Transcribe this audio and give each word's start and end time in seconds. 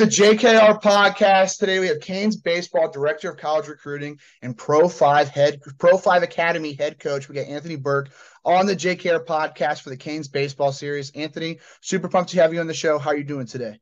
The 0.00 0.06
JKR 0.06 0.80
podcast. 0.80 1.58
Today 1.58 1.78
we 1.78 1.88
have 1.88 2.00
Canes 2.00 2.34
baseball 2.34 2.90
director 2.90 3.32
of 3.32 3.36
college 3.36 3.68
recruiting 3.68 4.18
and 4.40 4.56
Pro 4.56 4.88
Five 4.88 5.28
head 5.28 5.60
Pro 5.78 5.98
Five 5.98 6.22
Academy 6.22 6.72
head 6.72 6.98
coach. 6.98 7.28
We 7.28 7.34
got 7.34 7.46
Anthony 7.46 7.76
Burke 7.76 8.08
on 8.42 8.64
the 8.64 8.74
JKR 8.74 9.26
podcast 9.26 9.82
for 9.82 9.90
the 9.90 9.98
Canes 9.98 10.26
baseball 10.26 10.72
series. 10.72 11.10
Anthony, 11.10 11.58
super 11.82 12.08
pumped 12.08 12.30
to 12.30 12.40
have 12.40 12.54
you 12.54 12.60
on 12.60 12.66
the 12.66 12.72
show. 12.72 12.98
How 12.98 13.10
are 13.10 13.16
you 13.16 13.24
doing 13.24 13.44
today? 13.44 13.78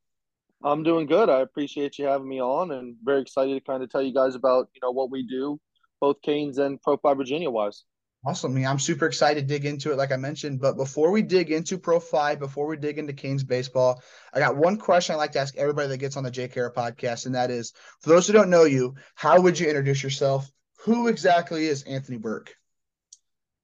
I'm 0.65 0.83
doing 0.83 1.06
good. 1.06 1.28
I 1.28 1.43
appreciate 1.43 2.01
you 2.01 2.06
having 2.06 2.28
me 2.28 2.41
on, 2.41 2.73
and 2.73 2.97
very 3.05 3.23
excited 3.23 3.55
to 3.55 3.61
kind 3.61 3.84
of 3.84 3.89
tell 3.89 4.03
you 4.03 4.12
guys 4.12 4.34
about 4.34 4.71
you 4.75 4.81
know 4.83 4.91
what 4.91 5.12
we 5.12 5.23
do, 5.25 5.61
both 6.00 6.21
Canes 6.23 6.59
and 6.59 6.83
Pro 6.83 6.97
Five 6.97 7.19
Virginia 7.19 7.48
wise. 7.48 7.84
Awesome. 8.27 8.57
I 8.57 8.67
I'm 8.67 8.79
super 8.79 9.07
excited 9.07 9.41
to 9.41 9.47
dig 9.47 9.65
into 9.65 9.93
it, 9.93 9.97
like 9.97 10.11
I 10.11 10.17
mentioned. 10.17 10.61
But 10.61 10.77
before 10.77 11.13
we 11.13 11.23
dig 11.23 11.51
into 11.53 11.79
Pro 11.79 12.01
Five, 12.01 12.41
before 12.41 12.67
we 12.67 12.77
dig 12.77 12.99
into 12.99 13.13
Canes 13.13 13.45
baseball, 13.45 14.03
I 14.35 14.41
got 14.41 14.57
one 14.57 14.77
question 14.77 15.15
I 15.15 15.19
like 15.19 15.33
to 15.33 15.39
ask 15.39 15.57
everybody 15.57 15.89
that 15.89 15.99
gets 15.99 16.17
on 16.17 16.25
the 16.25 16.31
JKR 16.31 16.75
podcast, 16.75 17.27
and 17.27 17.35
that 17.37 17.51
is 17.51 17.73
for 18.01 18.11
those 18.11 18.27
who 18.27 18.33
don't 18.33 18.51
know 18.51 18.65
you, 18.65 18.97
how 19.15 19.41
would 19.41 19.59
you 19.59 19.69
introduce 19.69 20.03
yourself? 20.03 20.51
Who 20.85 21.07
exactly 21.09 21.67
is 21.67 21.85
Anthony 21.85 22.19
Burke? 22.19 22.55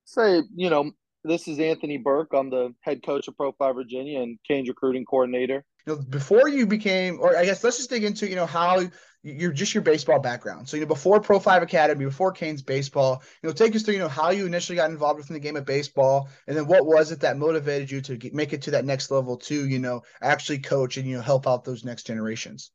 Say, 0.04 0.42
you 0.54 0.70
know, 0.70 0.92
this 1.24 1.48
is 1.48 1.58
Anthony 1.58 1.96
Burke. 1.96 2.32
I'm 2.32 2.50
the 2.50 2.74
head 2.80 3.02
coach 3.04 3.26
of 3.26 3.36
Pro 3.36 3.52
Five 3.52 3.74
Virginia 3.74 4.20
and 4.20 4.38
Canes 4.46 4.68
recruiting 4.68 5.04
coordinator. 5.04 5.64
You 5.86 5.96
know, 5.96 6.02
before 6.02 6.48
you 6.48 6.66
became, 6.66 7.18
or 7.20 7.36
I 7.36 7.44
guess 7.44 7.64
let's 7.64 7.78
just 7.78 7.90
dig 7.90 8.04
into, 8.04 8.28
you 8.28 8.36
know, 8.36 8.46
how 8.46 8.82
you're 9.24 9.52
just 9.52 9.72
your 9.72 9.82
baseball 9.82 10.20
background. 10.20 10.68
So, 10.68 10.76
you 10.76 10.82
know, 10.82 10.86
before 10.86 11.18
Pro 11.18 11.40
Five 11.40 11.62
Academy, 11.62 12.04
before 12.04 12.30
Canes 12.30 12.60
baseball, 12.60 13.22
you 13.42 13.48
know, 13.48 13.54
take 13.54 13.74
us 13.74 13.82
through, 13.82 13.94
you 13.94 14.00
know, 14.00 14.08
how 14.08 14.30
you 14.30 14.44
initially 14.44 14.76
got 14.76 14.90
involved 14.90 15.18
within 15.18 15.32
the 15.32 15.40
game 15.40 15.56
of 15.56 15.64
baseball, 15.64 16.28
and 16.46 16.54
then 16.54 16.66
what 16.66 16.84
was 16.84 17.10
it 17.10 17.20
that 17.20 17.38
motivated 17.38 17.90
you 17.90 18.02
to 18.02 18.16
get, 18.16 18.34
make 18.34 18.52
it 18.52 18.60
to 18.62 18.72
that 18.72 18.84
next 18.84 19.10
level 19.10 19.38
to, 19.38 19.66
you 19.66 19.78
know, 19.78 20.02
actually 20.20 20.58
coach 20.58 20.98
and 20.98 21.08
you 21.08 21.16
know 21.16 21.22
help 21.22 21.46
out 21.46 21.64
those 21.64 21.84
next 21.84 22.06
generations. 22.06 22.70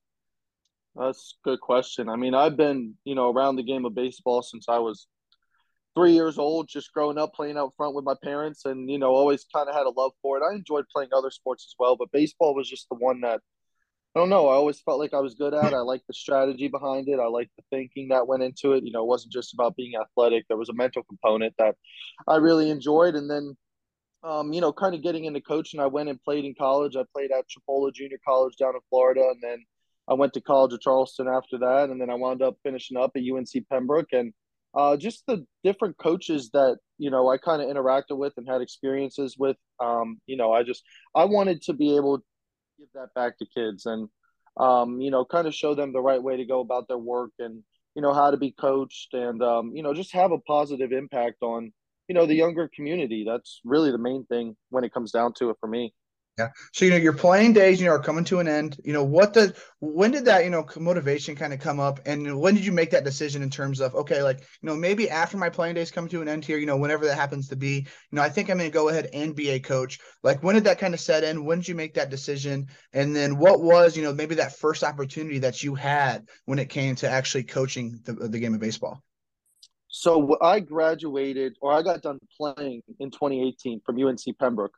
That's 0.95 1.35
a 1.45 1.49
good 1.49 1.61
question. 1.61 2.09
I 2.09 2.15
mean, 2.15 2.33
I've 2.33 2.57
been, 2.57 2.95
you 3.03 3.13
know, 3.13 3.31
around 3.31 3.55
the 3.55 3.63
game 3.63 3.85
of 3.85 3.93
baseball 3.93 4.41
since 4.41 4.67
I 4.67 4.79
was 4.79 5.05
three 5.95 6.13
years 6.13 6.39
old, 6.39 6.67
just 6.67 6.91
growing 6.93 7.19
up 7.19 7.33
playing 7.35 7.57
out 7.57 7.73
front 7.77 7.93
with 7.93 8.05
my 8.05 8.15
parents, 8.23 8.65
and 8.65 8.89
you 8.89 8.97
know, 8.97 9.13
always 9.13 9.45
kind 9.53 9.69
of 9.69 9.75
had 9.75 9.85
a 9.85 9.91
love 9.91 10.13
for 10.23 10.37
it. 10.37 10.43
I 10.43 10.55
enjoyed 10.55 10.85
playing 10.91 11.09
other 11.13 11.29
sports 11.29 11.67
as 11.69 11.75
well, 11.77 11.95
but 11.95 12.11
baseball 12.11 12.55
was 12.55 12.67
just 12.67 12.89
the 12.89 12.95
one 12.95 13.21
that 13.21 13.41
I 14.15 14.19
don't 14.19 14.29
know. 14.29 14.47
I 14.47 14.55
always 14.55 14.81
felt 14.81 14.99
like 14.99 15.13
I 15.13 15.19
was 15.19 15.35
good 15.35 15.53
at. 15.53 15.71
It. 15.71 15.75
I 15.75 15.81
liked 15.81 16.07
the 16.07 16.13
strategy 16.13 16.67
behind 16.67 17.07
it. 17.07 17.19
I 17.19 17.27
liked 17.27 17.51
the 17.55 17.63
thinking 17.69 18.07
that 18.09 18.27
went 18.27 18.41
into 18.41 18.73
it. 18.73 18.83
You 18.83 18.91
know, 18.91 19.03
it 19.03 19.07
wasn't 19.07 19.33
just 19.33 19.53
about 19.53 19.75
being 19.75 19.93
athletic. 20.01 20.45
There 20.47 20.57
was 20.57 20.69
a 20.69 20.73
mental 20.73 21.03
component 21.03 21.53
that 21.59 21.75
I 22.27 22.37
really 22.37 22.71
enjoyed. 22.71 23.15
And 23.15 23.29
then, 23.29 23.55
um, 24.23 24.51
you 24.51 24.61
know, 24.61 24.73
kind 24.73 24.95
of 24.95 25.03
getting 25.03 25.25
into 25.25 25.41
coaching, 25.41 25.79
I 25.79 25.85
went 25.85 26.09
and 26.09 26.21
played 26.23 26.43
in 26.43 26.55
college. 26.57 26.95
I 26.95 27.03
played 27.13 27.29
at 27.31 27.45
Chipola 27.47 27.93
Junior 27.93 28.17
College 28.25 28.55
down 28.57 28.73
in 28.73 28.81
Florida, 28.89 29.21
and 29.29 29.41
then 29.43 29.63
I 30.07 30.15
went 30.15 30.33
to 30.33 30.41
college 30.41 30.73
at 30.73 30.81
Charleston 30.81 31.27
after 31.27 31.59
that, 31.59 31.89
and 31.91 32.01
then 32.01 32.09
I 32.09 32.15
wound 32.15 32.41
up 32.41 32.57
finishing 32.63 32.97
up 32.97 33.11
at 33.15 33.21
UNC 33.21 33.69
Pembroke. 33.69 34.11
And 34.11 34.33
uh, 34.73 34.97
just 34.97 35.23
the 35.27 35.45
different 35.63 35.97
coaches 35.97 36.49
that 36.53 36.77
you 36.97 37.11
know 37.11 37.29
I 37.29 37.37
kind 37.37 37.61
of 37.61 37.69
interacted 37.69 38.17
with 38.17 38.33
and 38.37 38.47
had 38.49 38.61
experiences 38.61 39.35
with. 39.37 39.57
Um, 39.79 40.19
you 40.25 40.35
know, 40.35 40.51
I 40.51 40.63
just 40.63 40.83
I 41.15 41.25
wanted 41.25 41.61
to 41.63 41.73
be 41.73 41.95
able 41.95 42.23
give 42.79 42.87
that 42.93 43.13
back 43.13 43.37
to 43.37 43.45
kids 43.45 43.85
and 43.85 44.07
um, 44.57 45.01
you 45.01 45.11
know 45.11 45.25
kind 45.25 45.47
of 45.47 45.53
show 45.53 45.75
them 45.75 45.91
the 45.91 46.01
right 46.01 46.21
way 46.21 46.37
to 46.37 46.45
go 46.45 46.61
about 46.61 46.87
their 46.87 46.97
work 46.97 47.31
and 47.39 47.61
you 47.93 48.01
know 48.01 48.13
how 48.13 48.31
to 48.31 48.37
be 48.37 48.51
coached 48.51 49.13
and 49.13 49.43
um, 49.43 49.71
you 49.75 49.83
know 49.83 49.93
just 49.93 50.13
have 50.13 50.31
a 50.31 50.39
positive 50.39 50.93
impact 50.93 51.37
on 51.41 51.73
you 52.07 52.15
know 52.15 52.25
the 52.25 52.35
younger 52.35 52.69
community. 52.73 53.25
That's 53.27 53.59
really 53.65 53.91
the 53.91 53.97
main 53.97 54.25
thing 54.25 54.55
when 54.69 54.83
it 54.83 54.93
comes 54.93 55.11
down 55.11 55.33
to 55.33 55.49
it 55.49 55.57
for 55.59 55.67
me 55.67 55.93
yeah. 56.39 56.49
So 56.73 56.85
you 56.85 56.91
know 56.91 56.97
your 56.97 57.13
playing 57.13 57.53
days, 57.53 57.79
you 57.79 57.85
know, 57.85 57.91
are 57.91 57.99
coming 57.99 58.23
to 58.25 58.39
an 58.39 58.47
end. 58.47 58.79
You 58.85 58.93
know, 58.93 59.03
what 59.03 59.33
does 59.33 59.53
when 59.79 60.11
did 60.11 60.25
that 60.25 60.45
you 60.45 60.49
know 60.49 60.65
motivation 60.77 61.35
kind 61.35 61.53
of 61.53 61.59
come 61.59 61.79
up, 61.79 61.99
and 62.05 62.39
when 62.39 62.55
did 62.55 62.65
you 62.65 62.71
make 62.71 62.91
that 62.91 63.03
decision 63.03 63.43
in 63.43 63.49
terms 63.49 63.81
of 63.81 63.93
okay, 63.93 64.23
like 64.23 64.39
you 64.39 64.69
know 64.69 64.75
maybe 64.75 65.09
after 65.09 65.37
my 65.37 65.49
playing 65.49 65.75
days 65.75 65.91
come 65.91 66.07
to 66.07 66.21
an 66.21 66.29
end 66.29 66.45
here, 66.45 66.57
you 66.57 66.65
know, 66.65 66.77
whenever 66.77 67.05
that 67.05 67.15
happens 67.15 67.49
to 67.49 67.57
be, 67.57 67.75
you 67.79 67.85
know, 68.13 68.21
I 68.21 68.29
think 68.29 68.49
I'm 68.49 68.57
going 68.57 68.69
to 68.69 68.73
go 68.73 68.89
ahead 68.89 69.09
and 69.13 69.35
be 69.35 69.49
a 69.49 69.59
coach. 69.59 69.99
Like 70.23 70.41
when 70.41 70.55
did 70.55 70.63
that 70.63 70.79
kind 70.79 70.93
of 70.93 70.99
set 71.01 71.23
in? 71.23 71.43
When 71.43 71.59
did 71.59 71.67
you 71.67 71.75
make 71.75 71.95
that 71.95 72.09
decision? 72.09 72.67
And 72.93 73.13
then 73.13 73.37
what 73.37 73.61
was 73.61 73.97
you 73.97 74.03
know 74.03 74.13
maybe 74.13 74.35
that 74.35 74.57
first 74.57 74.83
opportunity 74.83 75.39
that 75.39 75.61
you 75.61 75.75
had 75.75 76.25
when 76.45 76.59
it 76.59 76.69
came 76.69 76.95
to 76.95 77.09
actually 77.09 77.43
coaching 77.43 77.99
the, 78.05 78.13
the 78.13 78.39
game 78.39 78.53
of 78.53 78.61
baseball? 78.61 79.03
So 79.89 80.37
I 80.39 80.59
graduated 80.59 81.57
or 81.61 81.73
I 81.73 81.81
got 81.81 82.01
done 82.01 82.19
playing 82.37 82.83
in 82.99 83.09
2018 83.09 83.81
from 83.85 84.01
UNC 84.01 84.21
Pembroke. 84.39 84.73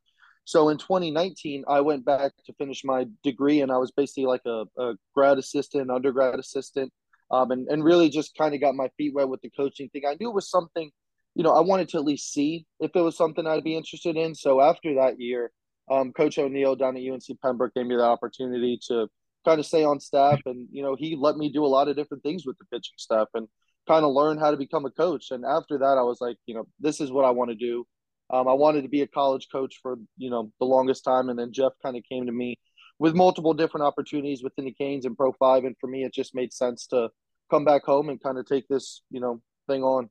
So 0.46 0.70
in 0.70 0.78
2019, 0.78 1.64
I 1.68 1.82
went 1.82 2.06
back 2.06 2.32
to 2.46 2.54
finish 2.54 2.84
my 2.84 3.06
degree, 3.24 3.62
and 3.62 3.72
I 3.72 3.78
was 3.78 3.92
basically 3.92 4.26
like 4.26 4.42
a, 4.46 4.66
a 4.78 4.94
grad 5.16 5.38
assistant, 5.38 5.92
undergrad 5.92 6.40
assistant, 6.40 6.92
um, 7.30 7.52
and 7.52 7.68
and 7.70 7.84
really 7.84 8.10
just 8.10 8.38
kind 8.38 8.54
of 8.54 8.62
got 8.62 8.76
my 8.76 8.90
feet 8.98 9.14
wet 9.14 9.30
with 9.30 9.42
the 9.42 9.52
coaching 9.52 9.90
thing. 9.90 10.04
I 10.08 10.18
knew 10.20 10.30
it 10.30 10.36
was 10.36 10.50
something, 10.50 10.92
you 11.36 11.44
know, 11.44 11.54
I 11.54 11.62
wanted 11.62 11.90
to 11.90 11.98
at 11.98 12.04
least 12.04 12.34
see 12.34 12.66
if 12.80 12.92
it 12.96 13.02
was 13.02 13.16
something 13.16 13.46
I'd 13.46 13.64
be 13.64 13.78
interested 13.78 14.18
in. 14.18 14.36
So 14.36 14.62
after 14.62 14.96
that 14.96 15.20
year, 15.20 15.52
um, 15.90 16.12
Coach 16.12 16.38
O'Neill 16.38 16.76
down 16.76 16.98
at 16.98 17.04
UNC 17.04 17.40
Pembroke 17.42 17.74
gave 17.74 17.86
me 17.86 17.96
the 17.96 18.04
opportunity 18.04 18.80
to 18.88 19.08
kind 19.46 19.60
of 19.60 19.66
stay 19.66 19.84
on 19.84 20.00
staff, 20.00 20.40
and 20.46 20.68
you 20.72 20.84
know, 20.84 20.96
he 20.98 21.16
let 21.20 21.38
me 21.38 21.52
do 21.52 21.66
a 21.66 21.68
lot 21.68 21.88
of 21.88 21.96
different 21.96 22.24
things 22.24 22.46
with 22.46 22.58
the 22.58 22.66
pitching 22.66 22.98
staff 22.98 23.28
and 23.34 23.48
kind 23.88 24.06
of 24.06 24.12
learn 24.12 24.38
how 24.38 24.52
to 24.52 24.58
become 24.58 24.86
a 24.86 24.92
coach. 24.92 25.32
And 25.32 25.44
after 25.46 25.80
that, 25.80 25.98
I 25.98 26.04
was 26.04 26.22
like, 26.22 26.38
you 26.46 26.56
know, 26.56 26.68
this 26.80 27.02
is 27.02 27.12
what 27.12 27.26
I 27.26 27.32
want 27.32 27.50
to 27.50 27.56
do. 27.56 27.86
Um, 28.32 28.48
I 28.48 28.54
wanted 28.54 28.84
to 28.84 28.90
be 28.90 29.02
a 29.02 29.08
college 29.08 29.48
coach 29.52 29.80
for 29.82 29.98
you 30.18 30.30
know 30.30 30.52
the 30.60 30.66
longest 30.66 31.04
time, 31.04 31.30
and 31.30 31.38
then 31.38 31.52
Jeff 31.52 31.74
kind 31.84 31.98
of 31.98 32.04
came 32.10 32.26
to 32.26 32.32
me 32.32 32.58
with 32.98 33.14
multiple 33.14 33.54
different 33.54 33.86
opportunities 33.86 34.44
within 34.44 34.66
the 34.66 34.74
Canes 34.74 35.06
and 35.06 35.18
Pro 35.18 35.34
Five, 35.34 35.66
and 35.66 35.76
for 35.80 35.88
me, 35.88 36.04
it 36.04 36.14
just 36.14 36.34
made 36.34 36.54
sense 36.54 36.88
to 36.88 37.10
come 37.50 37.66
back 37.66 37.84
home 37.84 38.10
and 38.10 38.22
kind 38.22 38.38
of 38.38 38.46
take 38.46 38.68
this 38.68 39.02
you 39.12 39.20
know 39.20 39.42
thing 39.68 39.84
on. 39.84 40.10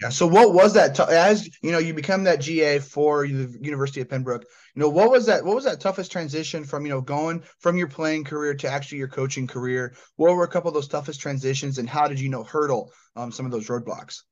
Yeah. 0.00 0.08
So 0.08 0.26
what 0.26 0.52
was 0.52 0.74
that 0.74 0.96
t- 0.96 1.04
as 1.08 1.48
you 1.62 1.70
know 1.70 1.78
you 1.78 1.94
become 1.94 2.24
that 2.24 2.40
GA 2.40 2.80
for 2.80 3.28
the 3.28 3.56
University 3.60 4.00
of 4.00 4.08
Pembroke? 4.08 4.44
You 4.74 4.80
know 4.80 4.88
what 4.88 5.10
was 5.10 5.26
that? 5.26 5.44
What 5.44 5.54
was 5.54 5.64
that 5.64 5.78
toughest 5.78 6.10
transition 6.10 6.64
from 6.64 6.84
you 6.84 6.90
know 6.90 7.00
going 7.00 7.44
from 7.60 7.76
your 7.76 7.88
playing 7.88 8.24
career 8.24 8.54
to 8.54 8.68
actually 8.68 8.98
your 8.98 9.08
coaching 9.08 9.46
career? 9.46 9.94
What 10.16 10.34
were 10.34 10.42
a 10.42 10.48
couple 10.48 10.68
of 10.68 10.74
those 10.74 10.88
toughest 10.88 11.20
transitions, 11.20 11.78
and 11.78 11.88
how 11.88 12.08
did 12.08 12.18
you 12.18 12.28
know 12.28 12.42
hurdle 12.42 12.90
um, 13.14 13.30
some 13.30 13.46
of 13.46 13.52
those 13.52 13.68
roadblocks? 13.68 14.22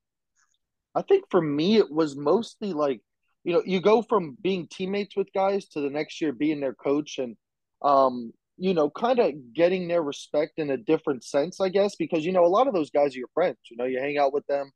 I 0.97 1.03
think 1.03 1.27
for 1.31 1.41
me, 1.41 1.77
it 1.77 1.89
was 1.89 2.17
mostly 2.17 2.73
like 2.73 3.01
you 3.45 3.53
know, 3.53 3.63
you 3.65 3.81
go 3.81 4.03
from 4.03 4.37
being 4.41 4.69
teammates 4.71 5.17
with 5.17 5.33
guys 5.33 5.67
to 5.69 5.81
the 5.81 5.91
next 5.91 6.21
year 6.21 6.33
being 6.33 6.61
their 6.61 6.75
coach 6.75 7.19
and, 7.19 7.37
um, 7.83 8.33
you 8.57 8.75
know, 8.75 8.91
kind 8.91 9.19
of 9.19 9.33
getting 9.55 9.89
their 9.89 10.03
respect 10.03 10.59
in 10.59 10.71
a 10.71 10.77
different 10.77 11.25
sense, 11.25 11.61
I 11.61 11.71
guess, 11.71 11.97
because, 11.97 12.25
you 12.25 12.33
know, 12.33 12.45
a 12.45 12.49
lot 12.49 12.69
of 12.69 12.75
those 12.75 12.91
guys 12.91 13.15
are 13.15 13.19
your 13.19 13.29
friends. 13.33 13.57
You 13.71 13.79
know, 13.79 13.87
you 13.87 13.99
hang 13.99 14.19
out 14.19 14.35
with 14.35 14.47
them 14.47 14.71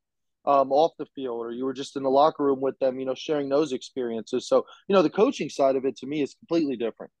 um, 0.45 0.71
off 0.71 0.93
the 0.97 1.05
field 1.15 1.45
or 1.45 1.51
you 1.51 1.65
were 1.65 1.73
just 1.73 1.95
in 1.95 2.03
the 2.03 2.09
locker 2.09 2.43
room 2.43 2.61
with 2.61 2.77
them, 2.79 2.99
you 2.99 3.05
know, 3.05 3.15
sharing 3.15 3.49
those 3.49 3.73
experiences. 3.73 4.47
So, 4.47 4.65
you 4.87 4.95
know, 4.95 5.01
the 5.01 5.09
coaching 5.09 5.49
side 5.49 5.75
of 5.75 5.85
it 5.85 5.97
to 5.97 6.07
me 6.07 6.21
is 6.21 6.33
completely 6.33 6.77
different. 6.77 7.11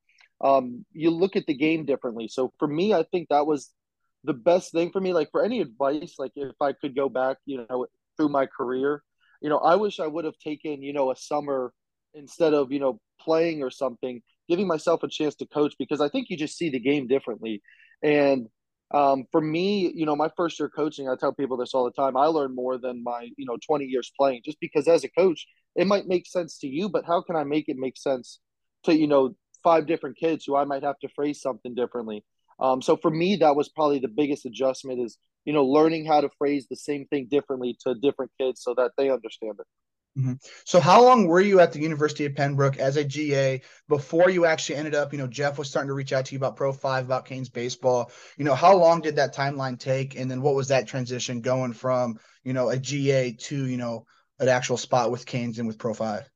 Um, 0.43 0.85
you 0.91 1.11
look 1.11 1.35
at 1.35 1.45
the 1.45 1.55
game 1.55 1.85
differently. 1.85 2.27
So 2.27 2.51
for 2.59 2.67
me, 2.67 2.93
I 2.93 3.03
think 3.03 3.29
that 3.29 3.47
was 3.47 3.71
the 4.23 4.33
best 4.33 4.71
thing 4.71 4.91
for 4.91 4.99
me. 4.99 5.13
Like 5.13 5.29
for 5.31 5.43
any 5.43 5.61
advice, 5.61 6.15
like 6.17 6.31
if 6.35 6.55
I 6.61 6.73
could 6.73 6.95
go 6.95 7.09
back, 7.09 7.37
you 7.45 7.65
know, 7.69 7.85
through 8.17 8.29
my 8.29 8.45
career, 8.45 9.03
you 9.41 9.49
know, 9.49 9.57
I 9.57 9.75
wish 9.75 9.99
I 9.99 10.07
would 10.07 10.25
have 10.25 10.37
taken, 10.37 10.81
you 10.81 10.93
know, 10.93 11.11
a 11.11 11.15
summer 11.15 11.73
instead 12.13 12.53
of, 12.53 12.71
you 12.71 12.79
know, 12.79 12.99
playing 13.19 13.63
or 13.63 13.69
something, 13.69 14.21
giving 14.47 14.67
myself 14.67 15.03
a 15.03 15.07
chance 15.07 15.35
to 15.35 15.45
coach 15.45 15.73
because 15.77 16.01
I 16.01 16.09
think 16.09 16.29
you 16.29 16.37
just 16.37 16.57
see 16.57 16.69
the 16.69 16.79
game 16.79 17.07
differently. 17.07 17.61
And 18.03 18.47
um, 18.93 19.25
for 19.31 19.41
me, 19.41 19.91
you 19.93 20.05
know, 20.05 20.15
my 20.15 20.29
first 20.37 20.59
year 20.59 20.69
coaching, 20.69 21.09
I 21.09 21.15
tell 21.15 21.33
people 21.33 21.57
this 21.57 21.73
all 21.73 21.85
the 21.85 21.91
time. 21.91 22.15
I 22.15 22.25
learned 22.25 22.55
more 22.55 22.77
than 22.77 23.03
my, 23.03 23.29
you 23.37 23.45
know, 23.45 23.57
20 23.65 23.85
years 23.85 24.11
playing 24.17 24.41
just 24.45 24.59
because 24.59 24.87
as 24.87 25.03
a 25.03 25.09
coach, 25.09 25.47
it 25.75 25.87
might 25.87 26.07
make 26.07 26.27
sense 26.27 26.59
to 26.59 26.67
you, 26.67 26.87
but 26.89 27.05
how 27.05 27.21
can 27.21 27.35
I 27.35 27.43
make 27.43 27.65
it 27.67 27.77
make 27.77 27.97
sense 27.97 28.39
to, 28.83 28.95
you 28.95 29.07
know, 29.07 29.35
five 29.63 29.87
different 29.87 30.17
kids 30.17 30.45
who 30.45 30.55
I 30.55 30.63
might 30.65 30.83
have 30.83 30.99
to 30.99 31.09
phrase 31.09 31.41
something 31.41 31.73
differently? 31.73 32.23
Um, 32.59 32.81
so 32.81 32.95
for 32.95 33.11
me, 33.11 33.37
that 33.37 33.55
was 33.55 33.69
probably 33.69 33.99
the 33.99 34.07
biggest 34.07 34.45
adjustment 34.45 35.01
is 35.01 35.17
you 35.45 35.53
know, 35.53 35.63
learning 35.63 36.05
how 36.05 36.21
to 36.21 36.29
phrase 36.37 36.67
the 36.69 36.75
same 36.75 37.05
thing 37.05 37.27
differently 37.29 37.77
to 37.85 37.95
different 37.95 38.31
kids 38.39 38.61
so 38.61 38.73
that 38.73 38.91
they 38.97 39.09
understand 39.09 39.53
it. 39.59 40.19
Mm-hmm. 40.19 40.33
So, 40.63 40.79
how 40.79 41.03
long 41.03 41.27
were 41.27 41.41
you 41.41 41.59
at 41.59 41.73
the 41.73 41.81
University 41.81 42.25
of 42.25 42.35
Pembroke 42.35 42.77
as 42.77 42.95
a 42.95 43.03
GA 43.03 43.61
before 43.89 44.29
you 44.29 44.45
actually 44.45 44.77
ended 44.77 44.95
up? 44.95 45.11
You 45.11 45.19
know, 45.19 45.27
Jeff 45.27 45.57
was 45.57 45.69
starting 45.69 45.89
to 45.89 45.93
reach 45.93 46.13
out 46.13 46.25
to 46.25 46.33
you 46.33 46.37
about 46.37 46.55
Pro 46.55 46.71
Five, 46.71 47.05
about 47.05 47.25
Canes 47.25 47.49
baseball. 47.49 48.11
You 48.37 48.45
know, 48.45 48.55
how 48.55 48.75
long 48.75 49.01
did 49.01 49.17
that 49.17 49.35
timeline 49.35 49.77
take, 49.77 50.17
and 50.17 50.31
then 50.31 50.41
what 50.41 50.55
was 50.55 50.69
that 50.69 50.87
transition 50.87 51.41
going 51.41 51.73
from 51.73 52.17
you 52.43 52.53
know 52.53 52.69
a 52.69 52.77
GA 52.77 53.33
to 53.33 53.67
you 53.67 53.77
know 53.77 54.05
an 54.39 54.47
actual 54.47 54.77
spot 54.77 55.11
with 55.11 55.25
Canes 55.25 55.59
and 55.59 55.67
with 55.67 55.77
Pro 55.77 55.93
Five? 55.93 56.29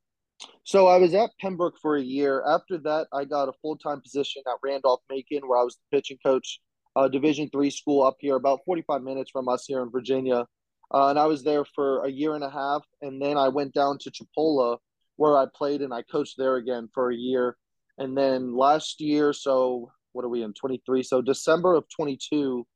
So 0.70 0.86
I 0.86 0.98
was 0.98 1.16
at 1.16 1.32
Pembroke 1.42 1.80
for 1.82 1.96
a 1.96 2.02
year. 2.04 2.44
After 2.48 2.78
that, 2.78 3.08
I 3.12 3.26
got 3.26 3.50
a 3.50 3.54
full 3.60 3.76
time 3.76 4.02
position 4.02 4.44
at 4.46 4.60
Randolph 4.64 5.02
Macon, 5.10 5.48
where 5.48 5.58
I 5.58 5.64
was 5.64 5.78
the 5.78 5.98
pitching 5.98 6.20
coach, 6.24 6.62
uh, 6.96 7.08
Division 7.08 7.50
three 7.50 7.72
school 7.72 8.04
up 8.04 8.18
here, 8.20 8.36
about 8.36 8.60
forty 8.68 8.84
five 8.84 9.02
minutes 9.02 9.32
from 9.32 9.50
us 9.50 9.66
here 9.66 9.82
in 9.82 9.90
Virginia. 9.90 10.46
Uh, 10.94 11.08
and 11.08 11.18
I 11.18 11.26
was 11.26 11.44
there 11.44 11.66
for 11.66 12.06
a 12.06 12.12
year 12.12 12.36
and 12.36 12.44
a 12.44 12.52
half, 12.52 12.84
and 13.02 13.20
then 13.20 13.36
I 13.36 13.48
went 13.48 13.74
down 13.74 13.98
to 13.98 14.12
Chipola, 14.12 14.78
where 15.16 15.40
I 15.40 15.48
played 15.56 15.82
and 15.82 15.92
I 15.92 16.04
coached 16.04 16.36
there 16.38 16.58
again 16.58 16.88
for 16.94 17.10
a 17.10 17.16
year. 17.16 17.58
And 17.98 18.16
then 18.16 18.56
last 18.56 19.02
year, 19.02 19.34
so 19.34 19.92
what 20.12 20.24
are 20.24 20.30
we 20.30 20.44
in 20.44 20.54
twenty 20.54 20.84
three? 20.86 21.02
So 21.02 21.20
December 21.20 21.74
of 21.74 21.86
twenty 21.90 22.16
two 22.16 22.68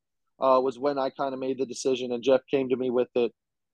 uh, 0.41 0.59
was 0.63 0.79
when 0.79 0.97
I 0.97 1.11
kind 1.11 1.35
of 1.35 1.39
made 1.39 1.59
the 1.59 1.67
decision, 1.67 2.11
and 2.11 2.23
Jeff 2.23 2.41
came 2.49 2.69
to 2.69 2.75
me 2.75 2.89
with 2.89 3.09
it 3.13 3.31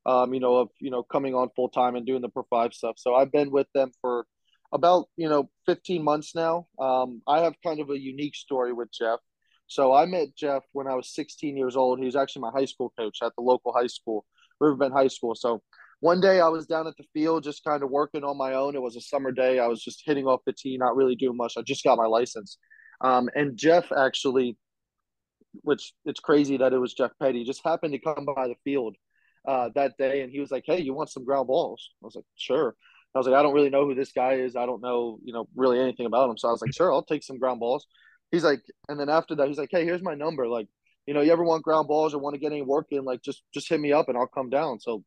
um, 0.10 0.34
you 0.34 0.40
know, 0.40 0.56
of 0.56 0.70
you 0.80 0.90
know 0.90 1.04
coming 1.04 1.36
on 1.36 1.50
full 1.56 1.70
time 1.70 1.96
and 1.96 2.06
doing 2.06 2.22
the 2.22 2.30
Pro 2.30 2.44
Five 2.50 2.74
stuff. 2.74 2.96
So 2.98 3.14
I've 3.14 3.32
been 3.32 3.52
with 3.52 3.68
them 3.76 3.92
for 4.02 4.26
about 4.72 5.06
you 5.18 5.30
know 5.30 5.50
15 5.68 6.04
months 6.04 6.34
now. 6.34 6.68
Um, 6.80 7.22
I 7.28 7.42
have 7.42 7.54
kind 7.64 7.80
of 7.80 7.92
a 7.92 8.00
unique 8.00 8.36
story 8.36 8.74
with 8.74 8.90
Jeff. 8.92 9.20
So 9.68 9.94
I 9.94 10.08
met 10.08 10.36
Jeff 10.36 10.64
when 10.72 10.88
I 10.88 10.96
was 10.96 11.14
16 11.14 11.56
years 11.56 11.76
old. 11.76 12.00
He 12.00 12.06
was 12.06 12.16
actually 12.16 12.42
my 12.42 12.52
high 12.52 12.66
school 12.66 12.92
coach 12.98 13.20
at 13.22 13.34
the 13.38 13.44
local 13.44 13.72
high 13.72 13.88
school, 13.88 14.26
Riverbend 14.60 14.94
High 14.94 15.10
School. 15.10 15.36
So 15.36 15.62
one 16.00 16.20
day 16.22 16.40
I 16.40 16.48
was 16.48 16.66
down 16.66 16.88
at 16.88 16.98
the 16.98 17.06
field 17.14 17.44
just 17.44 17.64
kind 17.64 17.84
of 17.84 17.92
working 17.92 18.24
on 18.24 18.36
my 18.36 18.54
own. 18.54 18.76
It 18.76 18.82
was 18.82 18.96
a 18.96 19.02
summer 19.02 19.32
day. 19.32 19.60
I 19.60 19.68
was 19.68 19.84
just 19.84 20.02
hitting 20.04 20.26
off 20.26 20.40
the 20.48 20.54
tee, 20.54 20.78
not 20.78 20.96
really 20.96 21.16
doing 21.16 21.38
much. 21.38 21.54
I 21.56 21.62
just 21.62 21.84
got 21.84 22.00
my 22.00 22.08
license. 22.08 22.58
Um, 23.02 23.30
and 23.36 23.56
Jeff 23.56 23.92
actually, 23.92 24.58
which 25.62 25.94
it's 26.04 26.20
crazy 26.20 26.58
that 26.58 26.74
it 26.74 26.80
was 26.80 26.96
Jeff 26.96 27.12
Petty, 27.22 27.44
just 27.44 27.62
happened 27.64 27.94
to 27.94 28.00
come 28.00 28.26
by 28.26 28.48
the 28.48 28.56
field 28.64 28.96
uh, 29.50 29.70
that 29.74 29.98
day, 29.98 30.22
and 30.22 30.32
he 30.32 30.40
was 30.40 30.52
like, 30.52 30.64
"Hey, 30.68 30.80
you 30.80 30.94
want 30.94 31.10
some 31.10 31.26
ground 31.26 31.48
balls?" 31.48 31.90
I 32.04 32.06
was 32.06 32.16
like, 32.16 32.26
"Sure." 32.36 32.76
I 33.16 33.18
was 33.18 33.26
like, 33.26 33.36
"I 33.36 33.42
don't 33.42 33.56
really 33.56 33.72
know 33.72 33.86
who 33.86 33.96
this 33.96 34.12
guy 34.12 34.34
is. 34.36 34.56
I 34.56 34.68
don't 34.68 34.82
know, 34.82 35.18
you 35.24 35.34
know, 35.34 35.48
really 35.56 35.80
anything 35.80 36.06
about 36.06 36.30
him." 36.30 36.38
So 36.38 36.48
I 36.50 36.52
was 36.52 36.62
like, 36.62 36.74
"Sure, 36.76 36.94
I'll 36.94 37.04
take 37.04 37.24
some 37.24 37.40
ground 37.40 37.60
balls." 37.60 37.88
He's 38.32 38.44
like, 38.44 38.62
and 38.90 39.00
then 39.00 39.10
after 39.10 39.34
that, 39.36 39.48
he's 39.48 39.58
like, 39.58 39.72
"Hey, 39.72 39.86
here's 39.86 40.04
my 40.04 40.14
number. 40.14 40.48
Like, 40.48 40.68
you 41.08 41.16
know, 41.16 41.22
you 41.22 41.32
ever 41.32 41.44
want 41.44 41.64
ground 41.64 41.88
balls 41.88 42.14
or 42.14 42.20
want 42.20 42.36
to 42.36 42.40
get 42.40 42.52
any 42.52 42.62
work 42.62 42.88
in? 42.92 43.04
Like, 43.06 43.24
just 43.24 43.42
just 43.54 43.70
hit 43.70 43.80
me 43.80 43.92
up 43.92 44.08
and 44.08 44.18
I'll 44.18 44.28
come 44.28 44.52
down." 44.52 44.80
So 44.80 45.04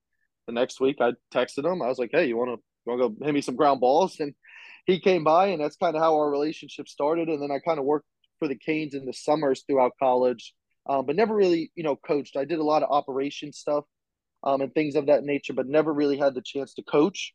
the 0.48 0.52
next 0.52 0.80
week, 0.80 0.96
I 1.00 1.12
texted 1.32 1.64
him. 1.64 1.80
I 1.80 1.88
was 1.88 1.98
like, 1.98 2.10
"Hey, 2.12 2.26
you 2.26 2.36
want 2.36 2.50
to 2.50 2.58
want 2.84 3.00
to 3.00 3.08
go 3.10 3.24
hit 3.24 3.34
me 3.34 3.42
some 3.42 3.56
ground 3.56 3.80
balls?" 3.80 4.18
And 4.20 4.34
he 4.86 4.98
came 4.98 5.22
by, 5.22 5.48
and 5.48 5.62
that's 5.62 5.76
kind 5.76 5.94
of 5.94 6.02
how 6.02 6.16
our 6.16 6.30
relationship 6.30 6.88
started. 6.88 7.28
And 7.28 7.40
then 7.40 7.52
I 7.52 7.60
kind 7.60 7.78
of 7.78 7.84
worked 7.84 8.06
for 8.40 8.48
the 8.48 8.56
Canes 8.56 8.94
in 8.94 9.06
the 9.06 9.12
summers 9.12 9.62
throughout 9.64 9.92
college, 10.00 10.54
um, 10.88 11.06
but 11.06 11.14
never 11.14 11.36
really, 11.36 11.70
you 11.76 11.84
know, 11.84 11.94
coached. 11.94 12.36
I 12.36 12.44
did 12.44 12.58
a 12.58 12.64
lot 12.64 12.82
of 12.82 12.90
operation 12.90 13.52
stuff 13.52 13.84
um, 14.44 14.60
and 14.60 14.74
things 14.74 14.94
of 14.94 15.06
that 15.06 15.24
nature, 15.24 15.52
but 15.52 15.66
never 15.66 15.92
really 15.92 16.16
had 16.16 16.34
the 16.34 16.42
chance 16.42 16.74
to 16.74 16.82
coach. 16.82 17.34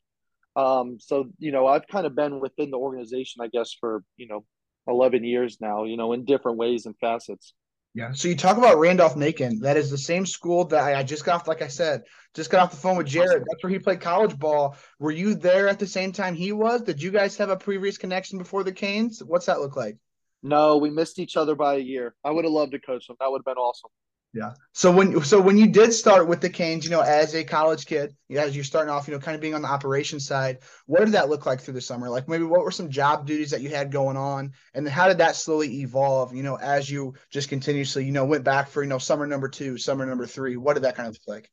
Um, 0.55 0.97
so 0.99 1.29
you 1.37 1.51
know, 1.51 1.67
I've 1.67 1.87
kind 1.87 2.05
of 2.05 2.15
been 2.15 2.39
within 2.39 2.71
the 2.71 2.77
organization, 2.77 3.41
I 3.41 3.47
guess, 3.47 3.73
for 3.79 4.03
you 4.17 4.27
know, 4.27 4.45
eleven 4.87 5.23
years 5.23 5.57
now. 5.61 5.83
You 5.83 5.97
know, 5.97 6.13
in 6.13 6.25
different 6.25 6.57
ways 6.57 6.85
and 6.85 6.95
facets. 6.99 7.53
Yeah. 7.93 8.11
So 8.11 8.27
you 8.27 8.35
talk 8.35 8.57
about 8.57 8.77
Randolph 8.77 9.15
Macon. 9.15 9.59
That 9.61 9.75
is 9.75 9.89
the 9.89 9.97
same 9.97 10.27
school 10.27 10.65
that 10.65 10.83
I, 10.83 10.99
I, 10.99 11.03
just 11.03 11.25
got 11.25 11.41
off, 11.41 11.47
like 11.47 11.63
I 11.63 11.67
said, 11.67 12.03
just 12.35 12.51
got 12.51 12.61
off 12.61 12.69
the 12.69 12.77
phone 12.77 12.95
with 12.95 13.07
Jared. 13.07 13.41
That's 13.41 13.63
where 13.63 13.71
he 13.71 13.79
played 13.79 14.01
college 14.01 14.37
ball. 14.37 14.77
Were 14.99 15.09
you 15.09 15.33
there 15.33 15.67
at 15.67 15.79
the 15.79 15.87
same 15.87 16.11
time 16.11 16.35
he 16.35 16.51
was? 16.51 16.83
Did 16.83 17.01
you 17.01 17.09
guys 17.09 17.37
have 17.37 17.49
a 17.49 17.57
previous 17.57 17.97
connection 17.97 18.37
before 18.37 18.63
the 18.63 18.71
Canes? 18.71 19.23
What's 19.23 19.47
that 19.47 19.61
look 19.61 19.75
like? 19.75 19.97
No, 20.43 20.77
we 20.77 20.91
missed 20.91 21.17
each 21.17 21.37
other 21.37 21.55
by 21.55 21.75
a 21.75 21.79
year. 21.79 22.13
I 22.23 22.29
would 22.29 22.45
have 22.45 22.53
loved 22.53 22.73
to 22.73 22.79
coach 22.79 23.09
him. 23.09 23.15
That 23.19 23.31
would 23.31 23.39
have 23.39 23.45
been 23.45 23.57
awesome. 23.57 23.89
Yeah. 24.33 24.53
So 24.73 24.91
when 24.91 25.23
so 25.23 25.39
when 25.39 25.57
you 25.57 25.67
did 25.67 25.93
start 25.93 26.27
with 26.27 26.41
the 26.41 26.49
Canes, 26.49 26.83
you 26.83 26.91
know, 26.91 27.01
as 27.01 27.33
a 27.33 27.43
college 27.43 27.85
kid, 27.85 28.15
as 28.29 28.55
you're 28.55 28.63
starting 28.63 28.91
off, 28.91 29.07
you 29.07 29.13
know, 29.13 29.19
kind 29.19 29.35
of 29.35 29.41
being 29.41 29.55
on 29.55 29.61
the 29.61 29.67
operation 29.67 30.19
side, 30.19 30.59
what 30.85 30.99
did 30.99 31.13
that 31.13 31.29
look 31.29 31.45
like 31.45 31.61
through 31.61 31.73
the 31.73 31.81
summer? 31.81 32.09
Like 32.09 32.27
maybe 32.27 32.43
what 32.43 32.61
were 32.61 32.71
some 32.71 32.89
job 32.89 33.25
duties 33.25 33.51
that 33.51 33.61
you 33.61 33.69
had 33.69 33.91
going 33.91 34.17
on, 34.17 34.51
and 34.73 34.85
then 34.85 34.93
how 34.93 35.07
did 35.07 35.19
that 35.19 35.35
slowly 35.35 35.81
evolve? 35.81 36.35
You 36.35 36.43
know, 36.43 36.55
as 36.55 36.89
you 36.89 37.13
just 37.31 37.49
continuously, 37.49 38.05
you 38.05 38.11
know, 38.11 38.25
went 38.25 38.43
back 38.43 38.67
for 38.67 38.83
you 38.83 38.89
know 38.89 38.97
summer 38.97 39.25
number 39.25 39.47
two, 39.47 39.77
summer 39.77 40.05
number 40.05 40.27
three. 40.27 40.57
What 40.57 40.73
did 40.73 40.83
that 40.83 40.95
kind 40.95 41.07
of 41.07 41.15
look 41.15 41.35
like? 41.35 41.49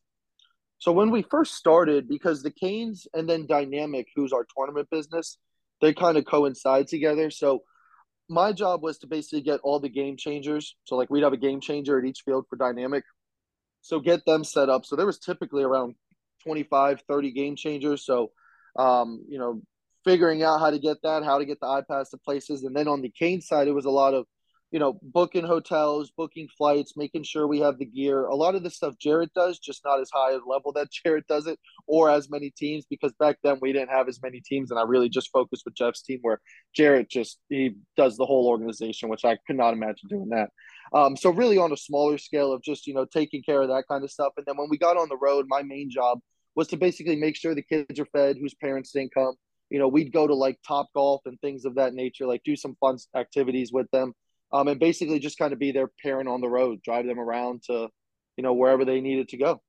So 0.79 0.93
when 0.93 1.11
we 1.11 1.23
first 1.23 1.55
started, 1.55 2.09
because 2.09 2.43
the 2.43 2.51
Canes 2.51 3.07
and 3.15 3.27
then 3.29 3.47
Dynamic, 3.47 4.09
who's 4.15 4.33
our 4.33 4.47
tournament 4.55 4.89
business, 4.91 5.39
they 5.81 5.95
kind 5.95 6.19
of 6.19 6.27
coincide 6.27 6.89
together. 6.89 7.31
So 7.31 7.63
my 8.29 8.53
job 8.53 8.83
was 8.83 8.99
to 8.99 9.07
basically 9.07 9.43
get 9.43 9.61
all 9.63 9.81
the 9.81 9.89
game 9.89 10.17
changers. 10.17 10.77
So 10.85 10.97
like 10.97 11.11
we'd 11.11 11.25
have 11.25 11.33
a 11.33 11.39
game 11.39 11.61
changer 11.61 11.99
at 11.99 12.05
each 12.05 12.23
field 12.25 12.47
for 12.49 12.57
dynamic. 12.57 13.05
So 13.83 14.01
get 14.01 14.25
them 14.25 14.45
set 14.45 14.69
up. 14.69 14.87
So 14.87 14.97
there 14.97 15.07
was 15.07 15.19
typically 15.19 15.63
around 15.63 15.95
25, 16.43 17.03
30 17.07 17.33
game 17.33 17.57
changers. 17.57 18.05
So 18.05 18.31
um, 18.77 19.25
you 19.29 19.39
know, 19.39 19.63
figuring 20.05 20.43
out 20.43 20.61
how 20.61 20.71
to 20.71 20.79
get 20.79 20.99
that, 21.03 21.25
how 21.25 21.39
to 21.39 21.45
get 21.45 21.61
the 21.61 21.67
iPads 21.67 22.11
to 22.11 22.19
places. 22.19 22.65
And 22.65 22.77
then 22.77 22.89
on 22.89 23.01
the 23.01 23.11
Cane 23.11 23.41
side, 23.41 23.69
it 23.69 23.73
was 23.73 23.85
a 23.85 23.91
lot 23.91 24.15
of 24.15 24.27
you 24.75 24.81
know, 24.81 24.99
booking 25.03 25.45
hotels, 25.45 26.11
booking 26.17 26.49
flights, 26.59 26.97
making 26.97 27.23
sure 27.23 27.47
we 27.47 27.61
have 27.61 27.79
the 27.79 27.85
gear. 27.85 28.27
A 28.27 28.35
lot 28.35 28.57
of 28.57 28.65
the 28.65 28.71
stuff 28.71 28.99
Jared 28.99 29.31
does, 29.33 29.61
just 29.61 29.85
not 29.85 30.01
as 30.01 30.11
high 30.13 30.33
a 30.33 30.41
level 30.45 30.73
that 30.73 30.89
Jared 31.05 31.23
does 31.29 31.47
it, 31.47 31.61
or 31.87 32.11
as 32.11 32.29
many 32.29 32.51
teams, 32.51 32.85
because 32.91 33.13
back 33.21 33.39
then 33.45 33.59
we 33.63 33.73
didn't 33.73 33.91
have 33.91 34.09
as 34.09 34.21
many 34.21 34.41
teams, 34.41 34.73
and 34.73 34.81
I 34.81 34.83
really 34.83 35.09
just 35.09 35.31
focused 35.31 35.63
with 35.65 35.77
Jeff's 35.77 36.03
team, 36.03 36.19
where 36.23 36.41
Jared 36.75 37.07
just 37.09 37.39
he 37.49 37.77
does 37.97 38.17
the 38.17 38.27
whole 38.27 38.49
organization, 38.49 39.09
which 39.09 39.25
I 39.25 39.39
could 39.47 39.55
not 39.55 39.75
imagine 39.75 40.09
doing 40.09 40.31
that. 40.31 40.51
Um, 40.93 41.17
so 41.17 41.31
really 41.31 41.57
on 41.57 41.71
a 41.71 41.77
smaller 41.77 42.19
scale 42.19 42.53
of 42.53 42.61
just 42.61 42.89
you 42.89 42.95
know 42.95 43.05
taking 43.05 43.45
care 43.45 43.63
of 43.63 43.69
that 43.69 43.85
kind 43.89 44.03
of 44.03 44.11
stuff, 44.11 44.33
and 44.37 44.45
then 44.45 44.57
when 44.57 44.69
we 44.69 44.77
got 44.77 44.97
on 44.97 45.09
the 45.09 45.17
road, 45.17 45.47
my 45.49 45.63
main 45.63 45.89
job 45.89 46.19
was 46.57 46.67
to 46.69 46.77
basically 46.77 47.15
make 47.15 47.37
sure 47.37 47.55
the 47.55 47.63
kids 47.63 48.01
are 48.01 48.07
fed, 48.07 48.39
whose 48.41 48.55
parents 48.55 48.91
didn't 48.91 49.15
come. 49.15 49.37
You 49.71 49.79
know, 49.79 49.87
we'd 49.87 50.13
go 50.13 50.27
to 50.27 50.35
like 50.35 50.59
Top 50.67 50.89
Golf 50.97 51.23
and 51.27 51.41
things 51.41 51.65
of 51.65 51.77
that 51.77 51.95
nature, 51.95 52.27
like 52.27 52.43
do 52.43 52.57
some 52.57 52.77
fun 52.81 52.99
activities 53.15 53.71
with 53.73 53.89
them 53.93 54.15
um, 54.55 54.69
and 54.69 54.79
basically 54.79 55.19
just 55.19 55.37
kind 55.37 55.53
of 55.53 55.59
be 55.59 55.73
their 55.73 55.91
parent 56.01 56.29
on 56.29 56.41
the 56.41 56.49
road, 56.49 56.81
drive 56.83 57.07
them 57.07 57.19
around 57.19 57.65
to, 57.65 57.89
you 58.37 58.45
know, 58.45 58.55
wherever 58.55 58.85
they 58.85 59.01
needed 59.01 59.29
to 59.31 59.37
go. 59.37 59.61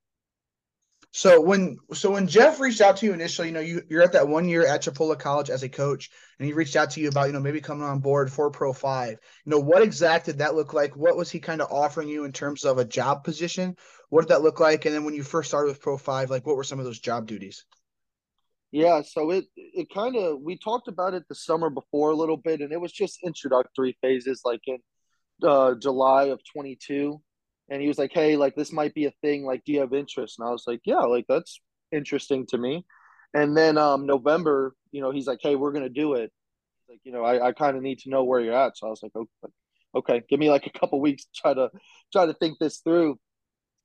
So 1.11 1.41
when 1.41 1.77
so 1.93 2.11
when 2.11 2.27
Jeff 2.27 2.59
reached 2.59 2.81
out 2.81 2.97
to 2.97 3.05
you 3.05 3.13
initially, 3.13 3.47
you 3.47 3.53
know, 3.53 3.61
you, 3.61 3.81
you're 3.89 4.03
at 4.03 4.11
that 4.11 4.27
one 4.27 4.47
year 4.47 4.67
at 4.67 4.83
Chipola 4.83 5.17
College 5.17 5.49
as 5.49 5.63
a 5.63 5.69
coach, 5.69 6.11
and 6.37 6.45
he 6.45 6.53
reached 6.53 6.75
out 6.75 6.91
to 6.91 6.99
you 7.01 7.07
about, 7.07 7.27
you 7.27 7.33
know, 7.33 7.39
maybe 7.39 7.61
coming 7.61 7.87
on 7.87 7.99
board 7.99 8.31
for 8.31 8.51
Pro 8.51 8.73
Five. 8.73 9.17
You 9.45 9.49
know, 9.49 9.59
what 9.59 9.81
exact 9.81 10.27
did 10.27 10.37
that 10.37 10.55
look 10.55 10.73
like? 10.73 10.95
What 10.95 11.17
was 11.17 11.31
he 11.31 11.39
kind 11.39 11.61
of 11.61 11.71
offering 11.71 12.09
you 12.09 12.25
in 12.25 12.31
terms 12.31 12.63
of 12.63 12.77
a 12.77 12.85
job 12.85 13.23
position? 13.23 13.75
What 14.09 14.21
did 14.21 14.29
that 14.29 14.43
look 14.43 14.59
like? 14.59 14.85
And 14.85 14.93
then 14.93 15.03
when 15.03 15.15
you 15.15 15.23
first 15.23 15.49
started 15.49 15.69
with 15.69 15.81
Pro 15.81 15.97
Five, 15.97 16.29
like 16.29 16.45
what 16.45 16.57
were 16.57 16.63
some 16.63 16.79
of 16.79 16.85
those 16.85 16.99
job 16.99 17.25
duties? 17.25 17.65
Yeah, 18.75 19.03
so 19.03 19.31
it 19.31 19.45
it 19.55 19.87
kind 19.93 20.17
of 20.17 20.41
we 20.41 20.57
talked 20.57 20.89
about 20.89 21.13
it 21.13 21.23
the 21.29 21.35
summer 21.35 21.69
before 21.69 22.09
a 22.11 22.15
little 22.15 22.35
bit, 22.35 22.59
and 22.59 22.73
it 22.73 22.81
was 22.81 22.91
just 22.91 23.19
introductory 23.23 23.97
phases, 24.01 24.41
like 24.43 24.59
in 24.67 24.79
uh, 25.43 25.75
July 25.75 26.25
of 26.25 26.41
twenty 26.51 26.77
two, 26.77 27.21
and 27.69 27.81
he 27.81 27.87
was 27.87 27.97
like, 27.97 28.11
"Hey, 28.13 28.35
like 28.37 28.55
this 28.55 28.73
might 28.73 28.93
be 28.93 29.05
a 29.05 29.13
thing. 29.21 29.45
Like, 29.45 29.63
do 29.65 29.73
you 29.73 29.79
have 29.81 29.93
interest?" 29.93 30.39
And 30.39 30.47
I 30.49 30.51
was 30.51 30.65
like, 30.67 30.81
"Yeah, 30.85 31.01
like 31.01 31.25
that's 31.29 31.61
interesting 31.93 32.47
to 32.47 32.57
me." 32.57 32.85
And 33.33 33.55
then 33.57 33.77
um, 33.77 34.07
November, 34.07 34.75
you 34.91 35.01
know, 35.01 35.11
he's 35.11 35.27
like, 35.27 35.39
"Hey, 35.41 35.55
we're 35.55 35.73
gonna 35.73 35.89
do 35.89 36.15
it." 36.15 36.33
Like, 36.89 36.99
you 37.05 37.13
know, 37.13 37.23
I, 37.25 37.49
I 37.49 37.51
kind 37.53 37.77
of 37.77 37.83
need 37.83 37.99
to 38.01 38.09
know 38.11 38.25
where 38.25 38.41
you're 38.41 38.53
at. 38.55 38.77
So 38.77 38.87
I 38.87 38.91
was 38.91 39.03
like, 39.03 39.15
"Okay, 39.15 39.53
okay, 39.95 40.23
give 40.29 40.39
me 40.39 40.49
like 40.51 40.67
a 40.67 40.79
couple 40.79 41.01
weeks 41.01 41.25
try 41.35 41.53
to 41.53 41.71
try 42.13 42.25
to 42.27 42.33
think 42.35 42.59
this 42.59 42.79
through." 42.79 43.19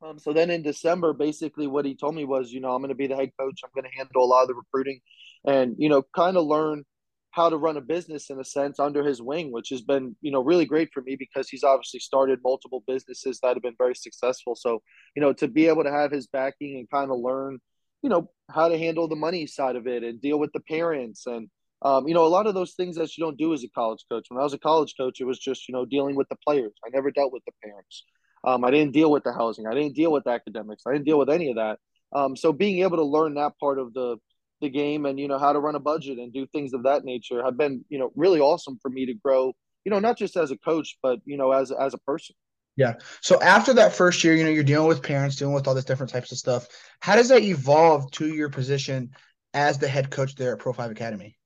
Um, 0.03 0.19
so 0.19 0.33
then 0.33 0.51
in 0.51 0.63
December, 0.63 1.13
basically 1.13 1.67
what 1.67 1.85
he 1.85 1.95
told 1.95 2.15
me 2.15 2.25
was, 2.25 2.53
you 2.53 2.61
know, 2.61 2.73
I'm 2.75 2.81
going 2.81 2.89
to 2.89 2.95
be 2.95 3.07
the 3.07 3.17
head 3.17 3.33
coach. 3.39 3.61
I'm 3.63 3.71
going 3.75 3.91
to 3.91 3.97
handle 3.97 4.25
a 4.25 4.27
lot 4.27 4.43
of 4.43 4.49
the 4.49 4.55
recruiting 4.55 5.01
and, 5.45 5.75
you 5.79 5.89
know, 5.89 6.03
kind 6.15 6.37
of 6.37 6.47
learn 6.47 6.85
how 7.33 7.49
to 7.49 7.57
run 7.57 7.77
a 7.77 7.81
business 7.81 8.31
in 8.31 8.41
a 8.41 8.45
sense 8.45 8.81
under 8.81 9.05
his 9.05 9.23
wing, 9.23 9.53
which 9.53 9.69
has 9.69 9.83
been, 9.83 10.17
you 10.21 10.33
know, 10.33 10.43
really 10.43 10.65
great 10.65 10.91
for 10.93 11.03
me 11.03 11.17
because 11.17 11.49
he's 11.49 11.63
obviously 11.63 12.01
started 12.01 12.41
multiple 12.43 12.83
businesses 12.87 13.39
that 13.41 13.55
have 13.55 13.63
been 13.63 13.77
very 13.79 13.95
successful. 13.95 14.57
So, 14.57 14.83
you 15.15 15.23
know, 15.23 15.33
to 15.35 15.47
be 15.47 15.69
able 15.69 15.85
to 15.85 15.93
have 15.93 16.11
his 16.11 16.27
backing 16.27 16.79
and 16.79 16.91
kind 16.91 17.11
of 17.11 17.19
learn, 17.19 17.59
you 18.03 18.09
know, 18.09 18.31
how 18.51 18.69
to 18.69 18.79
handle 18.79 19.07
the 19.07 19.17
money 19.17 19.47
side 19.47 19.77
of 19.77 19.87
it 19.87 20.03
and 20.03 20.21
deal 20.21 20.39
with 20.39 20.53
the 20.53 20.61
parents 20.61 21.27
and, 21.27 21.49
um, 21.83 22.09
you 22.09 22.15
know, 22.15 22.27
a 22.27 22.29
lot 22.29 22.47
of 22.47 22.55
those 22.55 22.73
things 22.73 22.97
that 22.97 23.17
you 23.17 23.25
don't 23.25 23.39
do 23.39 23.55
as 23.55 23.65
a 23.65 23.69
college 23.69 24.05
coach. 24.11 24.27
When 24.29 24.41
I 24.41 24.45
was 24.45 24.53
a 24.53 24.59
college 24.59 24.95
coach, 24.99 25.21
it 25.21 25.25
was 25.25 25.39
just, 25.39 25.69
you 25.69 25.73
know, 25.73 25.85
dealing 25.85 26.17
with 26.17 26.29
the 26.29 26.37
players. 26.45 26.73
I 26.85 26.89
never 26.91 27.11
dealt 27.11 27.33
with 27.33 27.45
the 27.47 27.53
parents. 27.63 28.05
Um, 28.45 28.65
I 28.65 28.71
didn't 28.71 28.93
deal 28.93 29.11
with 29.11 29.25
the 29.25 29.33
housing. 29.33 29.67
I 29.67 29.75
didn't 29.75 29.95
deal 29.95 30.13
with 30.13 30.27
academics. 30.27 30.83
I 30.87 30.93
didn't 30.93 31.05
deal 31.05 31.19
with 31.19 31.31
any 31.31 31.51
of 31.51 31.57
that. 31.57 31.79
Um, 32.13 32.37
so 32.37 32.53
being 32.53 32.81
able 32.81 32.97
to 32.97 33.05
learn 33.05 33.35
that 33.35 33.53
part 33.59 33.79
of 33.79 33.95
the 33.95 34.17
the 34.61 34.69
game 34.69 35.07
and 35.07 35.19
you 35.19 35.27
know 35.27 35.39
how 35.39 35.55
to 35.55 35.59
run 35.59 35.75
a 35.75 35.81
budget 35.81 36.19
and 36.19 36.35
do 36.35 36.47
things 36.47 36.75
of 36.75 36.83
that 36.83 37.03
nature 37.03 37.43
have 37.43 37.57
been 37.57 37.83
you 37.89 37.99
know 37.99 38.13
really 38.15 38.41
awesome 38.41 38.79
for 38.83 38.91
me 38.91 39.07
to 39.07 39.15
grow. 39.15 39.53
You 39.85 39.91
know, 39.91 40.01
not 40.01 40.19
just 40.19 40.37
as 40.37 40.51
a 40.51 40.57
coach, 40.59 40.99
but 41.03 41.21
you 41.25 41.37
know 41.37 41.53
as 41.53 41.73
as 41.73 41.95
a 41.95 41.99
person. 41.99 42.35
Yeah. 42.77 42.95
So 43.21 43.41
after 43.43 43.75
that 43.75 43.95
first 43.95 44.23
year, 44.25 44.35
you 44.35 44.45
know, 44.45 44.51
you're 44.51 44.65
dealing 44.65 44.89
with 44.89 45.03
parents, 45.03 45.37
dealing 45.37 45.55
with 45.55 45.67
all 45.67 45.75
this 45.75 45.85
different 45.85 46.13
types 46.13 46.33
of 46.33 46.39
stuff. 46.39 46.67
How 47.01 47.17
does 47.17 47.29
that 47.29 47.43
evolve 47.43 48.11
to 48.13 48.27
your 48.27 48.49
position 48.49 49.11
as 49.53 49.79
the 49.79 49.89
head 49.89 50.11
coach 50.11 50.35
there 50.35 50.53
at 50.55 50.61
Pro 50.61 50.73
Five 50.73 50.91
Academy? 50.91 51.37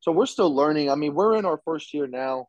So 0.00 0.12
we're 0.12 0.26
still 0.26 0.54
learning. 0.54 0.90
I 0.90 0.94
mean, 0.94 1.14
we're 1.14 1.36
in 1.36 1.44
our 1.44 1.60
first 1.64 1.92
year 1.92 2.06
now. 2.06 2.46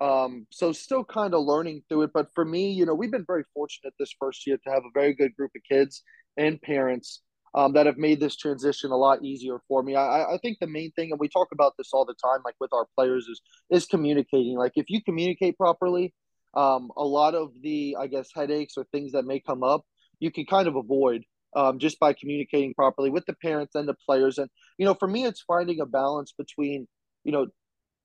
Um, 0.00 0.46
so 0.50 0.72
still 0.72 1.04
kind 1.04 1.34
of 1.34 1.44
learning 1.44 1.82
through 1.88 2.02
it. 2.02 2.10
But 2.14 2.28
for 2.34 2.44
me, 2.44 2.72
you 2.72 2.86
know, 2.86 2.94
we've 2.94 3.10
been 3.10 3.26
very 3.26 3.44
fortunate 3.52 3.92
this 3.98 4.14
first 4.18 4.46
year 4.46 4.58
to 4.64 4.70
have 4.70 4.82
a 4.84 4.90
very 4.94 5.14
good 5.14 5.36
group 5.36 5.50
of 5.54 5.62
kids 5.70 6.02
and 6.36 6.60
parents 6.62 7.20
um, 7.54 7.72
that 7.72 7.86
have 7.86 7.98
made 7.98 8.20
this 8.20 8.36
transition 8.36 8.92
a 8.92 8.96
lot 8.96 9.24
easier 9.24 9.58
for 9.68 9.82
me. 9.82 9.96
I, 9.96 10.22
I 10.22 10.38
think 10.40 10.58
the 10.60 10.66
main 10.66 10.92
thing, 10.92 11.10
and 11.10 11.20
we 11.20 11.28
talk 11.28 11.48
about 11.52 11.74
this 11.76 11.90
all 11.92 12.04
the 12.04 12.14
time, 12.14 12.40
like 12.44 12.54
with 12.60 12.72
our 12.72 12.86
players, 12.96 13.26
is 13.26 13.40
is 13.70 13.86
communicating. 13.86 14.56
Like 14.56 14.72
if 14.76 14.86
you 14.88 15.02
communicate 15.02 15.58
properly, 15.58 16.14
um, 16.54 16.90
a 16.96 17.04
lot 17.04 17.34
of 17.34 17.50
the 17.62 17.96
I 17.98 18.06
guess 18.06 18.30
headaches 18.34 18.74
or 18.76 18.84
things 18.84 19.12
that 19.12 19.24
may 19.24 19.40
come 19.40 19.62
up, 19.62 19.82
you 20.20 20.30
can 20.30 20.46
kind 20.46 20.68
of 20.68 20.76
avoid 20.76 21.24
um, 21.56 21.78
just 21.78 21.98
by 21.98 22.12
communicating 22.12 22.72
properly 22.74 23.10
with 23.10 23.26
the 23.26 23.34
parents 23.42 23.74
and 23.74 23.88
the 23.88 23.96
players. 24.06 24.38
And 24.38 24.48
you 24.78 24.86
know, 24.86 24.94
for 24.94 25.08
me, 25.08 25.24
it's 25.24 25.42
finding 25.42 25.80
a 25.80 25.86
balance 25.86 26.32
between 26.36 26.86
you 27.24 27.32
know 27.32 27.48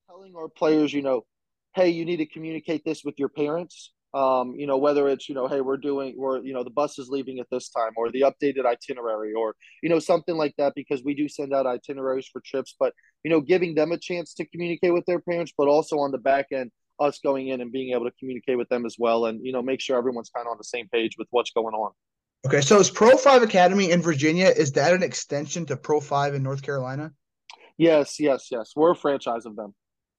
telling 0.08 0.34
our 0.36 0.50
players, 0.50 0.92
you 0.92 1.04
know, 1.04 1.26
hey, 1.76 1.90
you 1.90 2.06
need 2.06 2.18
to 2.18 2.26
communicate 2.26 2.84
this 2.86 3.04
with 3.04 3.16
your 3.20 3.30
parents 3.30 3.92
um, 4.16 4.56
you 4.56 4.66
know, 4.66 4.78
whether 4.78 5.10
it's, 5.10 5.28
you 5.28 5.36
know, 5.36 5.46
hey, 5.46 5.60
we're 5.60 5.76
doing, 5.76 6.16
we're, 6.18 6.42
you 6.42 6.54
know, 6.54 6.64
the 6.64 6.70
bus 6.70 6.98
is 6.98 7.10
leaving 7.10 7.40
at 7.40 7.48
this 7.52 7.68
time 7.68 7.92
or 7.98 8.10
the 8.10 8.22
updated 8.22 8.66
itinerary 8.66 9.34
or, 9.34 9.56
you 9.84 9.90
know, 9.90 10.00
something 10.00 10.38
like 10.38 10.54
that, 10.58 10.72
because 10.74 11.04
we 11.04 11.14
do 11.14 11.28
send 11.28 11.54
out 11.54 11.66
itineraries 11.66 12.30
for 12.32 12.42
trips, 12.46 12.76
but, 12.80 12.94
you 13.26 13.30
know, 13.30 13.42
giving 13.42 13.76
them 13.76 13.92
a 13.92 13.98
chance 13.98 14.34
to 14.36 14.46
communicate 14.46 14.94
with 14.94 15.06
their 15.06 15.20
parents, 15.20 15.52
but 15.58 15.68
also 15.68 16.00
on 16.00 16.14
the 16.14 16.18
back 16.18 16.46
end, 16.54 16.72
us 17.02 17.20
going 17.22 17.50
in 17.50 17.60
and 17.60 17.74
being 17.74 17.94
able 17.94 18.06
to 18.06 18.16
communicate 18.18 18.58
with 18.58 18.70
them 18.70 18.86
as 18.86 18.96
well 18.98 19.26
and, 19.26 19.46
you 19.46 19.52
know, 19.52 19.62
make 19.62 19.82
sure 19.82 19.98
everyone's 19.98 20.30
kind 20.34 20.48
of 20.48 20.52
on 20.52 20.58
the 20.58 20.64
same 20.64 20.88
page 20.88 21.16
with 21.18 21.28
what's 21.32 21.52
going 21.52 21.76
on. 21.76 21.92
Okay. 22.46 22.62
So 22.62 22.80
is 22.80 22.90
Pro 22.90 23.18
5 23.18 23.44
Academy 23.44 23.92
in 23.92 24.02
Virginia, 24.02 24.48
is 24.48 24.72
that 24.74 24.94
an 24.94 25.04
extension 25.04 25.66
to 25.66 25.76
Pro 25.76 26.00
5 26.00 26.36
in 26.36 26.42
North 26.42 26.62
Carolina? 26.62 27.12
Yes, 27.78 28.18
yes, 28.22 28.48
yes. 28.50 28.72
We're 28.78 28.92
a 28.92 28.96
franchise 28.96 29.46
of 29.46 29.58
them. 29.58 29.76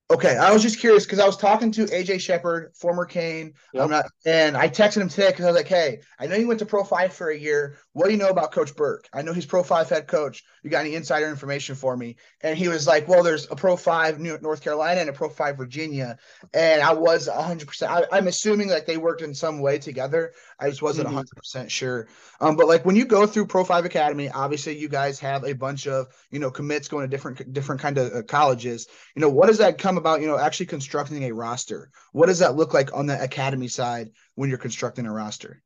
Okay, 0.08 0.36
I 0.36 0.52
was 0.52 0.62
just 0.62 0.78
curious 0.78 1.04
because 1.04 1.18
I 1.18 1.26
was 1.26 1.36
talking 1.36 1.72
to 1.72 1.86
AJ 1.86 2.20
Shepard, 2.20 2.70
former 2.76 3.04
Cane, 3.04 3.54
yep. 3.72 3.90
not, 3.90 4.06
and 4.24 4.56
I 4.56 4.68
texted 4.68 5.00
him 5.00 5.08
today 5.08 5.30
because 5.30 5.44
I 5.44 5.48
was 5.48 5.56
like, 5.56 5.66
"Hey, 5.66 5.98
I 6.20 6.28
know 6.28 6.36
you 6.36 6.46
went 6.46 6.60
to 6.60 6.66
Pro 6.66 6.84
Five 6.84 7.12
for 7.12 7.30
a 7.30 7.36
year. 7.36 7.76
What 7.92 8.04
do 8.04 8.12
you 8.12 8.16
know 8.16 8.28
about 8.28 8.52
Coach 8.52 8.76
Burke? 8.76 9.08
I 9.12 9.22
know 9.22 9.32
he's 9.32 9.46
Pro 9.46 9.64
Five 9.64 9.88
head 9.88 10.06
coach. 10.06 10.44
You 10.62 10.70
got 10.70 10.84
any 10.84 10.94
insider 10.94 11.28
information 11.28 11.74
for 11.74 11.96
me?" 11.96 12.18
And 12.42 12.56
he 12.56 12.68
was 12.68 12.86
like, 12.86 13.08
"Well, 13.08 13.24
there's 13.24 13.50
a 13.50 13.56
Pro 13.56 13.74
Five 13.76 14.20
North 14.20 14.62
Carolina 14.62 15.00
and 15.00 15.10
a 15.10 15.12
Pro 15.12 15.28
Five 15.28 15.56
Virginia." 15.56 16.18
And 16.54 16.82
I 16.82 16.92
was 16.92 17.26
100. 17.26 17.66
percent 17.66 18.06
I'm 18.12 18.28
assuming 18.28 18.68
like 18.68 18.86
they 18.86 18.98
worked 18.98 19.22
in 19.22 19.34
some 19.34 19.58
way 19.58 19.76
together. 19.76 20.34
I 20.60 20.70
just 20.70 20.82
wasn't 20.82 21.06
100 21.06 21.26
mm-hmm. 21.26 21.36
percent 21.36 21.72
sure. 21.72 22.06
Um, 22.40 22.54
but 22.54 22.68
like 22.68 22.84
when 22.84 22.94
you 22.94 23.06
go 23.06 23.26
through 23.26 23.46
Pro 23.46 23.64
Five 23.64 23.84
Academy, 23.84 24.28
obviously 24.28 24.78
you 24.78 24.88
guys 24.88 25.18
have 25.18 25.42
a 25.42 25.52
bunch 25.52 25.88
of 25.88 26.06
you 26.30 26.38
know 26.38 26.52
commits 26.52 26.86
going 26.86 27.02
to 27.02 27.08
different 27.08 27.52
different 27.52 27.80
kind 27.80 27.98
of 27.98 28.12
uh, 28.12 28.22
colleges. 28.22 28.86
You 29.16 29.20
know, 29.20 29.30
what 29.30 29.48
does 29.48 29.58
that 29.58 29.78
come 29.78 29.95
about? 29.96 30.20
You 30.20 30.26
know, 30.26 30.38
actually 30.38 30.66
constructing 30.66 31.24
a 31.24 31.32
roster. 31.32 31.90
What 32.12 32.26
does 32.26 32.38
that 32.40 32.56
look 32.56 32.74
like 32.74 32.94
on 32.94 33.06
the 33.06 33.20
academy 33.22 33.68
side 33.68 34.10
when 34.34 34.48
you're 34.48 34.58
constructing 34.58 35.06
a 35.06 35.12
roster? 35.12 35.62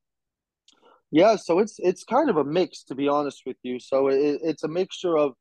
Yeah, 1.11 1.37
so 1.37 1.59
it's 1.59 1.77
it's 1.79 2.05
kind 2.05 2.31
of 2.31 2.37
a 2.37 2.45
mix 2.45 2.85
to 2.85 2.95
be 2.95 3.09
honest 3.09 3.43
with 3.47 3.57
you. 3.63 3.81
So 3.81 4.09
it, 4.09 4.41
it's 4.43 4.65
a 4.65 4.69
mixture 4.69 5.17
of 5.17 5.35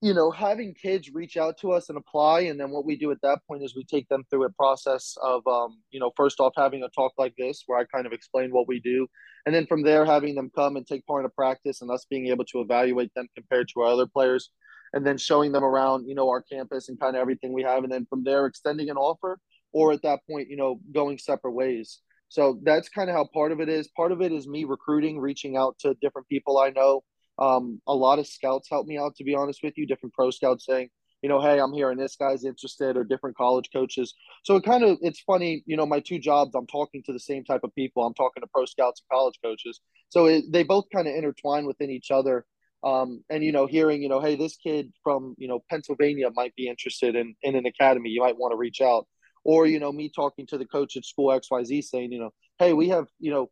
you 0.00 0.14
know 0.14 0.30
having 0.30 0.74
kids 0.74 1.10
reach 1.12 1.36
out 1.36 1.58
to 1.58 1.72
us 1.72 1.88
and 1.88 1.98
apply 1.98 2.40
and 2.42 2.60
then 2.60 2.70
what 2.70 2.84
we 2.84 2.96
do 2.96 3.10
at 3.10 3.20
that 3.22 3.40
point 3.48 3.62
is 3.64 3.74
we 3.74 3.84
take 3.84 4.08
them 4.08 4.22
through 4.30 4.44
a 4.44 4.50
process 4.50 5.16
of 5.22 5.44
um, 5.46 5.78
you 5.90 5.98
know 5.98 6.12
first 6.16 6.38
off 6.40 6.52
having 6.56 6.82
a 6.82 6.88
talk 6.90 7.12
like 7.18 7.34
this 7.36 7.64
where 7.66 7.78
i 7.78 7.84
kind 7.84 8.06
of 8.06 8.12
explain 8.12 8.50
what 8.50 8.68
we 8.68 8.80
do 8.80 9.06
and 9.44 9.54
then 9.54 9.66
from 9.66 9.82
there 9.82 10.04
having 10.04 10.34
them 10.34 10.50
come 10.54 10.76
and 10.76 10.86
take 10.86 11.04
part 11.06 11.22
in 11.22 11.26
a 11.26 11.30
practice 11.30 11.82
and 11.82 11.90
us 11.90 12.06
being 12.08 12.28
able 12.28 12.44
to 12.44 12.60
evaluate 12.60 13.12
them 13.14 13.26
compared 13.34 13.68
to 13.68 13.80
our 13.80 13.92
other 13.92 14.06
players 14.06 14.50
and 14.92 15.06
then 15.06 15.18
showing 15.18 15.52
them 15.52 15.64
around, 15.64 16.06
you 16.08 16.14
know, 16.14 16.28
our 16.28 16.42
campus 16.42 16.88
and 16.88 16.98
kind 16.98 17.16
of 17.16 17.20
everything 17.20 17.52
we 17.52 17.62
have. 17.62 17.84
And 17.84 17.92
then 17.92 18.06
from 18.08 18.24
there, 18.24 18.46
extending 18.46 18.90
an 18.90 18.96
offer 18.96 19.38
or 19.72 19.92
at 19.92 20.02
that 20.02 20.20
point, 20.28 20.48
you 20.48 20.56
know, 20.56 20.80
going 20.92 21.18
separate 21.18 21.52
ways. 21.52 22.00
So 22.28 22.58
that's 22.62 22.88
kind 22.88 23.08
of 23.08 23.16
how 23.16 23.28
part 23.32 23.52
of 23.52 23.60
it 23.60 23.68
is. 23.68 23.88
Part 23.88 24.12
of 24.12 24.20
it 24.20 24.32
is 24.32 24.46
me 24.46 24.64
recruiting, 24.64 25.18
reaching 25.18 25.56
out 25.56 25.78
to 25.80 25.94
different 26.02 26.28
people 26.28 26.58
I 26.58 26.70
know. 26.70 27.02
Um, 27.38 27.80
a 27.86 27.94
lot 27.94 28.18
of 28.18 28.26
scouts 28.26 28.68
help 28.68 28.86
me 28.86 28.98
out, 28.98 29.16
to 29.16 29.24
be 29.24 29.34
honest 29.34 29.60
with 29.62 29.78
you, 29.78 29.86
different 29.86 30.14
pro 30.14 30.30
scouts 30.30 30.66
saying, 30.66 30.90
you 31.22 31.28
know, 31.28 31.40
hey, 31.40 31.58
I'm 31.58 31.72
here 31.72 31.90
and 31.90 32.00
this 32.00 32.16
guy's 32.16 32.44
interested, 32.44 32.96
or 32.96 33.04
different 33.04 33.36
college 33.36 33.70
coaches. 33.72 34.14
So 34.44 34.56
it 34.56 34.64
kind 34.64 34.84
of 34.84 34.98
it's 35.00 35.20
funny, 35.20 35.62
you 35.66 35.76
know, 35.76 35.86
my 35.86 36.00
two 36.00 36.18
jobs, 36.18 36.54
I'm 36.54 36.66
talking 36.66 37.02
to 37.06 37.12
the 37.12 37.20
same 37.20 37.44
type 37.44 37.62
of 37.64 37.74
people. 37.74 38.04
I'm 38.04 38.14
talking 38.14 38.40
to 38.40 38.46
pro 38.46 38.66
scouts 38.66 39.02
and 39.02 39.16
college 39.16 39.38
coaches. 39.42 39.80
So 40.10 40.26
it, 40.26 40.44
they 40.50 40.62
both 40.62 40.84
kind 40.94 41.08
of 41.08 41.14
intertwine 41.14 41.66
within 41.66 41.90
each 41.90 42.10
other 42.10 42.46
um, 42.84 43.24
and 43.28 43.42
you 43.42 43.52
know 43.52 43.66
hearing 43.66 44.02
you 44.02 44.08
know 44.08 44.20
hey 44.20 44.36
this 44.36 44.56
kid 44.56 44.92
from 45.02 45.34
you 45.38 45.48
know 45.48 45.60
pennsylvania 45.70 46.28
might 46.34 46.54
be 46.54 46.68
interested 46.68 47.16
in 47.16 47.34
in 47.42 47.56
an 47.56 47.66
academy. 47.66 48.10
You 48.10 48.22
might 48.22 48.38
want 48.38 48.52
to 48.52 48.56
reach 48.56 48.80
out. 48.80 49.06
Or 49.44 49.66
you 49.66 49.78
know 49.78 49.92
me 49.92 50.10
talking 50.14 50.46
to 50.48 50.58
the 50.58 50.66
coach 50.66 50.96
at 50.96 51.04
school 51.04 51.28
xyz 51.28 51.84
saying 51.84 52.12
you 52.12 52.18
know 52.18 52.30
hey 52.58 52.72
we 52.72 52.88
have 52.88 53.06
you 53.18 53.30
know 53.30 53.48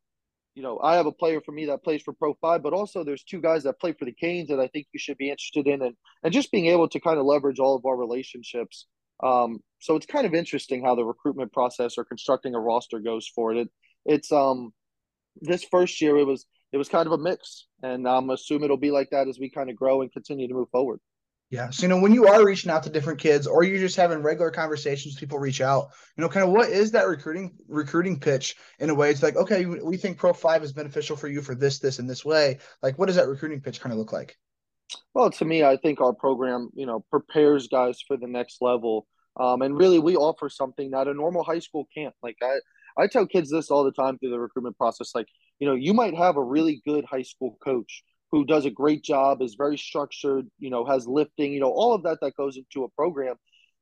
you 0.55 0.63
know 0.63 0.79
i 0.83 0.97
have 0.97 1.07
a 1.07 1.13
player 1.13 1.41
for 1.41 1.53
me 1.53 1.67
that 1.67 1.85
plays 1.85 2.03
for 2.03 2.13
pro 2.13 2.35
5 2.35 2.63
but 2.63 2.73
also 2.73 3.03
there's 3.03 3.23
two 3.23 3.41
guys 3.41 3.63
that 3.63 3.81
play 3.81 3.93
for 3.93 4.05
the 4.05 4.13
canes 4.13 4.49
that 4.49 4.61
i 4.61 4.67
think 4.67 4.87
you 4.93 4.99
should 4.99 5.17
be 5.17 5.31
interested 5.31 5.67
in. 5.67 5.83
And 5.83 5.95
and 6.23 6.33
just 6.35 6.51
being 6.51 6.67
able 6.67 6.89
to 6.89 7.01
kind 7.01 7.19
of 7.19 7.25
leverage 7.25 7.61
all 7.61 7.77
of 7.77 7.87
our 7.87 7.97
relationships. 7.97 8.87
Um, 9.23 9.61
so 9.79 9.97
it's 9.97 10.07
kind 10.07 10.27
of 10.27 10.35
interesting 10.35 10.85
how 10.85 10.95
the 10.95 11.05
recruitment 11.05 11.53
process 11.53 11.97
or 11.97 12.05
constructing 12.05 12.55
a 12.55 12.61
roster 12.61 12.99
goes 12.99 13.27
for 13.35 13.53
it, 13.53 13.59
it 13.59 13.69
it's 14.05 14.33
um 14.33 14.73
this 15.41 15.65
first 15.65 16.01
year 16.01 16.17
it 16.17 16.27
was 16.27 16.47
it 16.73 16.79
was 16.79 16.89
kind 16.89 17.07
of 17.07 17.13
a 17.13 17.19
mix, 17.19 17.67
and 17.83 18.09
I'm 18.09 18.31
assuming 18.31 18.65
it'll 18.65 18.77
be 18.77 18.91
like 18.91 19.11
that 19.11 19.29
as 19.29 19.39
we 19.39 19.51
kind 19.51 19.71
of 19.71 19.77
grow 19.77 20.03
and 20.03 20.13
continue 20.13 20.49
to 20.49 20.55
move 20.55 20.69
forward. 20.71 21.01
Yeah. 21.51 21.71
So, 21.71 21.83
you 21.83 21.89
know, 21.89 22.01
when 22.01 22.13
you 22.13 22.27
are 22.27 22.45
reaching 22.45 22.73
out 22.73 22.83
to 22.85 22.91
different 22.91 23.21
kids 23.21 23.47
or 23.47 23.63
you're 23.63 23.79
just 23.79 23.95
having 23.95 24.21
regular 24.21 24.51
conversations, 24.51 25.15
people 25.15 25.39
reach 25.39 25.61
out, 25.61 25.91
you 26.17 26.23
know, 26.23 26.29
kind 26.29 26.45
of 26.45 26.53
what 26.53 26.71
is 26.71 26.91
that 26.91 27.07
recruiting 27.07 27.55
recruiting 27.69 28.19
pitch 28.19 28.57
in 28.81 28.91
a 28.91 28.95
way? 28.95 29.11
It's 29.11 29.23
like, 29.23 29.37
okay, 29.37 29.65
we 29.65 29.97
think 29.97 30.19
Pro 30.19 30.33
5 30.33 30.65
is 30.65 30.73
beneficial 30.73 31.17
for 31.17 31.29
you 31.29 31.41
for 31.41 31.55
this, 31.55 31.79
this, 31.79 32.01
and 32.01 32.11
this 32.11 32.25
way. 32.25 32.59
Like, 32.83 32.99
what 32.99 33.07
does 33.07 33.15
that 33.15 33.29
recruiting 33.29 33.61
pitch 33.61 33.81
kind 33.81 33.93
of 33.93 33.99
look 33.99 34.13
like? 34.13 34.37
Well, 35.15 35.31
to 35.31 35.45
me, 35.45 35.63
I 35.63 35.77
think 35.77 36.01
our 36.01 36.13
program, 36.13 36.71
you 36.75 36.87
know, 36.87 37.05
prepares 37.11 37.69
guys 37.69 38.01
for 38.07 38.17
the 38.17 38.27
next 38.27 38.59
level. 38.61 39.07
Um, 39.39 39.63
and 39.63 39.77
really, 39.77 39.99
we 39.99 40.17
offer 40.17 40.49
something 40.49 40.91
that 40.91 41.09
a 41.09 41.15
normal 41.15 41.45
high 41.45 41.59
school 41.59 41.87
can't. 41.95 42.15
Like, 42.23 42.37
I, 42.43 42.57
I 42.99 43.07
tell 43.07 43.27
kids 43.27 43.51
this 43.51 43.71
all 43.71 43.85
the 43.85 43.93
time 43.93 44.19
through 44.19 44.31
the 44.31 44.41
recruitment 44.41 44.77
process. 44.79 45.15
Like, 45.15 45.29
you 45.59 45.67
know, 45.67 45.75
you 45.75 45.95
might 45.95 46.15
have 46.17 46.37
a 46.37 46.43
really 46.43 46.83
good 46.87 47.05
high 47.05 47.23
school 47.23 47.59
coach 47.63 48.03
who 48.33 48.45
does 48.45 48.65
a 48.65 48.71
great 48.71 49.03
job, 49.03 49.41
is 49.41 49.55
very 49.55 49.79
structured, 49.79 50.47
you 50.59 50.71
know, 50.71 50.85
has 50.85 51.07
lifting, 51.07 51.53
you 51.53 51.61
know, 51.61 51.71
all 51.71 51.95
of 51.95 52.03
that 52.03 52.19
that 52.21 52.37
goes 52.37 52.57
into 52.57 52.85
a 52.85 52.91
program. 52.91 53.37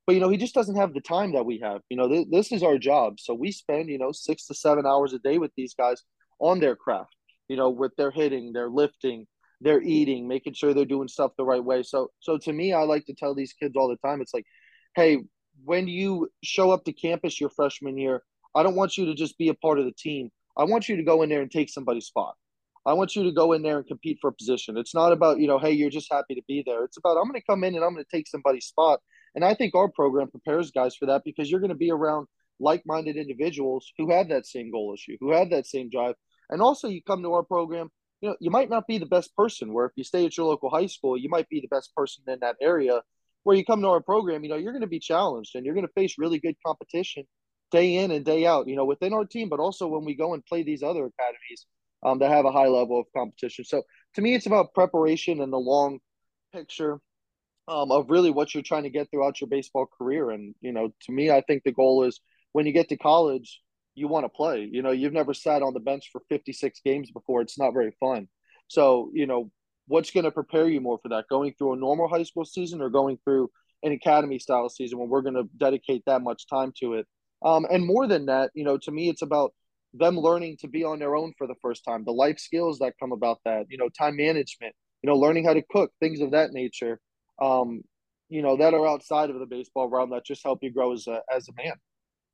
But, 0.06 0.14
you 0.14 0.20
know, 0.20 0.28
he 0.28 0.36
just 0.36 0.54
doesn't 0.54 0.76
have 0.76 0.92
the 0.92 1.00
time 1.00 1.32
that 1.32 1.46
we 1.46 1.60
have. 1.60 1.80
You 1.88 1.96
know, 1.96 2.08
th- 2.08 2.28
this 2.30 2.52
is 2.52 2.62
our 2.62 2.76
job. 2.76 3.18
So 3.18 3.32
we 3.32 3.50
spend, 3.52 3.88
you 3.88 3.98
know, 3.98 4.12
six 4.12 4.46
to 4.46 4.54
seven 4.54 4.84
hours 4.86 5.14
a 5.14 5.18
day 5.18 5.38
with 5.38 5.50
these 5.56 5.74
guys 5.74 6.02
on 6.40 6.60
their 6.60 6.76
craft, 6.76 7.16
you 7.48 7.56
know, 7.56 7.70
with 7.70 7.92
their 7.96 8.10
hitting, 8.10 8.52
their 8.52 8.68
lifting, 8.68 9.26
their 9.62 9.80
eating, 9.80 10.28
making 10.28 10.52
sure 10.52 10.74
they're 10.74 10.84
doing 10.84 11.08
stuff 11.08 11.32
the 11.38 11.44
right 11.44 11.64
way. 11.64 11.82
So, 11.82 12.10
so 12.20 12.36
to 12.36 12.52
me, 12.52 12.74
I 12.74 12.82
like 12.82 13.06
to 13.06 13.14
tell 13.14 13.34
these 13.34 13.54
kids 13.54 13.74
all 13.76 13.88
the 13.88 13.96
time, 14.06 14.20
it's 14.20 14.34
like, 14.34 14.44
hey, 14.94 15.20
when 15.64 15.88
you 15.88 16.28
show 16.42 16.70
up 16.70 16.84
to 16.84 16.92
campus 16.92 17.40
your 17.40 17.50
freshman 17.50 17.96
year, 17.96 18.22
I 18.54 18.62
don't 18.62 18.76
want 18.76 18.98
you 18.98 19.06
to 19.06 19.14
just 19.14 19.38
be 19.38 19.48
a 19.48 19.54
part 19.54 19.78
of 19.78 19.86
the 19.86 19.94
team. 19.96 20.30
I 20.56 20.64
want 20.64 20.88
you 20.88 20.96
to 20.96 21.02
go 21.02 21.22
in 21.22 21.28
there 21.28 21.42
and 21.42 21.50
take 21.50 21.68
somebody's 21.70 22.06
spot. 22.06 22.34
I 22.86 22.92
want 22.92 23.16
you 23.16 23.24
to 23.24 23.32
go 23.32 23.52
in 23.52 23.62
there 23.62 23.78
and 23.78 23.86
compete 23.86 24.18
for 24.20 24.28
a 24.28 24.32
position. 24.32 24.76
It's 24.76 24.94
not 24.94 25.12
about, 25.12 25.38
you 25.38 25.46
know, 25.46 25.58
hey, 25.58 25.72
you're 25.72 25.90
just 25.90 26.12
happy 26.12 26.34
to 26.34 26.42
be 26.46 26.62
there. 26.66 26.84
It's 26.84 26.98
about, 26.98 27.16
I'm 27.16 27.24
going 27.24 27.40
to 27.40 27.46
come 27.46 27.64
in 27.64 27.74
and 27.74 27.82
I'm 27.82 27.94
going 27.94 28.04
to 28.04 28.16
take 28.16 28.28
somebody's 28.28 28.66
spot. 28.66 29.00
And 29.34 29.44
I 29.44 29.54
think 29.54 29.74
our 29.74 29.88
program 29.88 30.28
prepares 30.28 30.70
guys 30.70 30.94
for 30.94 31.06
that 31.06 31.22
because 31.24 31.50
you're 31.50 31.60
going 31.60 31.70
to 31.70 31.76
be 31.76 31.90
around 31.90 32.26
like 32.60 32.82
minded 32.86 33.16
individuals 33.16 33.90
who 33.98 34.10
have 34.10 34.28
that 34.28 34.46
same 34.46 34.70
goal 34.70 34.94
issue, 34.94 35.16
who 35.18 35.32
have 35.32 35.50
that 35.50 35.66
same 35.66 35.88
drive. 35.88 36.14
And 36.50 36.60
also, 36.60 36.88
you 36.88 37.02
come 37.02 37.22
to 37.22 37.32
our 37.32 37.42
program, 37.42 37.88
you 38.20 38.28
know, 38.28 38.36
you 38.38 38.50
might 38.50 38.70
not 38.70 38.86
be 38.86 38.98
the 38.98 39.06
best 39.06 39.34
person, 39.34 39.72
where 39.72 39.86
if 39.86 39.92
you 39.96 40.04
stay 40.04 40.26
at 40.26 40.36
your 40.36 40.46
local 40.46 40.70
high 40.70 40.86
school, 40.86 41.16
you 41.16 41.28
might 41.30 41.48
be 41.48 41.60
the 41.60 41.68
best 41.68 41.94
person 41.96 42.22
in 42.28 42.38
that 42.40 42.56
area. 42.60 43.00
Where 43.44 43.56
you 43.56 43.64
come 43.64 43.82
to 43.82 43.88
our 43.88 44.00
program, 44.00 44.42
you 44.42 44.50
know, 44.50 44.56
you're 44.56 44.72
going 44.72 44.82
to 44.82 44.86
be 44.86 45.00
challenged 45.00 45.54
and 45.54 45.66
you're 45.66 45.74
going 45.74 45.86
to 45.86 45.92
face 45.92 46.14
really 46.16 46.38
good 46.38 46.56
competition 46.64 47.24
day 47.74 47.96
in 47.96 48.12
and 48.12 48.24
day 48.24 48.46
out, 48.46 48.68
you 48.68 48.76
know, 48.76 48.84
within 48.84 49.12
our 49.12 49.24
team, 49.24 49.48
but 49.48 49.58
also 49.58 49.88
when 49.88 50.04
we 50.04 50.14
go 50.14 50.32
and 50.32 50.46
play 50.46 50.62
these 50.62 50.84
other 50.84 51.06
academies 51.06 51.66
um, 52.04 52.20
that 52.20 52.30
have 52.30 52.44
a 52.44 52.52
high 52.52 52.68
level 52.68 53.00
of 53.00 53.06
competition. 53.16 53.64
So 53.64 53.82
to 54.14 54.22
me, 54.22 54.34
it's 54.34 54.46
about 54.46 54.74
preparation 54.74 55.40
and 55.40 55.52
the 55.52 55.58
long 55.58 55.98
picture 56.52 57.00
um, 57.66 57.90
of 57.90 58.10
really 58.10 58.30
what 58.30 58.54
you're 58.54 58.62
trying 58.62 58.84
to 58.84 58.90
get 58.90 59.10
throughout 59.10 59.40
your 59.40 59.48
baseball 59.48 59.86
career. 59.98 60.30
And, 60.30 60.54
you 60.60 60.70
know, 60.70 60.92
to 61.06 61.12
me, 61.12 61.32
I 61.32 61.40
think 61.40 61.64
the 61.64 61.72
goal 61.72 62.04
is 62.04 62.20
when 62.52 62.64
you 62.64 62.72
get 62.72 62.88
to 62.90 62.96
college, 62.96 63.60
you 63.96 64.06
want 64.06 64.24
to 64.24 64.28
play. 64.28 64.68
You 64.70 64.82
know, 64.82 64.92
you've 64.92 65.12
never 65.12 65.34
sat 65.34 65.62
on 65.62 65.74
the 65.74 65.80
bench 65.80 66.10
for 66.12 66.22
56 66.28 66.80
games 66.84 67.10
before. 67.10 67.40
It's 67.40 67.58
not 67.58 67.72
very 67.72 67.92
fun. 67.98 68.28
So, 68.68 69.10
you 69.14 69.26
know, 69.26 69.50
what's 69.88 70.12
going 70.12 70.24
to 70.24 70.30
prepare 70.30 70.68
you 70.68 70.80
more 70.80 70.98
for 71.02 71.08
that? 71.08 71.24
Going 71.28 71.54
through 71.58 71.72
a 71.72 71.76
normal 71.76 72.08
high 72.08 72.22
school 72.22 72.44
season 72.44 72.80
or 72.80 72.88
going 72.88 73.18
through 73.24 73.50
an 73.82 73.90
academy 73.90 74.38
style 74.38 74.68
season 74.68 74.98
when 74.98 75.08
we're 75.08 75.22
going 75.22 75.34
to 75.34 75.48
dedicate 75.56 76.04
that 76.06 76.22
much 76.22 76.46
time 76.46 76.72
to 76.80 76.94
it? 76.94 77.06
Um, 77.44 77.66
and 77.70 77.84
more 77.84 78.06
than 78.06 78.26
that, 78.26 78.50
you 78.54 78.64
know, 78.64 78.78
to 78.78 78.90
me, 78.90 79.08
it's 79.08 79.22
about 79.22 79.52
them 79.92 80.18
learning 80.18 80.56
to 80.60 80.68
be 80.68 80.82
on 80.82 80.98
their 80.98 81.14
own 81.14 81.32
for 81.38 81.46
the 81.46 81.54
first 81.62 81.84
time, 81.84 82.04
the 82.04 82.12
life 82.12 82.38
skills 82.38 82.78
that 82.78 82.94
come 82.98 83.12
about 83.12 83.38
that, 83.44 83.66
you 83.68 83.78
know, 83.78 83.88
time 83.90 84.16
management, 84.16 84.74
you 85.02 85.08
know, 85.08 85.16
learning 85.16 85.44
how 85.44 85.54
to 85.54 85.62
cook, 85.70 85.92
things 86.00 86.20
of 86.20 86.32
that 86.32 86.52
nature. 86.52 86.98
Um, 87.40 87.82
you 88.28 88.42
know, 88.42 88.56
that 88.56 88.74
are 88.74 88.86
outside 88.86 89.30
of 89.30 89.38
the 89.38 89.46
baseball 89.46 89.88
realm 89.88 90.10
that 90.10 90.24
just 90.24 90.42
help 90.42 90.60
you 90.62 90.72
grow 90.72 90.92
as 90.92 91.06
a 91.06 91.20
as 91.32 91.48
a 91.48 91.52
man. 91.62 91.74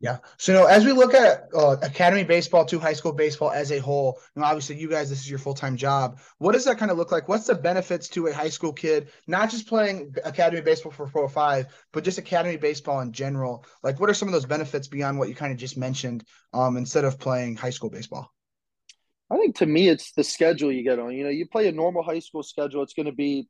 Yeah. 0.00 0.16
So, 0.38 0.52
you 0.52 0.58
know, 0.58 0.64
as 0.64 0.86
we 0.86 0.92
look 0.92 1.12
at 1.12 1.48
uh, 1.54 1.76
academy 1.82 2.24
baseball 2.24 2.64
to 2.64 2.78
high 2.78 2.94
school 2.94 3.12
baseball 3.12 3.50
as 3.50 3.70
a 3.70 3.78
whole, 3.78 4.18
you 4.34 4.40
know, 4.40 4.46
obviously 4.46 4.76
you 4.76 4.88
guys, 4.88 5.10
this 5.10 5.20
is 5.20 5.28
your 5.28 5.38
full 5.38 5.52
time 5.52 5.76
job. 5.76 6.20
What 6.38 6.52
does 6.52 6.64
that 6.64 6.78
kind 6.78 6.90
of 6.90 6.96
look 6.96 7.12
like? 7.12 7.28
What's 7.28 7.46
the 7.46 7.54
benefits 7.54 8.08
to 8.10 8.28
a 8.28 8.32
high 8.32 8.48
school 8.48 8.72
kid, 8.72 9.10
not 9.26 9.50
just 9.50 9.66
playing 9.66 10.14
academy 10.24 10.62
baseball 10.62 10.90
for 10.90 11.06
four 11.06 11.22
or 11.22 11.28
five, 11.28 11.66
but 11.92 12.02
just 12.02 12.16
academy 12.16 12.56
baseball 12.56 13.00
in 13.00 13.12
general? 13.12 13.66
Like, 13.82 14.00
what 14.00 14.08
are 14.08 14.14
some 14.14 14.26
of 14.26 14.32
those 14.32 14.46
benefits 14.46 14.88
beyond 14.88 15.18
what 15.18 15.28
you 15.28 15.34
kind 15.34 15.52
of 15.52 15.58
just 15.58 15.76
mentioned 15.76 16.24
um, 16.54 16.78
instead 16.78 17.04
of 17.04 17.18
playing 17.18 17.56
high 17.56 17.68
school 17.68 17.90
baseball? 17.90 18.32
I 19.30 19.36
think 19.36 19.56
to 19.56 19.66
me, 19.66 19.90
it's 19.90 20.12
the 20.12 20.24
schedule 20.24 20.72
you 20.72 20.82
get 20.82 20.98
on. 20.98 21.12
You 21.12 21.24
know, 21.24 21.30
you 21.30 21.46
play 21.46 21.68
a 21.68 21.72
normal 21.72 22.02
high 22.02 22.20
school 22.20 22.42
schedule, 22.42 22.82
it's 22.82 22.94
going 22.94 23.04
to 23.06 23.12
be, 23.12 23.46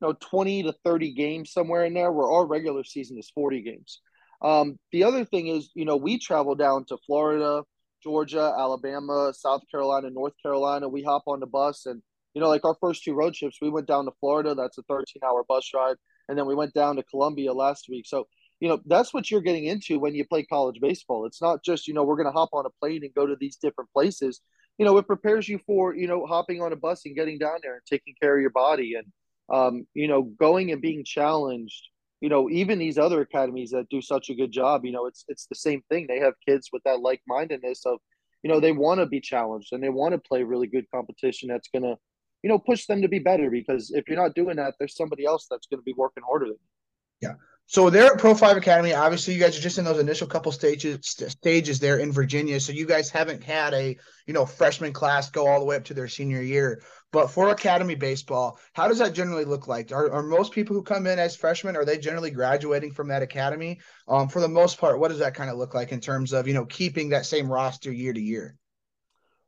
you 0.00 0.08
know, 0.08 0.14
20 0.14 0.64
to 0.64 0.74
30 0.84 1.14
games 1.14 1.52
somewhere 1.52 1.84
in 1.84 1.94
there, 1.94 2.10
where 2.10 2.28
our 2.28 2.44
regular 2.44 2.82
season 2.82 3.18
is 3.18 3.30
40 3.30 3.62
games. 3.62 4.00
Um, 4.42 4.78
the 4.90 5.04
other 5.04 5.24
thing 5.24 5.46
is, 5.46 5.70
you 5.74 5.84
know, 5.84 5.96
we 5.96 6.18
travel 6.18 6.54
down 6.54 6.84
to 6.86 6.98
Florida, 7.06 7.62
Georgia, 8.02 8.54
Alabama, 8.58 9.32
South 9.34 9.62
Carolina, 9.70 10.10
North 10.10 10.34
Carolina. 10.42 10.88
We 10.88 11.02
hop 11.02 11.22
on 11.26 11.40
the 11.40 11.46
bus 11.46 11.86
and, 11.86 12.02
you 12.34 12.40
know, 12.40 12.48
like 12.48 12.64
our 12.64 12.76
first 12.80 13.04
two 13.04 13.14
road 13.14 13.34
trips, 13.34 13.58
we 13.62 13.70
went 13.70 13.86
down 13.86 14.04
to 14.06 14.12
Florida. 14.18 14.54
That's 14.54 14.78
a 14.78 14.82
13 14.82 15.22
hour 15.24 15.44
bus 15.48 15.70
ride. 15.74 15.96
And 16.28 16.36
then 16.36 16.46
we 16.46 16.54
went 16.54 16.74
down 16.74 16.96
to 16.96 17.02
Columbia 17.04 17.52
last 17.52 17.86
week. 17.88 18.06
So, 18.06 18.26
you 18.58 18.68
know, 18.68 18.80
that's 18.86 19.14
what 19.14 19.30
you're 19.30 19.40
getting 19.40 19.66
into 19.66 19.98
when 19.98 20.14
you 20.14 20.24
play 20.26 20.44
college 20.44 20.80
baseball. 20.80 21.26
It's 21.26 21.42
not 21.42 21.64
just, 21.64 21.86
you 21.86 21.94
know, 21.94 22.02
we're 22.02 22.16
going 22.16 22.26
to 22.26 22.32
hop 22.32 22.50
on 22.52 22.66
a 22.66 22.70
plane 22.80 23.04
and 23.04 23.14
go 23.14 23.26
to 23.26 23.36
these 23.38 23.56
different 23.56 23.90
places. 23.92 24.40
You 24.78 24.86
know, 24.86 24.96
it 24.98 25.06
prepares 25.06 25.48
you 25.48 25.60
for, 25.66 25.94
you 25.94 26.08
know, 26.08 26.26
hopping 26.26 26.62
on 26.62 26.72
a 26.72 26.76
bus 26.76 27.02
and 27.04 27.14
getting 27.14 27.38
down 27.38 27.58
there 27.62 27.74
and 27.74 27.82
taking 27.88 28.14
care 28.20 28.36
of 28.36 28.40
your 28.40 28.50
body 28.50 28.94
and, 28.94 29.06
um, 29.52 29.86
you 29.94 30.08
know, 30.08 30.22
going 30.22 30.72
and 30.72 30.80
being 30.80 31.04
challenged 31.04 31.88
you 32.22 32.28
know, 32.28 32.48
even 32.48 32.78
these 32.78 32.98
other 32.98 33.20
academies 33.20 33.72
that 33.72 33.88
do 33.88 34.00
such 34.00 34.30
a 34.30 34.34
good 34.34 34.52
job, 34.52 34.84
you 34.84 34.92
know, 34.92 35.06
it's 35.06 35.24
it's 35.26 35.46
the 35.46 35.56
same 35.56 35.82
thing. 35.90 36.06
They 36.06 36.20
have 36.20 36.34
kids 36.46 36.70
with 36.72 36.84
that 36.84 37.00
like 37.00 37.20
mindedness 37.26 37.84
of, 37.84 37.98
you 38.44 38.50
know, 38.50 38.60
they 38.60 38.70
want 38.70 39.00
to 39.00 39.06
be 39.06 39.20
challenged 39.20 39.72
and 39.72 39.82
they 39.82 39.88
want 39.88 40.12
to 40.12 40.18
play 40.18 40.44
really 40.44 40.68
good 40.68 40.84
competition 40.94 41.48
that's 41.48 41.68
gonna, 41.74 41.96
you 42.44 42.48
know, 42.48 42.60
push 42.60 42.86
them 42.86 43.02
to 43.02 43.08
be 43.08 43.18
better. 43.18 43.50
Because 43.50 43.90
if 43.90 44.04
you're 44.06 44.22
not 44.22 44.36
doing 44.36 44.54
that, 44.56 44.74
there's 44.78 44.96
somebody 44.96 45.24
else 45.24 45.48
that's 45.50 45.66
gonna 45.66 45.82
be 45.82 45.94
working 45.96 46.22
harder 46.24 46.44
than 46.44 46.54
you. 46.54 47.28
Yeah. 47.28 47.34
So 47.66 47.90
they're 47.90 48.12
at 48.12 48.18
Pro 48.18 48.36
Five 48.36 48.56
Academy. 48.56 48.94
Obviously, 48.94 49.34
you 49.34 49.40
guys 49.40 49.58
are 49.58 49.62
just 49.62 49.78
in 49.78 49.84
those 49.84 49.98
initial 49.98 50.28
couple 50.28 50.52
stages 50.52 50.98
stages 51.02 51.80
there 51.80 51.98
in 51.98 52.12
Virginia. 52.12 52.60
So 52.60 52.72
you 52.72 52.86
guys 52.86 53.10
haven't 53.10 53.42
had 53.42 53.74
a 53.74 53.96
you 54.28 54.32
know 54.32 54.46
freshman 54.46 54.92
class 54.92 55.28
go 55.28 55.48
all 55.48 55.58
the 55.58 55.66
way 55.66 55.74
up 55.74 55.84
to 55.86 55.94
their 55.94 56.06
senior 56.06 56.40
year. 56.40 56.82
But 57.12 57.28
for 57.28 57.50
academy 57.50 57.94
baseball, 57.94 58.58
how 58.72 58.88
does 58.88 58.98
that 58.98 59.12
generally 59.12 59.44
look 59.44 59.68
like? 59.68 59.92
Are, 59.92 60.10
are 60.10 60.22
most 60.22 60.50
people 60.50 60.74
who 60.74 60.82
come 60.82 61.06
in 61.06 61.18
as 61.18 61.36
freshmen 61.36 61.76
are 61.76 61.84
they 61.84 61.98
generally 61.98 62.30
graduating 62.30 62.92
from 62.92 63.08
that 63.08 63.22
academy? 63.22 63.80
Um, 64.08 64.28
for 64.28 64.40
the 64.40 64.48
most 64.48 64.78
part, 64.78 64.98
what 64.98 65.08
does 65.08 65.18
that 65.18 65.34
kind 65.34 65.50
of 65.50 65.58
look 65.58 65.74
like 65.74 65.92
in 65.92 66.00
terms 66.00 66.32
of 66.32 66.48
you 66.48 66.54
know 66.54 66.64
keeping 66.64 67.10
that 67.10 67.26
same 67.26 67.52
roster 67.52 67.92
year 67.92 68.14
to 68.14 68.20
year? 68.20 68.56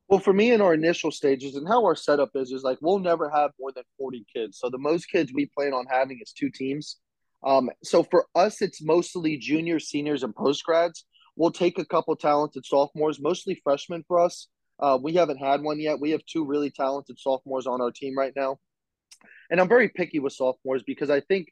Well, 0.08 0.20
for 0.20 0.34
me 0.34 0.52
in 0.52 0.60
our 0.60 0.74
initial 0.74 1.10
stages 1.10 1.56
and 1.56 1.66
how 1.66 1.82
our 1.84 1.96
setup 1.96 2.30
is 2.34 2.52
is 2.52 2.62
like 2.62 2.78
we'll 2.82 2.98
never 2.98 3.30
have 3.30 3.52
more 3.58 3.72
than 3.72 3.84
40 3.98 4.26
kids. 4.32 4.58
So 4.58 4.68
the 4.68 4.78
most 4.78 5.06
kids 5.06 5.32
we 5.32 5.46
plan 5.46 5.72
on 5.72 5.86
having 5.88 6.20
is 6.22 6.32
two 6.32 6.50
teams. 6.50 6.98
Um, 7.42 7.70
so 7.82 8.02
for 8.02 8.26
us, 8.34 8.60
it's 8.60 8.82
mostly 8.82 9.38
juniors, 9.38 9.88
seniors, 9.88 10.22
and 10.22 10.36
post 10.36 10.64
grads. 10.64 11.06
We'll 11.36 11.50
take 11.50 11.78
a 11.78 11.84
couple 11.84 12.14
talented 12.16 12.64
sophomores, 12.64 13.20
mostly 13.20 13.60
freshmen 13.64 14.04
for 14.06 14.20
us. 14.20 14.48
Uh, 14.80 14.98
we 15.00 15.14
haven't 15.14 15.38
had 15.38 15.62
one 15.62 15.78
yet. 15.78 16.00
We 16.00 16.10
have 16.10 16.24
two 16.26 16.44
really 16.44 16.70
talented 16.70 17.18
sophomores 17.18 17.66
on 17.66 17.80
our 17.80 17.90
team 17.90 18.16
right 18.16 18.32
now. 18.34 18.58
And 19.50 19.60
I'm 19.60 19.68
very 19.68 19.88
picky 19.88 20.18
with 20.18 20.32
sophomores 20.32 20.82
because 20.82 21.10
I 21.10 21.20
think, 21.20 21.48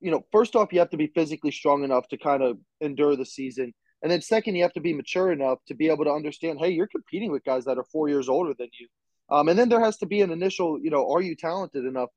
you 0.00 0.10
know, 0.10 0.24
first 0.32 0.56
off, 0.56 0.72
you 0.72 0.78
have 0.78 0.90
to 0.90 0.96
be 0.96 1.08
physically 1.08 1.50
strong 1.50 1.84
enough 1.84 2.08
to 2.08 2.16
kind 2.16 2.42
of 2.42 2.58
endure 2.80 3.16
the 3.16 3.26
season. 3.26 3.74
And 4.02 4.10
then 4.10 4.22
second, 4.22 4.54
you 4.54 4.62
have 4.62 4.72
to 4.74 4.80
be 4.80 4.94
mature 4.94 5.32
enough 5.32 5.58
to 5.66 5.74
be 5.74 5.88
able 5.88 6.04
to 6.04 6.12
understand, 6.12 6.58
hey, 6.60 6.70
you're 6.70 6.86
competing 6.86 7.32
with 7.32 7.44
guys 7.44 7.64
that 7.64 7.78
are 7.78 7.84
four 7.92 8.08
years 8.08 8.28
older 8.28 8.54
than 8.56 8.68
you. 8.78 8.86
Um, 9.30 9.48
and 9.48 9.58
then 9.58 9.68
there 9.68 9.80
has 9.80 9.98
to 9.98 10.06
be 10.06 10.22
an 10.22 10.30
initial, 10.30 10.78
you 10.80 10.90
know, 10.90 11.12
are 11.12 11.20
you 11.20 11.34
talented 11.36 11.84
enough 11.84 12.08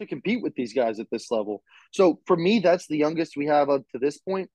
to 0.00 0.06
compete 0.06 0.42
with 0.42 0.54
these 0.54 0.72
guys 0.72 0.98
at 0.98 1.10
this 1.10 1.30
level. 1.30 1.62
So 1.92 2.20
for 2.26 2.36
me, 2.36 2.58
that's 2.58 2.86
the 2.86 2.96
youngest 2.96 3.36
we 3.36 3.46
have 3.46 3.70
up 3.70 3.82
to 3.92 3.98
this 3.98 4.18
point 4.18 4.50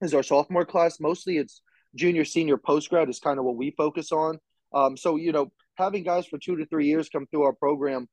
is 0.00 0.14
our 0.14 0.22
sophomore 0.22 0.66
class. 0.66 1.00
Mostly 1.00 1.38
it's 1.38 1.62
junior, 1.94 2.24
senior, 2.24 2.56
post 2.56 2.90
grad 2.90 3.08
is 3.08 3.18
kind 3.18 3.38
of 3.38 3.44
what 3.44 3.56
we 3.56 3.72
focus 3.72 4.12
on. 4.12 4.38
Um, 4.74 4.96
so 4.96 5.16
you 5.16 5.32
know, 5.32 5.52
having 5.76 6.04
guys 6.04 6.26
for 6.26 6.38
two 6.38 6.56
to 6.56 6.66
three 6.66 6.86
years 6.86 7.08
come 7.08 7.26
through 7.26 7.42
our 7.42 7.52
program, 7.52 8.08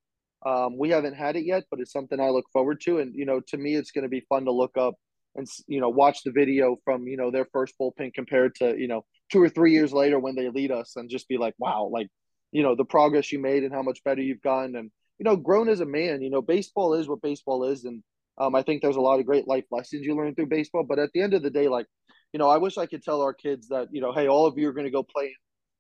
um, 0.45 0.78
we 0.78 0.89
haven't 0.89 1.15
had 1.15 1.36
it 1.36 1.45
yet, 1.45 1.63
but 1.69 1.80
it's 1.80 1.91
something 1.91 2.19
I 2.19 2.30
look 2.30 2.45
forward 2.52 2.82
to. 2.82 3.00
And 3.00 3.13
you 3.15 3.26
know, 3.26 3.41
to 3.48 3.58
me, 3.58 3.76
it's 3.76 3.91
going 3.91 4.04
to 4.04 4.10
be 4.10 4.26
fun 4.30 4.45
to 4.45 4.52
look 4.52 4.78
up 4.78 4.95
and 5.36 5.48
you 5.67 5.80
know 5.80 5.89
watch 5.89 6.24
the 6.24 6.32
video 6.32 6.78
from 6.84 7.08
you 7.08 7.17
know 7.17 7.32
their 7.32 7.45
first 7.54 7.76
bullpen 7.80 8.13
compared 8.13 8.56
to 8.56 8.76
you 8.78 8.88
know 8.88 9.06
two 9.32 9.41
or 9.41 9.50
three 9.50 9.74
years 9.74 9.93
later 9.93 10.19
when 10.19 10.36
they 10.36 10.50
lead 10.50 10.72
us 10.72 10.95
and 10.95 11.10
just 11.10 11.28
be 11.28 11.38
like, 11.38 11.54
wow, 11.58 11.89
like 11.91 12.08
you 12.52 12.63
know 12.63 12.76
the 12.76 12.86
progress 12.86 13.32
you 13.32 13.39
made 13.39 13.63
and 13.63 13.74
how 13.74 13.84
much 13.84 14.04
better 14.04 14.22
you've 14.22 14.41
gotten 14.41 14.76
and 14.76 14.91
you 15.19 15.26
know, 15.26 15.36
grown 15.36 15.69
as 15.69 15.82
a 15.82 15.86
man. 15.86 16.22
You 16.22 16.30
know, 16.30 16.41
baseball 16.41 16.93
is 16.93 17.08
what 17.08 17.22
baseball 17.22 17.65
is, 17.65 17.84
and 17.84 18.02
um, 18.38 18.56
I 18.56 18.63
think 18.63 18.82
there's 18.82 18.95
a 18.95 19.02
lot 19.02 19.19
of 19.19 19.26
great 19.26 19.48
life 19.48 19.65
lessons 19.69 20.06
you 20.06 20.15
learn 20.15 20.34
through 20.34 20.48
baseball. 20.48 20.86
But 20.88 21.00
at 21.00 21.12
the 21.13 21.22
end 21.22 21.34
of 21.34 21.43
the 21.43 21.50
day, 21.50 21.67
like, 21.67 21.86
you 22.34 22.39
know, 22.39 22.50
I 22.50 22.58
wish 22.58 22.78
I 22.78 22.86
could 22.86 23.04
tell 23.04 23.22
our 23.22 23.34
kids 23.34 23.67
that, 23.67 23.89
you 23.91 24.02
know, 24.02 24.13
hey, 24.13 24.28
all 24.28 24.45
of 24.45 24.58
you 24.58 24.69
are 24.69 24.74
going 24.74 24.86
to 24.86 24.91
go 24.91 25.04
play 25.04 25.36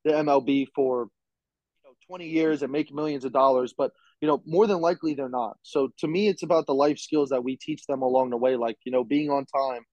the 0.05 0.11
MLB 0.11 0.67
for 0.75 1.07
you 1.83 1.89
know 1.89 1.95
20 2.07 2.27
years 2.27 2.61
and 2.61 2.71
make 2.71 2.93
millions 2.93 3.25
of 3.25 3.33
dollars, 3.33 3.73
but 3.77 3.91
you 4.21 4.27
know, 4.27 4.41
more 4.45 4.67
than 4.67 4.81
likely 4.81 5.13
they're 5.13 5.29
not. 5.29 5.57
So 5.63 5.89
to 5.99 6.07
me, 6.07 6.27
it's 6.27 6.43
about 6.43 6.65
the 6.65 6.73
life 6.73 6.99
skills 6.99 7.29
that 7.29 7.43
we 7.43 7.55
teach 7.55 7.85
them 7.85 8.01
along 8.01 8.31
the 8.31 8.37
way, 8.37 8.55
like 8.55 8.77
you 8.83 8.91
know, 8.91 9.03
being 9.03 9.29
on 9.29 9.45
time, 9.45 9.83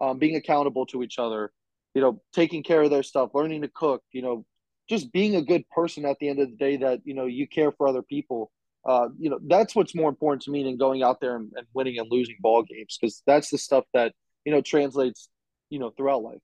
um, 0.00 0.18
being 0.18 0.36
accountable 0.36 0.86
to 0.86 1.02
each 1.02 1.18
other, 1.18 1.52
you 1.94 2.00
know, 2.00 2.20
taking 2.32 2.62
care 2.62 2.82
of 2.82 2.90
their 2.90 3.02
stuff, 3.02 3.30
learning 3.34 3.62
to 3.62 3.68
cook, 3.68 4.02
you 4.12 4.22
know, 4.22 4.44
just 4.88 5.12
being 5.12 5.36
a 5.36 5.42
good 5.42 5.68
person 5.70 6.04
at 6.04 6.16
the 6.20 6.28
end 6.28 6.40
of 6.40 6.50
the 6.50 6.56
day 6.56 6.76
that 6.78 7.00
you 7.04 7.14
know 7.14 7.26
you 7.26 7.46
care 7.48 7.72
for 7.72 7.86
other 7.86 8.02
people 8.02 8.50
uh, 8.86 9.08
you 9.18 9.30
know, 9.30 9.38
that's 9.46 9.74
what's 9.74 9.94
more 9.94 10.08
important 10.08 10.42
to 10.42 10.50
me 10.50 10.62
than 10.62 10.76
going 10.76 11.02
out 11.02 11.20
there 11.20 11.36
and, 11.36 11.50
and 11.56 11.66
winning 11.72 11.98
and 11.98 12.10
losing 12.10 12.36
ball 12.40 12.62
games 12.62 12.98
because 13.00 13.22
that's 13.26 13.50
the 13.50 13.58
stuff 13.58 13.84
that 13.94 14.12
you 14.44 14.52
know 14.52 14.60
translates, 14.60 15.28
you 15.70 15.78
know, 15.78 15.90
throughout 15.90 16.22
life. 16.22 16.40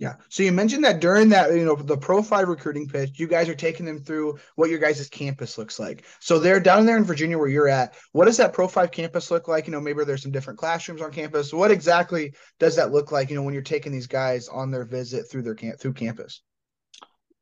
Yeah. 0.00 0.14
So 0.30 0.42
you 0.42 0.50
mentioned 0.50 0.82
that 0.84 1.00
during 1.00 1.28
that, 1.28 1.52
you 1.52 1.66
know, 1.66 1.76
the 1.76 1.96
Pro 1.96 2.22
Five 2.22 2.48
recruiting 2.48 2.88
pitch, 2.88 3.20
you 3.20 3.28
guys 3.28 3.50
are 3.50 3.54
taking 3.54 3.84
them 3.84 3.98
through 3.98 4.38
what 4.56 4.70
your 4.70 4.78
guys' 4.78 5.06
campus 5.10 5.58
looks 5.58 5.78
like. 5.78 6.06
So 6.20 6.38
they're 6.38 6.58
down 6.58 6.86
there 6.86 6.96
in 6.96 7.04
Virginia 7.04 7.36
where 7.36 7.48
you're 7.48 7.68
at. 7.68 7.94
What 8.12 8.24
does 8.24 8.38
that 8.38 8.54
Pro 8.54 8.66
Five 8.66 8.92
campus 8.92 9.30
look 9.30 9.46
like? 9.46 9.66
You 9.66 9.72
know, 9.72 9.80
maybe 9.80 10.02
there's 10.04 10.22
some 10.22 10.32
different 10.32 10.58
classrooms 10.58 11.02
on 11.02 11.12
campus. 11.12 11.52
What 11.52 11.70
exactly 11.70 12.32
does 12.58 12.76
that 12.76 12.92
look 12.92 13.12
like? 13.12 13.28
You 13.28 13.36
know, 13.36 13.42
when 13.42 13.52
you're 13.52 13.62
taking 13.62 13.92
these 13.92 14.06
guys 14.06 14.48
on 14.48 14.70
their 14.70 14.86
visit 14.86 15.30
through 15.30 15.42
their 15.42 15.54
camp 15.54 15.78
through 15.78 15.92
campus. 15.92 16.40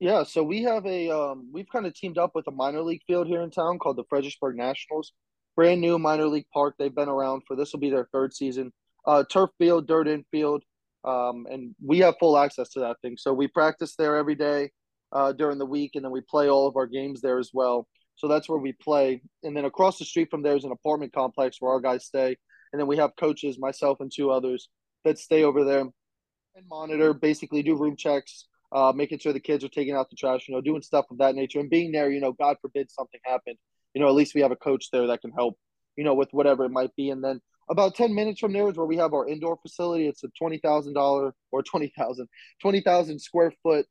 Yeah, 0.00 0.24
so 0.24 0.42
we 0.42 0.64
have 0.64 0.84
a 0.84 1.10
um, 1.10 1.50
we've 1.52 1.68
kind 1.70 1.86
of 1.86 1.94
teamed 1.94 2.18
up 2.18 2.32
with 2.34 2.48
a 2.48 2.52
minor 2.52 2.82
league 2.82 3.02
field 3.06 3.28
here 3.28 3.42
in 3.42 3.52
town 3.52 3.78
called 3.78 3.96
the 3.98 4.04
Fredericksburg 4.10 4.56
Nationals. 4.56 5.12
Brand 5.54 5.80
new 5.80 5.96
minor 5.96 6.26
league 6.26 6.46
park. 6.52 6.74
They've 6.76 6.92
been 6.92 7.08
around 7.08 7.42
for 7.46 7.54
this 7.54 7.72
will 7.72 7.78
be 7.78 7.90
their 7.90 8.08
third 8.12 8.34
season. 8.34 8.72
Uh, 9.06 9.22
turf 9.30 9.50
field, 9.58 9.86
dirt 9.86 10.08
infield, 10.08 10.64
um, 11.08 11.46
and 11.50 11.74
we 11.82 11.98
have 12.00 12.14
full 12.20 12.36
access 12.36 12.68
to 12.70 12.80
that 12.80 12.96
thing. 13.00 13.16
So 13.16 13.32
we 13.32 13.48
practice 13.48 13.94
there 13.96 14.16
every 14.16 14.34
day 14.34 14.70
uh, 15.12 15.32
during 15.32 15.58
the 15.58 15.66
week, 15.66 15.92
and 15.94 16.04
then 16.04 16.12
we 16.12 16.20
play 16.20 16.48
all 16.48 16.66
of 16.68 16.76
our 16.76 16.86
games 16.86 17.20
there 17.20 17.38
as 17.38 17.50
well. 17.52 17.88
So 18.16 18.28
that's 18.28 18.48
where 18.48 18.58
we 18.58 18.72
play. 18.72 19.22
And 19.42 19.56
then 19.56 19.64
across 19.64 19.98
the 19.98 20.04
street 20.04 20.28
from 20.30 20.42
there 20.42 20.56
is 20.56 20.64
an 20.64 20.72
apartment 20.72 21.12
complex 21.12 21.56
where 21.60 21.72
our 21.72 21.80
guys 21.80 22.04
stay. 22.04 22.36
And 22.72 22.78
then 22.78 22.86
we 22.86 22.98
have 22.98 23.12
coaches, 23.16 23.58
myself 23.58 24.00
and 24.00 24.12
two 24.14 24.30
others, 24.30 24.68
that 25.04 25.18
stay 25.18 25.44
over 25.44 25.64
there 25.64 25.80
and 25.80 26.68
monitor, 26.68 27.14
basically 27.14 27.62
do 27.62 27.76
room 27.76 27.96
checks, 27.96 28.46
uh, 28.72 28.92
making 28.94 29.20
sure 29.20 29.32
the 29.32 29.40
kids 29.40 29.64
are 29.64 29.68
taking 29.68 29.94
out 29.94 30.10
the 30.10 30.16
trash, 30.16 30.46
you 30.46 30.54
know, 30.54 30.60
doing 30.60 30.82
stuff 30.82 31.06
of 31.10 31.18
that 31.18 31.34
nature, 31.34 31.60
and 31.60 31.70
being 31.70 31.92
there. 31.92 32.10
You 32.10 32.20
know, 32.20 32.32
God 32.32 32.56
forbid 32.60 32.90
something 32.90 33.20
happened. 33.24 33.56
You 33.94 34.02
know, 34.02 34.08
at 34.08 34.14
least 34.14 34.34
we 34.34 34.42
have 34.42 34.52
a 34.52 34.56
coach 34.56 34.90
there 34.92 35.06
that 35.06 35.22
can 35.22 35.30
help. 35.30 35.56
You 35.96 36.04
know, 36.04 36.14
with 36.14 36.28
whatever 36.32 36.64
it 36.64 36.70
might 36.70 36.94
be, 36.96 37.10
and 37.10 37.24
then 37.24 37.40
about 37.70 37.94
10 37.94 38.14
minutes 38.14 38.40
from 38.40 38.52
there 38.52 38.68
is 38.68 38.76
where 38.76 38.86
we 38.86 38.96
have 38.96 39.12
our 39.12 39.28
indoor 39.28 39.58
facility. 39.60 40.08
It's 40.08 40.24
a 40.24 40.28
$20,000 40.42 41.32
or 41.52 41.62
20,000, 41.62 42.28
20,000 42.60 43.18
square 43.18 43.52
foot 43.62 43.86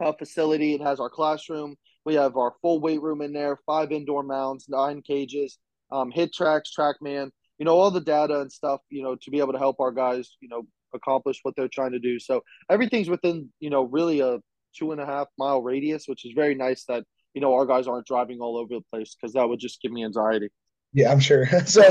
uh, 0.00 0.12
facility. 0.12 0.74
It 0.74 0.82
has 0.82 1.00
our 1.00 1.10
classroom. 1.10 1.76
We 2.04 2.14
have 2.14 2.36
our 2.36 2.54
full 2.60 2.80
weight 2.80 3.00
room 3.00 3.22
in 3.22 3.32
there, 3.32 3.58
five 3.66 3.92
indoor 3.92 4.22
mounds, 4.22 4.66
nine 4.68 5.02
cages, 5.02 5.58
um, 5.90 6.12
HitTrax, 6.12 6.62
TrackMan, 6.78 7.30
you 7.58 7.64
know, 7.64 7.74
all 7.74 7.90
the 7.90 8.00
data 8.00 8.40
and 8.40 8.52
stuff, 8.52 8.80
you 8.90 9.02
know, 9.02 9.16
to 9.22 9.30
be 9.30 9.38
able 9.38 9.52
to 9.52 9.58
help 9.58 9.76
our 9.80 9.92
guys, 9.92 10.36
you 10.40 10.48
know, 10.48 10.64
accomplish 10.94 11.38
what 11.42 11.54
they're 11.56 11.68
trying 11.68 11.92
to 11.92 11.98
do. 11.98 12.18
So 12.18 12.42
everything's 12.70 13.08
within, 13.08 13.50
you 13.60 13.70
know, 13.70 13.84
really 13.84 14.20
a 14.20 14.38
two 14.76 14.92
and 14.92 15.00
a 15.00 15.06
half 15.06 15.28
mile 15.38 15.62
radius, 15.62 16.04
which 16.06 16.24
is 16.24 16.32
very 16.34 16.54
nice 16.54 16.84
that, 16.88 17.04
you 17.32 17.40
know, 17.40 17.54
our 17.54 17.66
guys 17.66 17.86
aren't 17.86 18.06
driving 18.06 18.40
all 18.40 18.58
over 18.58 18.74
the 18.74 18.84
place 18.92 19.14
because 19.14 19.32
that 19.34 19.48
would 19.48 19.60
just 19.60 19.80
give 19.80 19.92
me 19.92 20.04
anxiety. 20.04 20.48
Yeah, 20.96 21.10
I'm 21.10 21.18
sure. 21.18 21.44
So 21.66 21.82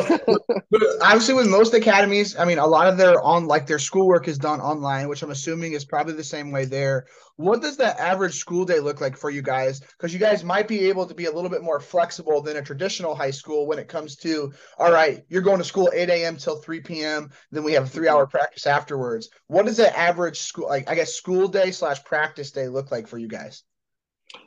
obviously 1.02 1.34
with 1.34 1.50
most 1.50 1.74
academies, 1.74 2.38
I 2.38 2.46
mean 2.46 2.58
a 2.58 2.66
lot 2.66 2.88
of 2.88 2.98
their 2.98 3.22
on 3.22 3.48
like 3.48 3.68
their 3.68 3.78
schoolwork 3.78 4.30
is 4.30 4.38
done 4.38 4.62
online, 4.62 5.10
which 5.10 5.22
I'm 5.22 5.32
assuming 5.32 5.74
is 5.74 5.84
probably 5.84 6.14
the 6.14 6.24
same 6.24 6.52
way 6.52 6.64
there. 6.64 7.06
What 7.36 7.62
does 7.62 7.76
the 7.76 8.00
average 8.00 8.36
school 8.36 8.64
day 8.64 8.80
look 8.80 9.02
like 9.02 9.18
for 9.18 9.30
you 9.30 9.42
guys? 9.42 9.82
Because 9.82 10.14
you 10.14 10.20
guys 10.20 10.46
might 10.46 10.70
be 10.70 10.88
able 10.88 11.06
to 11.06 11.14
be 11.14 11.26
a 11.26 11.32
little 11.32 11.50
bit 11.50 11.64
more 11.64 11.82
flexible 11.82 12.42
than 12.42 12.56
a 12.56 12.62
traditional 12.62 13.14
high 13.14 13.32
school 13.32 13.68
when 13.68 13.78
it 13.78 13.90
comes 13.90 14.16
to 14.18 14.54
all 14.80 14.92
right, 14.92 15.26
you're 15.28 15.42
going 15.42 15.58
to 15.58 15.66
school 15.66 15.92
8 15.94 16.10
a.m. 16.10 16.38
till 16.38 16.62
3 16.62 16.80
p.m. 16.80 17.30
Then 17.52 17.64
we 17.64 17.74
have 17.74 17.84
a 17.84 17.90
three 17.90 18.08
hour 18.08 18.26
practice 18.26 18.66
afterwards. 18.66 19.30
What 19.48 19.66
does 19.66 19.78
the 19.78 19.98
average 19.98 20.40
school 20.40 20.70
like 20.70 20.90
I 20.90 20.96
guess 20.96 21.14
school 21.14 21.50
day 21.50 21.72
slash 21.72 22.02
practice 22.06 22.52
day 22.52 22.70
look 22.70 22.90
like 22.90 23.08
for 23.08 23.18
you 23.18 23.28
guys? 23.28 23.64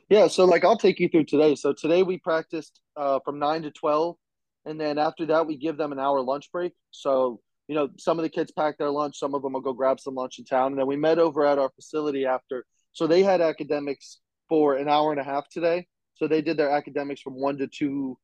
Yeah, 0.09 0.27
so 0.29 0.45
like 0.45 0.65
I'll 0.65 0.79
take 0.79 0.99
you 0.99 1.09
through 1.09 1.25
today. 1.25 1.53
So 1.53 1.73
today 1.73 2.01
we 2.01 2.17
practiced 2.17 2.81
uh, 2.95 3.19
from 3.23 3.37
nine 3.37 3.61
to 3.61 3.69
twelve 3.69 4.17
and 4.67 4.79
then 4.79 4.97
after 4.97 5.25
that, 5.27 5.47
we 5.47 5.57
give 5.57 5.77
them 5.77 5.91
an 5.91 5.99
hour 5.99 6.21
lunch 6.21 6.51
break. 6.51 6.73
So, 6.91 7.39
you 7.67 7.75
know, 7.75 7.89
some 7.97 8.19
of 8.19 8.23
the 8.23 8.29
kids 8.29 8.51
pack 8.51 8.77
their 8.77 8.89
lunch, 8.89 9.17
some 9.17 9.33
of 9.33 9.41
them 9.41 9.53
will 9.53 9.61
go 9.61 9.73
grab 9.73 9.99
some 9.99 10.15
lunch 10.15 10.39
in 10.39 10.45
town. 10.45 10.71
And 10.71 10.79
then 10.79 10.87
we 10.87 10.95
met 10.95 11.19
over 11.19 11.45
at 11.45 11.57
our 11.57 11.69
facility 11.75 12.25
after. 12.25 12.65
So 12.93 13.07
they 13.07 13.23
had 13.23 13.41
academics 13.41 14.19
for 14.49 14.75
an 14.75 14.87
hour 14.87 15.11
and 15.11 15.19
a 15.19 15.23
half 15.23 15.49
today. 15.49 15.87
So 16.15 16.27
they 16.27 16.41
did 16.41 16.57
their 16.57 16.71
academics 16.71 17.21
from 17.21 17.33
1 17.33 17.57
to 17.59 17.67
2 17.67 18.17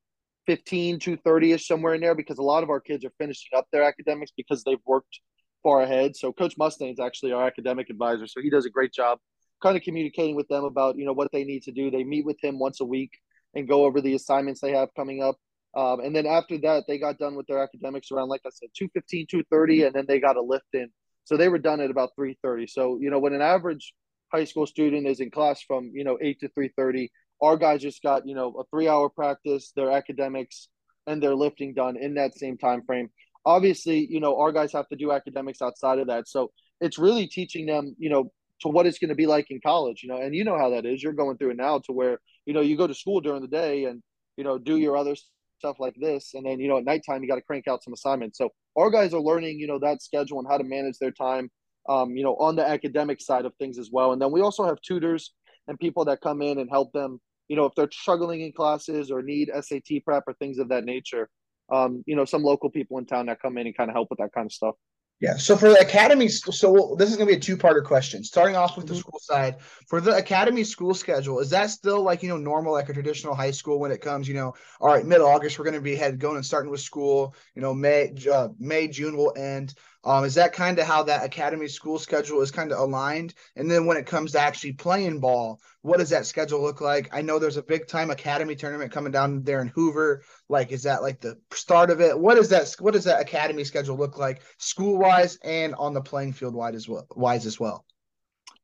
15, 0.45 0.99
to 0.99 1.15
30 1.17 1.53
ish, 1.53 1.67
somewhere 1.67 1.93
in 1.93 2.01
there, 2.01 2.15
because 2.15 2.37
a 2.37 2.43
lot 2.43 2.63
of 2.63 2.69
our 2.69 2.81
kids 2.81 3.05
are 3.05 3.13
finishing 3.17 3.57
up 3.57 3.65
their 3.71 3.83
academics 3.83 4.31
because 4.35 4.63
they've 4.63 4.77
worked 4.85 5.21
far 5.61 5.81
ahead. 5.81 6.15
So 6.17 6.33
Coach 6.33 6.55
Mustane's 6.57 6.99
actually 6.99 7.31
our 7.31 7.45
academic 7.47 7.89
advisor. 7.89 8.27
So 8.27 8.41
he 8.41 8.49
does 8.49 8.65
a 8.65 8.69
great 8.69 8.91
job 8.91 9.19
kind 9.61 9.77
of 9.77 9.83
communicating 9.83 10.35
with 10.35 10.47
them 10.49 10.65
about, 10.65 10.97
you 10.97 11.05
know, 11.05 11.13
what 11.13 11.31
they 11.31 11.45
need 11.45 11.63
to 11.63 11.71
do. 11.71 11.89
They 11.89 12.03
meet 12.03 12.25
with 12.25 12.37
him 12.43 12.59
once 12.59 12.81
a 12.81 12.85
week 12.85 13.11
and 13.55 13.67
go 13.67 13.85
over 13.85 14.01
the 14.01 14.13
assignments 14.13 14.59
they 14.59 14.73
have 14.73 14.89
coming 14.95 15.23
up. 15.23 15.37
Um, 15.75 16.01
and 16.01 16.15
then 16.15 16.25
after 16.25 16.57
that, 16.59 16.83
they 16.87 16.99
got 16.99 17.17
done 17.17 17.35
with 17.35 17.47
their 17.47 17.61
academics 17.61 18.11
around, 18.11 18.29
like 18.29 18.41
I 18.45 18.49
said, 18.49 18.69
215, 18.77 19.27
230, 19.29 19.83
and 19.83 19.95
then 19.95 20.05
they 20.07 20.19
got 20.19 20.37
a 20.37 20.41
lift 20.41 20.67
in. 20.73 20.89
So 21.23 21.37
they 21.37 21.49
were 21.49 21.57
done 21.57 21.79
at 21.79 21.89
about 21.89 22.11
330. 22.15 22.67
So, 22.67 22.99
you 23.01 23.09
know, 23.09 23.19
when 23.19 23.33
an 23.33 23.41
average 23.41 23.93
high 24.31 24.43
school 24.43 24.67
student 24.67 25.07
is 25.07 25.19
in 25.19 25.31
class 25.31 25.61
from, 25.61 25.91
you 25.93 26.03
know, 26.03 26.17
8 26.21 26.39
to 26.41 26.49
330, 26.49 27.11
our 27.41 27.57
guys 27.57 27.81
just 27.81 28.01
got, 28.01 28.27
you 28.27 28.35
know, 28.35 28.53
a 28.59 28.63
three 28.71 28.87
hour 28.87 29.09
practice, 29.09 29.71
their 29.75 29.91
academics 29.91 30.69
and 31.07 31.21
their 31.21 31.35
lifting 31.35 31.73
done 31.73 31.97
in 31.97 32.15
that 32.15 32.37
same 32.37 32.57
time 32.57 32.83
frame. 32.85 33.09
Obviously, 33.45 34.07
you 34.09 34.19
know, 34.19 34.39
our 34.39 34.51
guys 34.51 34.71
have 34.73 34.87
to 34.89 34.95
do 34.95 35.11
academics 35.11 35.61
outside 35.61 35.99
of 35.99 36.07
that. 36.07 36.27
So 36.27 36.51
it's 36.79 36.97
really 36.97 37.27
teaching 37.27 37.65
them, 37.65 37.95
you 37.99 38.09
know, 38.09 38.31
to 38.61 38.69
what 38.69 38.85
it's 38.85 38.99
going 38.99 39.09
to 39.09 39.15
be 39.15 39.25
like 39.25 39.51
in 39.51 39.59
college, 39.65 40.01
you 40.03 40.09
know, 40.09 40.17
and 40.17 40.33
you 40.33 40.45
know 40.45 40.57
how 40.57 40.69
that 40.69 40.85
is. 40.85 41.03
You're 41.03 41.13
going 41.13 41.37
through 41.37 41.51
it 41.51 41.57
now 41.57 41.79
to 41.79 41.91
where, 41.91 42.19
you 42.45 42.53
know, 42.53 42.61
you 42.61 42.77
go 42.77 42.87
to 42.87 42.93
school 42.93 43.19
during 43.19 43.41
the 43.41 43.47
day 43.47 43.85
and, 43.85 44.01
you 44.37 44.43
know, 44.45 44.57
do 44.57 44.77
your 44.77 44.95
other 44.95 45.15
stuff 45.63 45.77
like 45.79 45.95
this. 45.95 46.33
And 46.33 46.45
then, 46.45 46.59
you 46.59 46.67
know, 46.67 46.77
at 46.77 46.83
nighttime, 46.83 47.21
you 47.21 47.29
got 47.29 47.35
to 47.35 47.41
crank 47.41 47.67
out 47.69 47.83
some 47.83 47.93
assignments. 47.93 48.37
So 48.37 48.49
our 48.75 48.89
guys 48.89 49.13
are 49.13 49.21
learning, 49.21 49.59
you 49.59 49.67
know, 49.67 49.79
that 49.79 50.01
schedule 50.01 50.39
and 50.39 50.47
how 50.47 50.57
to 50.57 50.63
manage 50.63 50.97
their 50.99 51.11
time, 51.11 51.49
um, 51.87 52.17
you 52.17 52.23
know, 52.23 52.35
on 52.35 52.57
the 52.57 52.67
academic 52.67 53.21
side 53.21 53.45
of 53.45 53.53
things 53.55 53.77
as 53.77 53.89
well. 53.91 54.11
And 54.11 54.21
then 54.21 54.31
we 54.31 54.41
also 54.41 54.65
have 54.65 54.81
tutors 54.81 55.33
and 55.69 55.79
people 55.79 56.03
that 56.05 56.19
come 56.19 56.41
in 56.41 56.59
and 56.59 56.69
help 56.69 56.91
them, 56.91 57.21
you 57.47 57.55
know, 57.55 57.65
if 57.65 57.73
they're 57.75 57.89
struggling 57.91 58.41
in 58.41 58.51
classes 58.51 59.09
or 59.09 59.21
need 59.21 59.49
SAT 59.57 60.03
prep 60.05 60.23
or 60.27 60.33
things 60.33 60.59
of 60.59 60.67
that 60.69 60.83
nature. 60.83 61.29
Um, 61.71 62.03
you 62.05 62.17
know, 62.17 62.25
some 62.25 62.43
local 62.43 62.69
people 62.69 62.97
in 62.97 63.05
town 63.05 63.27
that 63.27 63.41
come 63.41 63.57
in 63.57 63.65
and 63.65 63.75
kind 63.75 63.89
of 63.89 63.95
help 63.95 64.09
with 64.09 64.19
that 64.19 64.33
kind 64.33 64.45
of 64.45 64.51
stuff. 64.51 64.75
Yeah. 65.19 65.37
So 65.37 65.55
for 65.55 65.69
the 65.69 65.79
academy, 65.79 66.27
so 66.27 66.95
this 66.97 67.09
is 67.09 67.15
going 67.15 67.29
to 67.29 67.33
be 67.33 67.37
a 67.37 67.39
two-parter 67.39 67.83
question. 67.83 68.23
Starting 68.25 68.57
off 68.57 68.75
with 68.75 68.85
mm-hmm. 68.85 68.95
the 68.95 68.99
school 68.99 69.19
side, 69.21 69.55
for 69.87 70.01
the 70.01 70.15
academy 70.17 70.65
school 70.65 70.93
schedule, 70.93 71.39
is 71.39 71.49
that 71.51 71.69
still 71.69 72.03
like 72.03 72.23
you 72.23 72.29
know 72.29 72.37
normal, 72.37 72.73
like 72.73 72.89
a 72.89 72.93
traditional 72.93 73.33
high 73.33 73.51
school 73.51 73.79
when 73.79 73.91
it 73.91 74.01
comes? 74.01 74.27
You 74.27 74.33
know, 74.33 74.53
all 74.81 74.89
right, 74.89 75.05
mid 75.05 75.21
August 75.21 75.57
we're 75.57 75.65
going 75.65 75.75
to 75.75 75.81
be 75.81 75.95
head 75.95 76.19
going 76.19 76.35
and 76.35 76.45
starting 76.45 76.69
with 76.69 76.81
school. 76.81 77.35
You 77.55 77.61
know, 77.61 77.73
May, 77.73 78.13
uh, 78.31 78.49
May, 78.59 78.89
June 78.89 79.15
will 79.15 79.33
end. 79.37 79.75
Um, 80.05 80.25
is 80.25 80.35
that 80.35 80.51
kind 80.51 80.77
of 80.79 80.85
how 80.85 81.03
that 81.03 81.23
academy 81.23 81.67
school 81.67 81.97
schedule 81.97 82.41
is 82.41 82.51
kind 82.51 82.71
of 82.71 82.79
aligned? 82.79 83.33
And 83.55 83.71
then 83.71 83.85
when 83.85 83.95
it 83.95 84.05
comes 84.05 84.33
to 84.33 84.39
actually 84.39 84.73
playing 84.73 85.19
ball, 85.19 85.61
what 85.81 85.99
does 85.99 86.09
that 86.09 86.25
schedule 86.25 86.61
look 86.61 86.81
like? 86.81 87.09
I 87.13 87.21
know 87.21 87.39
there's 87.39 87.57
a 87.57 87.63
big 87.63 87.87
time 87.87 88.11
academy 88.11 88.55
tournament 88.55 88.91
coming 88.91 89.13
down 89.13 89.43
there 89.43 89.61
in 89.61 89.69
Hoover. 89.69 90.23
Like, 90.49 90.71
is 90.71 90.83
that 90.83 91.03
like 91.03 91.21
the 91.21 91.39
start 91.53 91.89
of 91.89 92.01
it? 92.01 92.19
What 92.19 92.37
is 92.37 92.49
that? 92.49 92.75
What 92.79 92.93
does 92.93 93.05
that 93.05 93.21
academy 93.21 93.63
schedule 93.63 93.97
look 93.97 94.17
like, 94.17 94.41
school 94.57 94.97
wise 94.97 95.37
and 95.43 95.73
on 95.75 95.93
the 95.93 96.01
playing 96.01 96.33
field 96.33 96.53
wide 96.53 96.75
as 96.75 96.87
well? 96.87 97.07
Wise 97.15 97.45
as 97.45 97.59
well. 97.59 97.85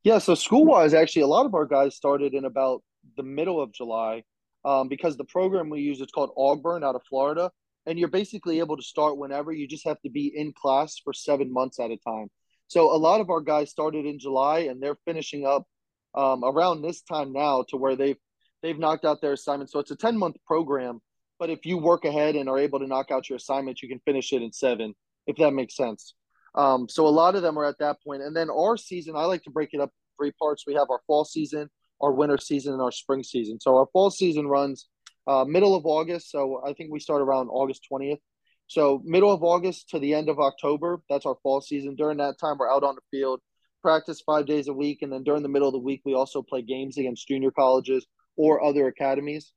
Yeah, 0.04 0.18
so 0.20 0.36
school 0.36 0.66
wise, 0.66 0.94
actually, 0.94 1.24
a 1.24 1.28
lot 1.28 1.46
of 1.46 1.54
our 1.54 1.66
guys 1.66 1.96
started 1.96 2.34
in 2.34 2.46
about 2.46 2.84
the 3.18 3.24
middle 3.24 3.62
of 3.62 3.72
July 3.74 4.24
um, 4.66 4.88
because 4.88 5.18
the 5.18 5.26
program 5.26 5.70
we 5.70 5.82
use 5.82 6.00
is 6.02 6.12
called 6.12 6.32
Auburn 6.38 6.84
out 6.84 6.96
of 6.96 7.02
Florida 7.10 7.52
and 7.90 7.98
you're 7.98 8.08
basically 8.08 8.60
able 8.60 8.78
to 8.78 8.84
start 8.84 9.18
whenever. 9.18 9.52
You 9.52 9.68
just 9.68 9.88
have 9.88 10.00
to 10.02 10.12
be 10.12 10.32
in 10.34 10.54
class 10.54 11.02
for 11.04 11.12
seven 11.12 11.52
months 11.52 11.80
at 11.80 11.90
a 11.90 11.98
time. 11.98 12.28
So 12.68 12.96
a 12.96 12.96
lot 12.96 13.20
of 13.20 13.32
our 13.32 13.42
guys 13.42 13.72
started 13.72 14.06
in 14.06 14.20
July, 14.20 14.60
and 14.60 14.80
they're 14.80 15.00
finishing 15.06 15.44
up 15.44 15.66
um, 16.14 16.44
around 16.44 16.84
this 16.84 17.02
time 17.02 17.34
now 17.34 17.66
to 17.70 17.78
where 17.78 17.96
they've 17.96 18.18
they've 18.62 18.78
knocked 18.78 19.06
out 19.06 19.22
their 19.22 19.34
assignment. 19.34 19.72
So 19.72 19.80
it's 19.80 19.90
a 19.90 19.96
ten 19.96 20.20
month 20.20 20.36
program, 20.46 21.00
but 21.40 21.50
if 21.50 21.66
you 21.66 21.80
work 21.80 22.06
ahead 22.06 22.36
and 22.36 22.48
are 22.48 22.60
able 22.60 22.78
to 22.78 22.88
knock 22.88 23.10
out 23.10 23.28
your 23.28 23.38
assignment, 23.38 23.82
you 23.82 23.90
can 23.90 24.00
finish 24.06 24.32
it 24.34 24.44
in 24.44 24.54
seven, 24.54 24.94
if 25.26 25.38
that 25.38 25.52
makes 25.52 25.76
sense. 25.76 26.14
Um, 26.54 26.88
so 26.88 27.08
a 27.08 27.10
lot 27.10 27.34
of 27.34 27.42
them 27.42 27.58
are 27.58 27.66
at 27.66 27.80
that 27.80 27.98
point, 28.04 28.22
and 28.22 28.36
then 28.36 28.52
our 28.52 28.78
season, 28.78 29.16
I 29.16 29.26
like 29.26 29.42
to 29.44 29.52
break 29.52 29.70
it 29.74 29.82
up 29.82 29.92
three 30.16 30.32
parts. 30.34 30.66
We 30.68 30.76
have 30.76 30.92
our 30.92 31.02
fall 31.08 31.26
season, 31.26 31.72
our 32.02 32.12
winter 32.12 32.38
season, 32.38 32.74
and 32.74 32.84
our 32.84 32.92
spring 32.92 33.24
season. 33.24 33.60
So 33.60 33.78
our 33.78 33.88
fall 33.94 34.12
season 34.12 34.46
runs 34.48 34.88
uh, 35.30 35.46
middle 35.46 35.76
of 35.76 35.86
August. 35.86 36.32
So 36.32 36.62
I 36.66 36.74
think 36.74 36.92
we 36.92 37.00
start 37.00 37.22
around 37.22 37.50
August 37.50 37.86
20th. 37.92 38.18
So 38.66 39.02
middle 39.06 39.32
of 39.32 39.44
August 39.44 39.90
to 39.90 40.00
the 40.00 40.16
end 40.16 40.28
of 40.28 40.40
October, 40.40 41.02
that's 41.08 41.26
our 41.26 41.38
fall 41.44 41.62
season. 41.62 41.96
During 41.96 42.18
that 42.18 42.40
time, 42.40 42.58
we're 42.58 42.72
out 42.72 42.84
on 42.84 42.96
the 42.96 43.02
field, 43.12 43.40
practice 43.84 44.22
five 44.26 44.48
days 44.48 44.68
a 44.68 44.74
week, 44.74 45.04
and 45.04 45.14
then 45.14 45.24
during 45.24 45.44
the 45.44 45.50
middle 45.50 45.68
of 45.68 45.74
the 45.74 45.80
week, 45.80 46.02
we 46.04 46.16
also 46.16 46.42
play 46.42 46.64
games 46.64 46.98
against 46.98 47.28
junior 47.28 47.52
colleges 47.52 48.08
or 48.38 48.64
other 48.64 48.88
academies. 48.88 49.54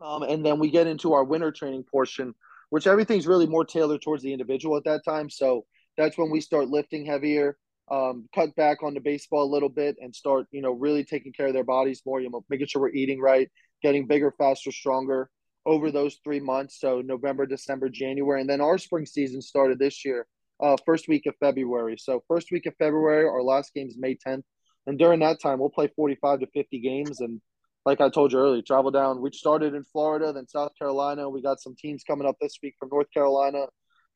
Um, 0.00 0.22
and 0.22 0.46
then 0.46 0.60
we 0.60 0.70
get 0.70 0.86
into 0.86 1.12
our 1.14 1.24
winter 1.24 1.50
training 1.50 1.84
portion, 1.90 2.34
which 2.70 2.86
everything's 2.86 3.26
really 3.26 3.46
more 3.46 3.64
tailored 3.64 4.02
towards 4.02 4.22
the 4.22 4.32
individual 4.32 4.76
at 4.76 4.84
that 4.84 5.04
time. 5.04 5.30
So 5.30 5.64
that's 5.96 6.16
when 6.16 6.30
we 6.30 6.40
start 6.40 6.68
lifting 6.68 7.06
heavier, 7.06 7.56
um, 7.90 8.28
cut 8.34 8.54
back 8.54 8.84
on 8.84 8.94
the 8.94 9.00
baseball 9.00 9.44
a 9.44 9.52
little 9.52 9.68
bit, 9.68 9.96
and 10.00 10.14
start, 10.14 10.46
you 10.52 10.62
know, 10.62 10.72
really 10.72 11.04
taking 11.04 11.32
care 11.32 11.48
of 11.48 11.54
their 11.54 11.64
bodies 11.64 12.02
more. 12.06 12.20
You 12.20 12.30
know, 12.30 12.44
making 12.48 12.66
sure 12.68 12.82
we're 12.82 12.90
eating 12.90 13.20
right, 13.20 13.48
getting 13.82 14.06
bigger, 14.06 14.32
faster, 14.36 14.72
stronger 14.72 15.30
over 15.64 15.90
those 15.90 16.18
three 16.24 16.40
months. 16.40 16.80
So 16.80 17.00
November, 17.00 17.46
December, 17.46 17.88
January, 17.88 18.40
and 18.40 18.50
then 18.50 18.60
our 18.60 18.78
spring 18.78 19.06
season 19.06 19.40
started 19.40 19.78
this 19.78 20.04
year, 20.04 20.26
uh, 20.60 20.76
first 20.84 21.08
week 21.08 21.26
of 21.26 21.34
February. 21.40 21.96
So 21.98 22.22
first 22.28 22.50
week 22.50 22.66
of 22.66 22.74
February, 22.78 23.26
our 23.26 23.42
last 23.42 23.72
game 23.74 23.88
is 23.88 23.96
May 23.98 24.16
10th, 24.16 24.42
and 24.86 24.98
during 24.98 25.20
that 25.20 25.40
time, 25.40 25.58
we'll 25.58 25.70
play 25.70 25.88
45 25.94 26.40
to 26.40 26.46
50 26.46 26.80
games. 26.80 27.20
And 27.20 27.40
like 27.86 28.00
I 28.00 28.08
told 28.08 28.32
you 28.32 28.38
earlier, 28.38 28.62
travel 28.62 28.90
down. 28.90 29.20
We 29.20 29.30
started 29.32 29.74
in 29.74 29.84
Florida, 29.84 30.32
then 30.32 30.48
South 30.48 30.72
Carolina. 30.78 31.28
We 31.28 31.42
got 31.42 31.60
some 31.60 31.76
teams 31.76 32.04
coming 32.04 32.26
up 32.26 32.36
this 32.40 32.58
week 32.62 32.74
from 32.78 32.88
North 32.90 33.08
Carolina. 33.12 33.66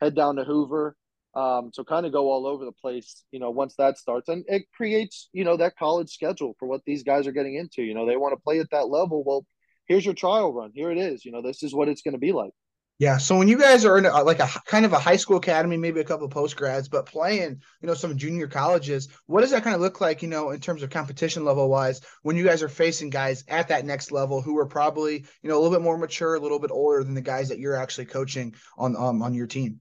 Head 0.01 0.15
down 0.15 0.37
to 0.37 0.45
Hoover. 0.45 0.97
Um, 1.35 1.71
so 1.73 1.85
kind 1.85 2.07
of 2.07 2.13
go 2.13 2.31
all 2.31 2.47
over 2.47 2.65
the 2.65 2.73
place, 2.73 3.25
you 3.31 3.39
know, 3.39 3.51
once 3.51 3.75
that 3.77 3.99
starts, 3.99 4.31
and 4.31 4.43
it 4.49 4.63
creates, 4.75 5.29
you 5.35 5.45
know, 5.45 5.59
that 5.59 5.77
college 5.77 6.09
schedule 6.09 6.57
for 6.59 6.67
what 6.67 6.81
these 6.87 7.03
guys 7.03 7.27
are 7.27 7.33
getting 7.33 7.57
into. 7.57 7.83
You 7.83 7.93
know, 7.93 8.07
they 8.07 8.17
want 8.17 8.33
to 8.33 8.43
play 8.43 8.59
at 8.59 8.71
that 8.71 8.89
level. 8.89 9.23
Well, 9.23 9.45
here's 9.87 10.05
your 10.05 10.15
trial 10.15 10.53
run. 10.53 10.73
Here 10.75 10.91
it 10.91 10.99
is. 10.99 11.25
You 11.25 11.33
know, 11.33 11.43
this 11.43 11.63
is 11.63 11.75
what 11.75 11.89
it's 11.89 12.03
going 12.03 12.15
to 12.15 12.19
be 12.19 12.33
like. 12.33 12.53
Yeah. 12.99 13.19
So 13.19 13.37
when 13.37 13.47
you 13.47 13.59
guys 13.59 13.85
are 13.85 13.99
in 13.99 14.07
a, 14.07 14.23
like 14.23 14.39
a 14.39 14.49
kind 14.65 14.87
of 14.87 14.95
a 14.95 14.99
high 14.99 15.17
school 15.17 15.37
academy, 15.37 15.77
maybe 15.77 16.01
a 16.01 16.05
couple 16.05 16.25
of 16.25 16.31
post 16.33 16.57
grads, 16.57 16.89
but 16.89 17.05
playing, 17.05 17.61
you 17.83 17.87
know, 17.87 17.93
some 17.93 18.17
junior 18.17 18.47
colleges, 18.47 19.09
what 19.27 19.43
does 19.43 19.51
that 19.51 19.63
kind 19.63 19.77
of 19.77 19.83
look 19.83 20.01
like, 20.01 20.23
you 20.23 20.29
know, 20.29 20.51
in 20.51 20.61
terms 20.61 20.83
of 20.83 20.89
competition 20.89 21.45
level 21.45 21.69
wise, 21.69 22.01
when 22.23 22.37
you 22.37 22.45
guys 22.45 22.63
are 22.63 22.71
facing 22.71 23.11
guys 23.11 23.45
at 23.49 23.69
that 23.69 23.85
next 23.85 24.13
level 24.13 24.41
who 24.41 24.57
are 24.59 24.67
probably, 24.67 25.27
you 25.43 25.51
know, 25.51 25.57
a 25.57 25.61
little 25.61 25.77
bit 25.77 25.85
more 25.85 25.99
mature, 25.99 26.37
a 26.37 26.41
little 26.41 26.59
bit 26.59 26.71
older 26.71 27.05
than 27.05 27.13
the 27.13 27.21
guys 27.21 27.51
that 27.51 27.59
you're 27.59 27.77
actually 27.77 28.07
coaching 28.07 28.55
on 28.79 28.97
um, 28.97 29.21
on 29.21 29.35
your 29.35 29.47
team? 29.47 29.81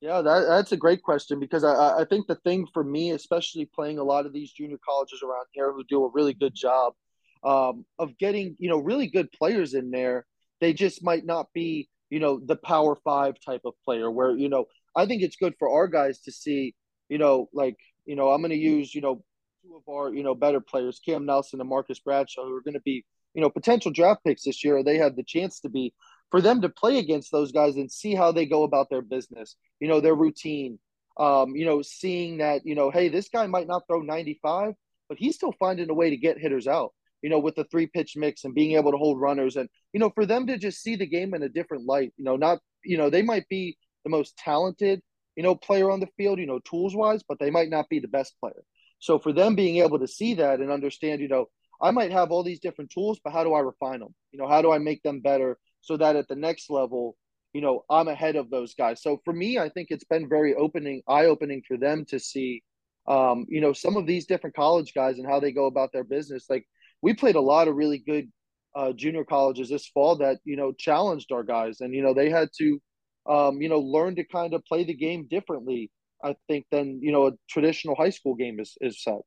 Yeah, 0.00 0.22
that, 0.22 0.46
that's 0.48 0.72
a 0.72 0.78
great 0.78 1.02
question 1.02 1.38
because 1.38 1.64
I, 1.64 1.98
I 1.98 2.06
think 2.08 2.26
the 2.26 2.36
thing 2.36 2.66
for 2.72 2.82
me, 2.82 3.10
especially 3.10 3.66
playing 3.66 3.98
a 3.98 4.04
lot 4.04 4.24
of 4.24 4.32
these 4.32 4.50
junior 4.50 4.78
colleges 4.82 5.22
around 5.22 5.44
here 5.52 5.70
who 5.70 5.84
do 5.84 6.06
a 6.06 6.10
really 6.10 6.32
good 6.32 6.54
job, 6.54 6.94
um, 7.42 7.84
of 7.98 8.16
getting 8.18 8.56
you 8.58 8.68
know 8.68 8.78
really 8.78 9.06
good 9.06 9.30
players 9.32 9.74
in 9.74 9.90
there. 9.90 10.26
They 10.60 10.72
just 10.72 11.02
might 11.02 11.24
not 11.24 11.48
be 11.54 11.88
you 12.10 12.20
know 12.20 12.40
the 12.44 12.56
power 12.56 12.96
five 12.96 13.34
type 13.44 13.62
of 13.64 13.74
player 13.84 14.10
where 14.10 14.36
you 14.36 14.48
know 14.48 14.66
I 14.96 15.06
think 15.06 15.22
it's 15.22 15.36
good 15.36 15.54
for 15.58 15.70
our 15.70 15.88
guys 15.88 16.20
to 16.22 16.32
see 16.32 16.74
you 17.08 17.18
know 17.18 17.48
like 17.52 17.76
you 18.04 18.16
know 18.16 18.30
I'm 18.30 18.40
going 18.40 18.50
to 18.50 18.56
use 18.56 18.94
you 18.94 19.00
know 19.00 19.22
two 19.62 19.76
of 19.76 19.92
our 19.92 20.12
you 20.12 20.22
know 20.22 20.34
better 20.34 20.60
players 20.60 21.00
Cam 21.04 21.24
Nelson 21.26 21.60
and 21.60 21.68
Marcus 21.68 22.00
Bradshaw 22.00 22.44
who 22.44 22.54
are 22.54 22.62
going 22.62 22.74
to 22.74 22.80
be 22.80 23.04
you 23.34 23.40
know 23.40 23.50
potential 23.50 23.90
draft 23.90 24.24
picks 24.24 24.44
this 24.44 24.62
year. 24.64 24.82
They 24.82 24.98
have 24.98 25.16
the 25.16 25.24
chance 25.24 25.60
to 25.60 25.68
be 25.68 25.94
for 26.30 26.40
them 26.40 26.60
to 26.60 26.68
play 26.68 26.98
against 26.98 27.32
those 27.32 27.52
guys 27.52 27.76
and 27.76 27.90
see 27.90 28.14
how 28.14 28.32
they 28.32 28.46
go 28.46 28.64
about 28.64 28.90
their 28.90 29.02
business. 29.02 29.56
You 29.80 29.88
know 29.88 30.00
their 30.00 30.14
routine. 30.14 30.78
Um, 31.18 31.54
you 31.54 31.66
know, 31.66 31.82
seeing 31.82 32.38
that, 32.38 32.64
you 32.64 32.74
know, 32.74 32.90
hey, 32.90 33.10
this 33.10 33.28
guy 33.28 33.46
might 33.46 33.66
not 33.66 33.82
throw 33.86 34.00
95, 34.00 34.72
but 35.06 35.18
he's 35.18 35.34
still 35.34 35.52
finding 35.58 35.90
a 35.90 35.94
way 35.94 36.08
to 36.08 36.16
get 36.16 36.38
hitters 36.38 36.66
out 36.66 36.92
you 37.22 37.30
know, 37.30 37.38
with 37.38 37.54
the 37.54 37.64
three 37.64 37.86
pitch 37.86 38.16
mix 38.16 38.44
and 38.44 38.54
being 38.54 38.72
able 38.76 38.90
to 38.90 38.98
hold 38.98 39.20
runners 39.20 39.56
and, 39.56 39.68
you 39.92 40.00
know, 40.00 40.10
for 40.10 40.26
them 40.26 40.46
to 40.46 40.58
just 40.58 40.82
see 40.82 40.96
the 40.96 41.06
game 41.06 41.34
in 41.34 41.42
a 41.42 41.48
different 41.48 41.86
light, 41.86 42.12
you 42.16 42.24
know, 42.24 42.36
not, 42.36 42.58
you 42.84 42.96
know, 42.96 43.10
they 43.10 43.22
might 43.22 43.48
be 43.48 43.76
the 44.04 44.10
most 44.10 44.36
talented, 44.36 45.00
you 45.36 45.42
know, 45.42 45.54
player 45.54 45.90
on 45.90 46.00
the 46.00 46.08
field, 46.16 46.38
you 46.38 46.46
know, 46.46 46.60
tools 46.60 46.94
wise, 46.94 47.22
but 47.28 47.38
they 47.38 47.50
might 47.50 47.70
not 47.70 47.88
be 47.88 47.98
the 47.98 48.08
best 48.08 48.34
player. 48.40 48.62
So 48.98 49.18
for 49.18 49.32
them 49.32 49.54
being 49.54 49.78
able 49.78 49.98
to 49.98 50.08
see 50.08 50.34
that 50.34 50.60
and 50.60 50.70
understand, 50.70 51.20
you 51.20 51.28
know, 51.28 51.46
I 51.80 51.90
might 51.90 52.12
have 52.12 52.30
all 52.30 52.42
these 52.42 52.60
different 52.60 52.90
tools, 52.90 53.20
but 53.24 53.32
how 53.32 53.44
do 53.44 53.54
I 53.54 53.60
refine 53.60 54.00
them? 54.00 54.14
You 54.32 54.38
know, 54.38 54.48
how 54.48 54.60
do 54.60 54.70
I 54.70 54.78
make 54.78 55.02
them 55.02 55.20
better 55.20 55.58
so 55.80 55.96
that 55.96 56.16
at 56.16 56.28
the 56.28 56.36
next 56.36 56.68
level, 56.70 57.16
you 57.52 57.60
know, 57.60 57.84
I'm 57.88 58.08
ahead 58.08 58.36
of 58.36 58.50
those 58.50 58.74
guys. 58.74 59.02
So 59.02 59.20
for 59.24 59.32
me, 59.32 59.58
I 59.58 59.70
think 59.70 59.88
it's 59.90 60.04
been 60.04 60.28
very 60.28 60.54
opening, 60.54 61.02
eye 61.08 61.24
opening 61.24 61.62
for 61.66 61.76
them 61.76 62.04
to 62.06 62.18
see, 62.18 62.62
um, 63.08 63.46
you 63.48 63.60
know, 63.60 63.72
some 63.72 63.96
of 63.96 64.06
these 64.06 64.26
different 64.26 64.54
college 64.54 64.94
guys 64.94 65.18
and 65.18 65.26
how 65.26 65.40
they 65.40 65.52
go 65.52 65.66
about 65.66 65.90
their 65.92 66.04
business. 66.04 66.46
Like 66.48 66.66
we 67.02 67.14
played 67.14 67.36
a 67.36 67.40
lot 67.40 67.68
of 67.68 67.76
really 67.76 67.98
good 67.98 68.30
uh, 68.74 68.92
junior 68.92 69.24
colleges 69.24 69.68
this 69.68 69.86
fall 69.88 70.16
that 70.16 70.38
you 70.44 70.56
know 70.56 70.72
challenged 70.72 71.32
our 71.32 71.42
guys, 71.42 71.80
and 71.80 71.94
you 71.94 72.02
know 72.02 72.14
they 72.14 72.30
had 72.30 72.48
to, 72.58 72.80
um, 73.28 73.60
you 73.60 73.68
know, 73.68 73.80
learn 73.80 74.14
to 74.16 74.24
kind 74.24 74.54
of 74.54 74.64
play 74.64 74.84
the 74.84 74.94
game 74.94 75.26
differently. 75.28 75.90
I 76.22 76.36
think 76.48 76.66
than 76.70 77.00
you 77.02 77.12
know 77.12 77.28
a 77.28 77.32
traditional 77.48 77.96
high 77.96 78.10
school 78.10 78.34
game 78.34 78.60
is 78.60 78.76
is 78.80 79.02
set. 79.02 79.20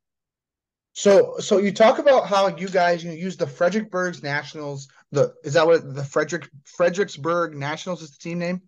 So, 0.96 1.34
so 1.40 1.58
you 1.58 1.72
talk 1.72 1.98
about 1.98 2.28
how 2.28 2.56
you 2.56 2.68
guys 2.68 3.02
you 3.02 3.10
know, 3.10 3.16
use 3.16 3.36
the 3.36 3.48
Fredericksburg 3.48 4.22
Nationals. 4.22 4.88
The 5.10 5.34
is 5.42 5.54
that 5.54 5.66
what 5.66 5.94
the 5.94 6.04
Frederick 6.04 6.48
Fredericksburg 6.64 7.56
Nationals 7.56 8.00
is 8.00 8.12
the 8.12 8.18
team 8.18 8.38
name? 8.38 8.62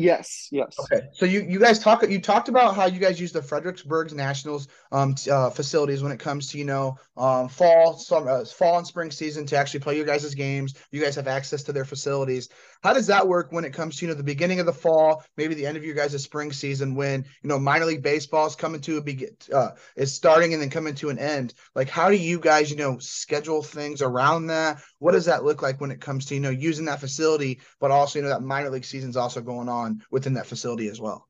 Yes, 0.00 0.48
yes. 0.50 0.78
Okay, 0.78 1.02
so 1.12 1.26
you 1.26 1.42
you 1.42 1.58
guys 1.58 1.78
talk 1.78 2.08
you 2.08 2.20
talked 2.20 2.48
about 2.48 2.74
how 2.74 2.86
you 2.86 2.98
guys 2.98 3.20
use 3.20 3.32
the 3.32 3.42
Fredericksburg 3.42 4.12
Nationals 4.14 4.68
um 4.92 5.14
uh, 5.30 5.50
facilities 5.50 6.02
when 6.02 6.10
it 6.10 6.18
comes 6.18 6.48
to 6.50 6.58
you 6.58 6.64
know 6.64 6.96
um 7.18 7.48
fall 7.48 7.98
some 7.98 8.26
uh, 8.26 8.44
fall 8.46 8.78
and 8.78 8.86
spring 8.86 9.10
season 9.10 9.44
to 9.46 9.56
actually 9.58 9.80
play 9.80 9.96
your 9.96 10.06
guys' 10.06 10.34
games. 10.34 10.74
You 10.90 11.02
guys 11.02 11.16
have 11.16 11.28
access 11.28 11.62
to 11.64 11.72
their 11.72 11.84
facilities. 11.84 12.48
How 12.82 12.94
does 12.94 13.08
that 13.08 13.28
work 13.28 13.52
when 13.52 13.66
it 13.66 13.74
comes 13.74 13.96
to 13.96 14.06
you 14.06 14.10
know 14.10 14.16
the 14.16 14.22
beginning 14.22 14.58
of 14.58 14.64
the 14.64 14.72
fall, 14.72 15.22
maybe 15.36 15.54
the 15.54 15.66
end 15.66 15.76
of 15.76 15.84
your 15.84 15.94
guys' 15.94 16.22
spring 16.22 16.50
season 16.50 16.94
when 16.94 17.26
you 17.42 17.48
know 17.48 17.58
minor 17.58 17.84
league 17.84 18.02
baseball 18.02 18.46
is 18.46 18.56
coming 18.56 18.80
to 18.80 18.96
a 18.96 19.02
begin 19.02 19.36
uh, 19.52 19.72
is 19.96 20.14
starting 20.14 20.54
and 20.54 20.62
then 20.62 20.70
coming 20.70 20.94
to 20.94 21.10
an 21.10 21.18
end? 21.18 21.52
Like 21.74 21.90
how 21.90 22.08
do 22.08 22.16
you 22.16 22.40
guys 22.40 22.70
you 22.70 22.76
know 22.76 22.96
schedule 22.98 23.62
things 23.62 24.00
around 24.00 24.46
that? 24.46 24.80
What 24.98 25.12
does 25.12 25.26
that 25.26 25.44
look 25.44 25.60
like 25.60 25.78
when 25.78 25.90
it 25.90 26.00
comes 26.00 26.24
to 26.26 26.34
you 26.34 26.40
know 26.40 26.48
using 26.48 26.86
that 26.86 27.00
facility, 27.00 27.60
but 27.80 27.90
also 27.90 28.18
you 28.18 28.22
know 28.22 28.30
that 28.30 28.42
minor 28.42 28.70
league 28.70 28.86
season's 28.86 29.18
also 29.18 29.42
going 29.42 29.68
on 29.90 30.04
within 30.10 30.34
that 30.34 30.46
facility 30.46 30.88
as 30.88 31.00
well? 31.00 31.26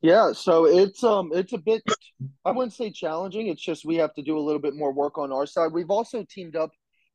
Yeah, 0.00 0.32
so 0.32 0.66
it's 0.66 1.02
um 1.02 1.30
it's 1.32 1.52
a 1.52 1.58
bit 1.58 1.82
I 2.44 2.52
wouldn't 2.52 2.72
say 2.72 2.90
challenging. 2.90 3.48
It's 3.48 3.62
just 3.62 3.84
we 3.84 3.96
have 3.96 4.14
to 4.14 4.22
do 4.22 4.38
a 4.38 4.40
little 4.40 4.60
bit 4.60 4.74
more 4.74 4.92
work 4.92 5.18
on 5.18 5.32
our 5.32 5.46
side. 5.46 5.72
We've 5.72 5.90
also 5.90 6.24
teamed 6.28 6.56
up 6.56 6.70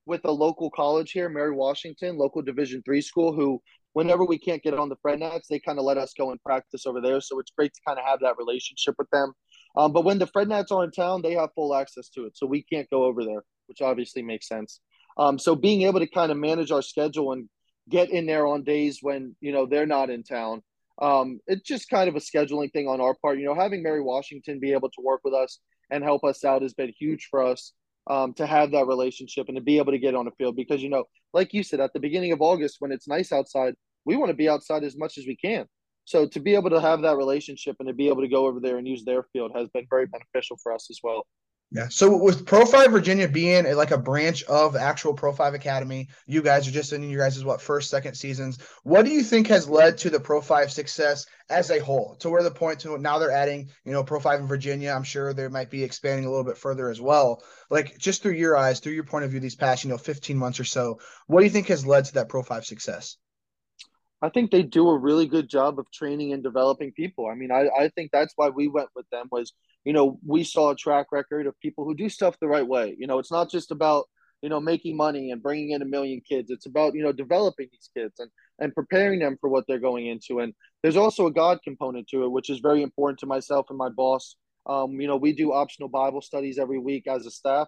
with 0.05 0.21
a 0.25 0.31
local 0.31 0.69
college 0.69 1.11
here, 1.11 1.29
Mary 1.29 1.55
Washington, 1.55 2.17
local 2.17 2.41
Division 2.41 2.81
three 2.83 3.01
school, 3.01 3.33
who 3.33 3.61
whenever 3.93 4.25
we 4.25 4.37
can't 4.37 4.63
get 4.63 4.73
on 4.73 4.89
the 4.89 4.97
Fred 5.01 5.19
Nats, 5.19 5.47
they 5.47 5.59
kind 5.59 5.79
of 5.79 5.85
let 5.85 5.97
us 5.97 6.13
go 6.17 6.31
and 6.31 6.41
practice 6.43 6.85
over 6.85 6.99
there. 6.99 7.21
So 7.21 7.39
it's 7.39 7.51
great 7.57 7.73
to 7.73 7.81
kind 7.87 7.99
of 7.99 8.05
have 8.05 8.19
that 8.21 8.37
relationship 8.37 8.95
with 8.97 9.09
them. 9.11 9.33
Um, 9.77 9.93
but 9.93 10.03
when 10.03 10.19
the 10.19 10.27
Fred 10.27 10.49
Nats 10.49 10.71
are 10.71 10.83
in 10.83 10.91
town, 10.91 11.21
they 11.21 11.33
have 11.33 11.49
full 11.55 11.73
access 11.75 12.09
to 12.09 12.25
it, 12.25 12.35
so 12.35 12.45
we 12.45 12.63
can't 12.63 12.89
go 12.89 13.05
over 13.05 13.23
there, 13.23 13.43
which 13.67 13.81
obviously 13.81 14.21
makes 14.21 14.47
sense. 14.47 14.81
Um, 15.17 15.39
so 15.39 15.55
being 15.55 15.83
able 15.83 15.99
to 15.99 16.07
kind 16.07 16.31
of 16.31 16.37
manage 16.37 16.71
our 16.71 16.81
schedule 16.81 17.31
and 17.31 17.47
get 17.89 18.09
in 18.09 18.25
there 18.25 18.47
on 18.47 18.63
days 18.63 18.99
when 19.01 19.35
you 19.41 19.51
know 19.51 19.65
they're 19.65 19.85
not 19.85 20.09
in 20.09 20.23
town, 20.23 20.61
um, 21.01 21.39
it's 21.47 21.67
just 21.67 21.89
kind 21.89 22.09
of 22.09 22.15
a 22.15 22.19
scheduling 22.19 22.71
thing 22.71 22.87
on 22.87 23.01
our 23.01 23.15
part. 23.21 23.39
You 23.39 23.45
know, 23.45 23.55
having 23.55 23.83
Mary 23.83 24.01
Washington 24.01 24.59
be 24.59 24.73
able 24.73 24.89
to 24.89 25.01
work 25.01 25.21
with 25.23 25.33
us 25.33 25.59
and 25.91 26.03
help 26.03 26.23
us 26.23 26.43
out 26.43 26.61
has 26.61 26.73
been 26.73 26.93
huge 26.97 27.27
for 27.29 27.43
us 27.43 27.73
um, 28.09 28.33
to 28.33 28.45
have 28.45 28.71
that 28.71 28.87
relationship 28.87 29.47
and 29.47 29.57
to 29.57 29.63
be 29.63 29.77
able 29.77 29.91
to 29.91 29.99
get 29.99 30.15
on 30.15 30.25
the 30.25 30.31
field 30.31 30.55
because 30.55 30.81
you 30.81 30.89
know 30.89 31.05
like 31.33 31.53
you 31.53 31.63
said 31.63 31.79
at 31.79 31.93
the 31.93 31.99
beginning 31.99 32.31
of 32.31 32.41
august 32.41 32.77
when 32.79 32.91
it's 32.91 33.07
nice 33.07 33.31
outside 33.31 33.75
we 34.05 34.15
want 34.15 34.29
to 34.29 34.35
be 34.35 34.49
outside 34.49 34.83
as 34.83 34.97
much 34.97 35.17
as 35.17 35.25
we 35.25 35.35
can. 35.35 35.65
So 36.05 36.27
to 36.27 36.39
be 36.39 36.55
able 36.55 36.69
to 36.71 36.81
have 36.81 37.01
that 37.01 37.15
relationship 37.15 37.77
and 37.79 37.87
to 37.87 37.93
be 37.93 38.09
able 38.09 38.21
to 38.21 38.27
go 38.27 38.45
over 38.45 38.59
there 38.59 38.77
and 38.77 38.87
use 38.87 39.05
their 39.05 39.23
field 39.31 39.51
has 39.55 39.69
been 39.69 39.87
very 39.89 40.05
beneficial 40.05 40.57
for 40.61 40.73
us 40.73 40.87
as 40.89 40.99
well 41.01 41.25
yeah. 41.73 41.87
So 41.89 42.15
with 42.15 42.45
Pro 42.45 42.65
Five 42.65 42.91
Virginia 42.91 43.27
being 43.27 43.65
like 43.75 43.89
a 43.89 43.97
branch 43.97 44.43
of 44.43 44.75
actual 44.75 45.15
Pro 45.15 45.33
Five 45.33 45.55
Academy, 45.55 46.09
you 46.27 46.43
guys 46.43 46.67
are 46.67 46.71
just 46.71 46.93
in 46.93 47.09
your 47.09 47.21
guys' 47.21 47.43
what 47.43 47.61
first, 47.61 47.89
second 47.89 48.13
seasons. 48.13 48.59
What 48.83 49.05
do 49.05 49.11
you 49.11 49.23
think 49.23 49.47
has 49.47 49.67
led 49.67 49.97
to 49.99 50.11
the 50.11 50.19
Pro 50.19 50.39
Five 50.39 50.71
success 50.71 51.25
as 51.49 51.71
a 51.71 51.79
whole? 51.79 52.15
To 52.19 52.29
where 52.29 52.43
the 52.43 52.51
point 52.51 52.81
to 52.81 52.95
now 52.99 53.17
they're 53.17 53.31
adding, 53.31 53.69
you 53.85 53.91
know, 53.91 54.03
Pro 54.03 54.19
Five 54.19 54.39
in 54.39 54.47
Virginia. 54.47 54.91
I'm 54.91 55.03
sure 55.03 55.33
they 55.33 55.47
might 55.47 55.71
be 55.71 55.83
expanding 55.83 56.25
a 56.25 56.29
little 56.29 56.45
bit 56.45 56.59
further 56.59 56.91
as 56.91 57.01
well. 57.01 57.41
Like 57.71 57.97
just 57.97 58.21
through 58.21 58.33
your 58.33 58.55
eyes, 58.55 58.79
through 58.79 58.93
your 58.93 59.05
point 59.05 59.25
of 59.25 59.31
view, 59.31 59.39
these 59.39 59.55
past, 59.55 59.83
you 59.83 59.89
know, 59.89 59.97
15 59.97 60.37
months 60.37 60.59
or 60.59 60.65
so, 60.65 60.99
what 61.25 61.39
do 61.39 61.45
you 61.45 61.51
think 61.51 61.69
has 61.69 61.87
led 61.87 62.05
to 62.05 62.13
that 62.13 62.29
Pro 62.29 62.43
Five 62.43 62.65
success? 62.65 63.17
I 64.23 64.29
think 64.29 64.51
they 64.51 64.63
do 64.63 64.87
a 64.87 64.97
really 64.97 65.27
good 65.27 65.49
job 65.49 65.79
of 65.79 65.91
training 65.91 66.31
and 66.31 66.41
developing 66.41 66.93
people. 66.93 67.27
I 67.27 67.35
mean, 67.35 67.51
I, 67.51 67.67
I 67.77 67.89
think 67.89 68.11
that's 68.13 68.31
why 68.37 68.47
we 68.47 68.69
went 68.69 68.87
with 68.95 69.05
them 69.09 69.27
was, 69.29 69.51
you 69.83 69.91
know, 69.91 70.17
we 70.25 70.45
saw 70.45 70.71
a 70.71 70.75
track 70.77 71.07
record 71.11 71.45
of 71.45 71.59
people 71.59 71.83
who 71.83 71.93
do 71.93 72.07
stuff 72.07 72.39
the 72.39 72.47
right 72.47 72.65
way. 72.65 72.95
You 72.97 73.05
know, 73.05 73.19
it's 73.19 73.33
not 73.33 73.51
just 73.51 73.69
about, 73.69 74.05
you 74.41 74.47
know, 74.47 74.61
making 74.61 74.95
money 74.95 75.31
and 75.31 75.43
bringing 75.43 75.71
in 75.71 75.81
a 75.81 75.85
million 75.85 76.21
kids. 76.21 76.51
It's 76.51 76.65
about, 76.65 76.95
you 76.95 77.03
know, 77.03 77.11
developing 77.11 77.67
these 77.69 77.89
kids 77.93 78.13
and, 78.19 78.31
and 78.59 78.73
preparing 78.73 79.19
them 79.19 79.37
for 79.41 79.49
what 79.49 79.65
they're 79.67 79.77
going 79.77 80.07
into. 80.07 80.39
And 80.39 80.53
there's 80.83 80.95
also 80.95 81.27
a 81.27 81.33
God 81.33 81.59
component 81.61 82.07
to 82.07 82.23
it, 82.23 82.31
which 82.31 82.49
is 82.49 82.59
very 82.59 82.81
important 82.81 83.19
to 83.19 83.25
myself 83.25 83.65
and 83.69 83.77
my 83.77 83.89
boss. 83.89 84.37
Um, 84.65 85.01
you 85.01 85.07
know, 85.07 85.17
we 85.17 85.33
do 85.33 85.51
optional 85.51 85.89
Bible 85.89 86.21
studies 86.21 86.57
every 86.57 86.79
week 86.79 87.07
as 87.07 87.25
a 87.25 87.31
staff. 87.31 87.67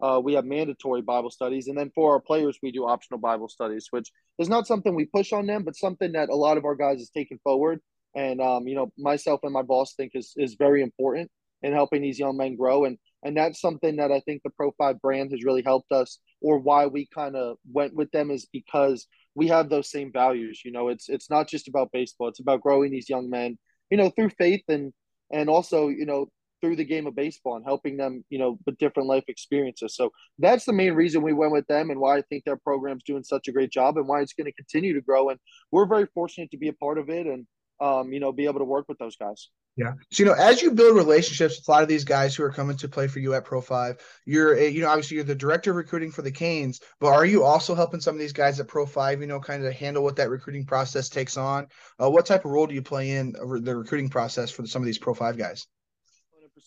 Uh, 0.00 0.20
we 0.22 0.34
have 0.34 0.44
mandatory 0.44 1.00
Bible 1.00 1.30
studies, 1.30 1.68
and 1.68 1.78
then 1.78 1.90
for 1.94 2.12
our 2.12 2.20
players, 2.20 2.58
we 2.62 2.70
do 2.70 2.86
optional 2.86 3.18
Bible 3.18 3.48
studies, 3.48 3.86
which 3.90 4.10
is 4.38 4.48
not 4.48 4.66
something 4.66 4.94
we 4.94 5.06
push 5.06 5.32
on 5.32 5.46
them, 5.46 5.62
but 5.64 5.76
something 5.76 6.12
that 6.12 6.28
a 6.28 6.34
lot 6.34 6.58
of 6.58 6.64
our 6.64 6.74
guys 6.74 7.00
is 7.00 7.10
taking 7.10 7.38
forward. 7.42 7.80
And 8.14 8.40
um, 8.40 8.66
you 8.66 8.74
know, 8.74 8.92
myself 8.98 9.40
and 9.42 9.52
my 9.52 9.62
boss 9.62 9.94
think 9.94 10.12
is 10.14 10.32
is 10.36 10.54
very 10.58 10.82
important 10.82 11.30
in 11.62 11.72
helping 11.72 12.02
these 12.02 12.18
young 12.18 12.36
men 12.36 12.56
grow, 12.56 12.84
and 12.84 12.98
and 13.22 13.36
that's 13.36 13.60
something 13.60 13.96
that 13.96 14.12
I 14.12 14.20
think 14.20 14.42
the 14.42 14.50
Pro 14.50 14.70
Five 14.72 15.00
brand 15.00 15.32
has 15.32 15.44
really 15.44 15.62
helped 15.62 15.92
us, 15.92 16.18
or 16.40 16.58
why 16.58 16.86
we 16.86 17.08
kind 17.14 17.34
of 17.34 17.56
went 17.70 17.94
with 17.94 18.10
them 18.10 18.30
is 18.30 18.46
because 18.52 19.06
we 19.34 19.48
have 19.48 19.68
those 19.68 19.90
same 19.90 20.12
values. 20.12 20.62
You 20.64 20.72
know, 20.72 20.88
it's 20.88 21.08
it's 21.08 21.30
not 21.30 21.48
just 21.48 21.68
about 21.68 21.92
baseball; 21.92 22.28
it's 22.28 22.40
about 22.40 22.60
growing 22.60 22.90
these 22.90 23.08
young 23.08 23.30
men, 23.30 23.58
you 23.90 23.96
know, 23.96 24.10
through 24.10 24.30
faith 24.30 24.62
and 24.68 24.92
and 25.30 25.48
also 25.48 25.88
you 25.88 26.06
know 26.06 26.26
through 26.60 26.76
the 26.76 26.84
game 26.84 27.06
of 27.06 27.14
baseball 27.14 27.56
and 27.56 27.64
helping 27.64 27.96
them, 27.96 28.24
you 28.30 28.38
know, 28.38 28.58
with 28.66 28.78
different 28.78 29.08
life 29.08 29.24
experiences. 29.28 29.94
So 29.94 30.10
that's 30.38 30.64
the 30.64 30.72
main 30.72 30.94
reason 30.94 31.22
we 31.22 31.32
went 31.32 31.52
with 31.52 31.66
them 31.66 31.90
and 31.90 32.00
why 32.00 32.16
I 32.16 32.22
think 32.22 32.44
their 32.44 32.56
program's 32.56 33.02
doing 33.04 33.24
such 33.24 33.48
a 33.48 33.52
great 33.52 33.70
job 33.70 33.98
and 33.98 34.08
why 34.08 34.20
it's 34.20 34.32
going 34.32 34.46
to 34.46 34.52
continue 34.52 34.94
to 34.94 35.00
grow. 35.00 35.30
And 35.30 35.38
we're 35.70 35.86
very 35.86 36.06
fortunate 36.14 36.50
to 36.52 36.58
be 36.58 36.68
a 36.68 36.72
part 36.72 36.98
of 36.98 37.10
it 37.10 37.26
and, 37.26 37.46
um, 37.80 38.12
you 38.12 38.20
know, 38.20 38.32
be 38.32 38.46
able 38.46 38.60
to 38.60 38.64
work 38.64 38.86
with 38.88 38.98
those 38.98 39.16
guys. 39.16 39.48
Yeah. 39.76 39.92
So, 40.10 40.22
you 40.22 40.30
know, 40.30 40.34
as 40.34 40.62
you 40.62 40.70
build 40.70 40.96
relationships 40.96 41.58
with 41.58 41.68
a 41.68 41.70
lot 41.70 41.82
of 41.82 41.88
these 41.88 42.04
guys 42.04 42.34
who 42.34 42.42
are 42.42 42.50
coming 42.50 42.78
to 42.78 42.88
play 42.88 43.08
for 43.08 43.18
you 43.18 43.34
at 43.34 43.44
Pro 43.44 43.60
5, 43.60 43.98
you're, 44.24 44.58
you 44.58 44.80
know, 44.80 44.88
obviously 44.88 45.16
you're 45.16 45.24
the 45.24 45.34
director 45.34 45.70
of 45.70 45.76
recruiting 45.76 46.10
for 46.10 46.22
the 46.22 46.30
Canes, 46.32 46.80
but 46.98 47.08
are 47.08 47.26
you 47.26 47.44
also 47.44 47.74
helping 47.74 48.00
some 48.00 48.14
of 48.14 48.18
these 48.18 48.32
guys 48.32 48.58
at 48.58 48.68
Pro 48.68 48.86
5, 48.86 49.20
you 49.20 49.26
know, 49.26 49.38
kind 49.38 49.62
of 49.62 49.74
handle 49.74 50.02
what 50.02 50.16
that 50.16 50.30
recruiting 50.30 50.64
process 50.64 51.10
takes 51.10 51.36
on? 51.36 51.66
Uh, 52.02 52.08
what 52.08 52.24
type 52.24 52.46
of 52.46 52.52
role 52.52 52.66
do 52.66 52.74
you 52.74 52.80
play 52.80 53.10
in 53.10 53.32
the 53.32 53.76
recruiting 53.76 54.08
process 54.08 54.50
for 54.50 54.66
some 54.66 54.80
of 54.80 54.86
these 54.86 54.98
Pro 54.98 55.12
5 55.12 55.36
guys? 55.36 55.66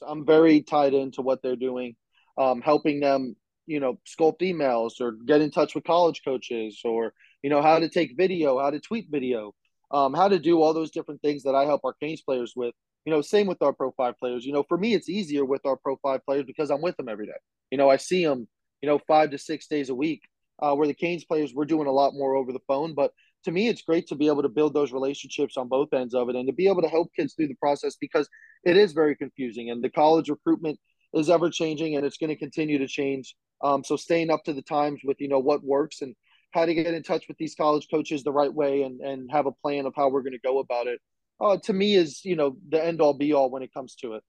I'm 0.05 0.25
very 0.25 0.61
tied 0.61 0.93
into 0.93 1.21
what 1.21 1.41
they're 1.41 1.55
doing, 1.55 1.95
um, 2.37 2.61
helping 2.61 2.99
them, 2.99 3.35
you 3.65 3.79
know, 3.79 3.99
sculpt 4.07 4.41
emails 4.41 5.01
or 5.01 5.13
get 5.25 5.41
in 5.41 5.51
touch 5.51 5.75
with 5.75 5.83
college 5.83 6.21
coaches 6.23 6.81
or, 6.83 7.13
you 7.43 7.49
know, 7.49 7.61
how 7.61 7.79
to 7.79 7.89
take 7.89 8.17
video, 8.17 8.59
how 8.59 8.69
to 8.69 8.79
tweet 8.79 9.07
video, 9.09 9.53
um, 9.91 10.13
how 10.13 10.27
to 10.27 10.39
do 10.39 10.61
all 10.61 10.73
those 10.73 10.91
different 10.91 11.21
things 11.21 11.43
that 11.43 11.55
I 11.55 11.65
help 11.65 11.81
our 11.83 11.93
Canes 11.93 12.21
players 12.21 12.53
with. 12.55 12.73
You 13.05 13.13
know, 13.13 13.21
same 13.21 13.47
with 13.47 13.61
our 13.61 13.73
Pro 13.73 13.91
5 13.91 14.17
players. 14.17 14.45
You 14.45 14.53
know, 14.53 14.63
for 14.67 14.77
me, 14.77 14.93
it's 14.93 15.09
easier 15.09 15.45
with 15.45 15.65
our 15.65 15.77
Pro 15.77 15.97
5 15.97 16.25
players 16.25 16.45
because 16.45 16.69
I'm 16.69 16.81
with 16.81 16.97
them 16.97 17.09
every 17.09 17.25
day. 17.25 17.39
You 17.71 17.77
know, 17.77 17.89
I 17.89 17.97
see 17.97 18.25
them, 18.25 18.47
you 18.81 18.89
know, 18.89 18.99
five 19.07 19.31
to 19.31 19.37
six 19.37 19.67
days 19.67 19.89
a 19.89 19.95
week. 19.95 20.21
Uh, 20.61 20.75
where 20.75 20.87
the 20.87 20.93
Canes 20.93 21.23
players, 21.23 21.53
we're 21.53 21.63
doing 21.63 21.87
a 21.87 21.91
lot 21.91 22.13
more 22.13 22.35
over 22.35 22.51
the 22.51 22.59
phone. 22.67 22.93
But 22.93 23.13
to 23.43 23.51
me, 23.51 23.67
it's 23.67 23.81
great 23.81 24.07
to 24.07 24.15
be 24.15 24.27
able 24.27 24.41
to 24.41 24.49
build 24.49 24.73
those 24.73 24.91
relationships 24.91 25.57
on 25.57 25.67
both 25.67 25.93
ends 25.93 26.13
of 26.13 26.29
it 26.29 26.35
and 26.35 26.47
to 26.47 26.53
be 26.53 26.67
able 26.67 26.81
to 26.81 26.89
help 26.89 27.09
kids 27.15 27.33
through 27.33 27.47
the 27.47 27.55
process 27.55 27.95
because 27.99 28.27
it 28.63 28.77
is 28.77 28.91
very 28.91 29.15
confusing 29.15 29.69
and 29.69 29.83
the 29.83 29.89
college 29.89 30.29
recruitment 30.29 30.79
is 31.13 31.29
ever 31.29 31.49
changing 31.49 31.95
and 31.95 32.05
it's 32.05 32.17
going 32.17 32.29
to 32.29 32.35
continue 32.35 32.77
to 32.77 32.87
change. 32.87 33.35
Um, 33.63 33.83
so 33.83 33.95
staying 33.95 34.29
up 34.29 34.43
to 34.45 34.53
the 34.53 34.61
times 34.61 35.01
with, 35.03 35.19
you 35.19 35.27
know, 35.27 35.39
what 35.39 35.63
works 35.63 36.01
and 36.01 36.15
how 36.51 36.65
to 36.65 36.73
get 36.73 36.93
in 36.93 37.03
touch 37.03 37.27
with 37.27 37.37
these 37.37 37.55
college 37.55 37.87
coaches 37.91 38.23
the 38.23 38.31
right 38.31 38.53
way 38.53 38.83
and, 38.83 39.01
and 39.01 39.31
have 39.31 39.45
a 39.45 39.51
plan 39.51 39.85
of 39.85 39.93
how 39.95 40.09
we're 40.09 40.21
going 40.21 40.33
to 40.33 40.39
go 40.39 40.59
about 40.59 40.87
it. 40.87 40.99
Uh, 41.41 41.57
to 41.63 41.73
me 41.73 41.95
is, 41.95 42.23
you 42.25 42.35
know, 42.35 42.57
the 42.69 42.83
end 42.83 43.01
all 43.01 43.13
be 43.13 43.33
all 43.33 43.49
when 43.49 43.63
it 43.63 43.73
comes 43.73 43.95
to 43.95 44.13
it. 44.13 44.23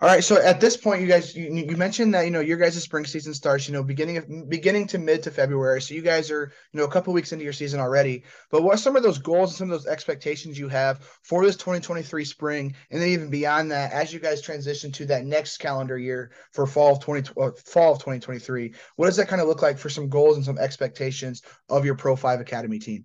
All 0.00 0.08
right. 0.08 0.22
So 0.22 0.40
at 0.40 0.60
this 0.60 0.76
point, 0.76 1.00
you 1.00 1.08
guys, 1.08 1.34
you, 1.34 1.52
you 1.52 1.76
mentioned 1.76 2.14
that 2.14 2.22
you 2.22 2.30
know 2.30 2.40
your 2.40 2.56
guys' 2.56 2.80
spring 2.80 3.04
season 3.04 3.34
starts, 3.34 3.66
you 3.66 3.72
know, 3.72 3.82
beginning 3.82 4.16
of 4.16 4.48
beginning 4.48 4.86
to 4.88 4.98
mid 4.98 5.24
to 5.24 5.30
February. 5.30 5.82
So 5.82 5.94
you 5.94 6.02
guys 6.02 6.30
are, 6.30 6.52
you 6.72 6.78
know, 6.78 6.84
a 6.84 6.90
couple 6.90 7.12
weeks 7.12 7.32
into 7.32 7.44
your 7.44 7.52
season 7.52 7.80
already. 7.80 8.22
But 8.50 8.62
what 8.62 8.74
are 8.74 8.78
some 8.78 8.94
of 8.94 9.02
those 9.02 9.18
goals 9.18 9.50
and 9.50 9.58
some 9.58 9.70
of 9.72 9.78
those 9.78 9.90
expectations 9.90 10.58
you 10.58 10.68
have 10.68 11.00
for 11.22 11.44
this 11.44 11.56
2023 11.56 12.24
spring, 12.24 12.74
and 12.90 13.02
then 13.02 13.08
even 13.08 13.28
beyond 13.28 13.72
that, 13.72 13.92
as 13.92 14.12
you 14.12 14.20
guys 14.20 14.40
transition 14.40 14.92
to 14.92 15.06
that 15.06 15.24
next 15.24 15.56
calendar 15.58 15.98
year 15.98 16.30
for 16.52 16.66
fall 16.66 16.92
of 16.92 17.00
20 17.00 17.30
uh, 17.40 17.50
fall 17.64 17.92
of 17.92 17.98
2023? 17.98 18.74
What 18.96 19.06
does 19.06 19.16
that 19.16 19.28
kind 19.28 19.42
of 19.42 19.48
look 19.48 19.62
like 19.62 19.78
for 19.78 19.88
some 19.88 20.08
goals 20.08 20.36
and 20.36 20.44
some 20.44 20.58
expectations 20.58 21.42
of 21.68 21.84
your 21.84 21.96
Pro 21.96 22.14
Five 22.14 22.40
Academy 22.40 22.78
team? 22.78 23.04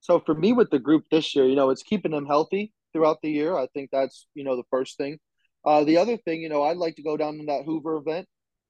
So 0.00 0.20
for 0.20 0.34
me, 0.34 0.52
with 0.52 0.70
the 0.70 0.78
group 0.78 1.04
this 1.10 1.34
year, 1.34 1.46
you 1.46 1.56
know, 1.56 1.70
it's 1.70 1.82
keeping 1.82 2.12
them 2.12 2.26
healthy 2.26 2.72
throughout 2.92 3.20
the 3.22 3.30
year. 3.30 3.56
I 3.56 3.68
think 3.68 3.90
that's 3.90 4.26
you 4.34 4.44
know 4.44 4.56
the 4.56 4.64
first 4.70 4.98
thing 4.98 5.18
uh, 5.64 5.84
the 5.84 5.98
other 5.98 6.16
thing, 6.16 6.40
you 6.40 6.48
know, 6.48 6.62
I'd 6.62 6.76
like 6.76 6.96
to 6.96 7.02
go 7.02 7.16
down 7.16 7.38
to 7.38 7.46
that 7.46 7.64
Hoover 7.64 7.96
event, 7.96 8.26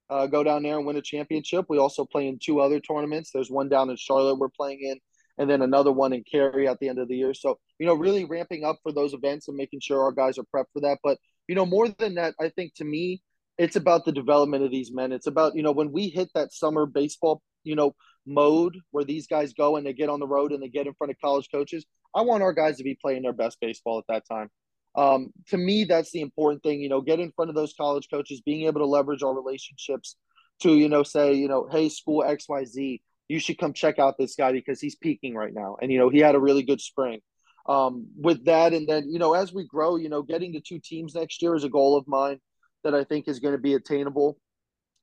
uh, 0.09 0.27
go 0.27 0.43
down 0.43 0.63
there 0.63 0.77
and 0.77 0.85
win 0.85 0.95
a 0.97 1.01
championship. 1.01 1.65
We 1.69 1.77
also 1.77 2.05
play 2.05 2.27
in 2.27 2.39
two 2.43 2.59
other 2.59 2.79
tournaments. 2.79 3.31
There's 3.33 3.51
one 3.51 3.69
down 3.69 3.89
in 3.89 3.95
Charlotte 3.95 4.35
we're 4.35 4.49
playing 4.49 4.79
in, 4.81 4.99
and 5.37 5.49
then 5.49 5.61
another 5.61 5.91
one 5.91 6.13
in 6.13 6.23
Cary 6.29 6.67
at 6.67 6.79
the 6.79 6.89
end 6.89 6.99
of 6.99 7.07
the 7.07 7.15
year. 7.15 7.33
So, 7.33 7.59
you 7.77 7.85
know, 7.85 7.93
really 7.93 8.25
ramping 8.25 8.63
up 8.63 8.79
for 8.83 8.91
those 8.91 9.13
events 9.13 9.47
and 9.47 9.57
making 9.57 9.81
sure 9.81 10.01
our 10.01 10.11
guys 10.11 10.37
are 10.37 10.45
prepped 10.55 10.71
for 10.73 10.81
that. 10.81 10.99
But, 11.03 11.17
you 11.47 11.55
know, 11.55 11.65
more 11.65 11.87
than 11.87 12.15
that, 12.15 12.33
I 12.39 12.49
think 12.49 12.73
to 12.75 12.85
me, 12.85 13.21
it's 13.57 13.75
about 13.75 14.05
the 14.05 14.11
development 14.11 14.63
of 14.63 14.71
these 14.71 14.91
men. 14.91 15.11
It's 15.11 15.27
about, 15.27 15.55
you 15.55 15.63
know, 15.63 15.73
when 15.73 15.91
we 15.91 16.07
hit 16.07 16.29
that 16.33 16.53
summer 16.53 16.85
baseball, 16.85 17.41
you 17.63 17.75
know, 17.75 17.93
mode 18.25 18.77
where 18.91 19.03
these 19.03 19.27
guys 19.27 19.53
go 19.53 19.75
and 19.75 19.85
they 19.85 19.93
get 19.93 20.09
on 20.09 20.19
the 20.19 20.27
road 20.27 20.51
and 20.51 20.63
they 20.63 20.69
get 20.69 20.87
in 20.87 20.93
front 20.93 21.11
of 21.11 21.17
college 21.19 21.49
coaches, 21.51 21.85
I 22.15 22.21
want 22.21 22.41
our 22.41 22.53
guys 22.53 22.77
to 22.77 22.83
be 22.83 22.97
playing 22.99 23.23
their 23.23 23.33
best 23.33 23.57
baseball 23.59 23.99
at 23.99 24.05
that 24.07 24.23
time. 24.27 24.49
Um, 24.95 25.31
to 25.47 25.57
me, 25.57 25.83
that's 25.83 26.11
the 26.11 26.21
important 26.21 26.63
thing. 26.63 26.81
You 26.81 26.89
know, 26.89 27.01
get 27.01 27.19
in 27.19 27.31
front 27.31 27.49
of 27.49 27.55
those 27.55 27.73
college 27.73 28.07
coaches, 28.11 28.41
being 28.41 28.65
able 28.65 28.81
to 28.81 28.85
leverage 28.85 29.23
our 29.23 29.33
relationships 29.33 30.15
to, 30.61 30.75
you 30.75 30.89
know, 30.89 31.03
say, 31.03 31.33
you 31.33 31.47
know, 31.47 31.67
hey, 31.71 31.89
school 31.89 32.23
X 32.23 32.49
Y 32.49 32.65
Z, 32.65 33.01
you 33.27 33.39
should 33.39 33.57
come 33.57 33.73
check 33.73 33.99
out 33.99 34.17
this 34.17 34.35
guy 34.35 34.51
because 34.51 34.81
he's 34.81 34.95
peaking 34.95 35.35
right 35.35 35.53
now, 35.53 35.77
and 35.81 35.91
you 35.91 35.99
know, 35.99 36.09
he 36.09 36.19
had 36.19 36.35
a 36.35 36.39
really 36.39 36.63
good 36.63 36.81
spring. 36.81 37.21
Um, 37.67 38.07
with 38.17 38.45
that, 38.45 38.73
and 38.73 38.89
then 38.89 39.09
you 39.09 39.19
know, 39.19 39.33
as 39.35 39.53
we 39.53 39.67
grow, 39.67 39.95
you 39.95 40.09
know, 40.09 40.23
getting 40.23 40.53
to 40.53 40.59
two 40.59 40.79
teams 40.79 41.13
next 41.13 41.41
year 41.41 41.55
is 41.55 41.63
a 41.63 41.69
goal 41.69 41.95
of 41.95 42.07
mine 42.07 42.39
that 42.83 42.95
I 42.95 43.03
think 43.03 43.27
is 43.27 43.39
going 43.39 43.53
to 43.53 43.61
be 43.61 43.75
attainable. 43.75 44.37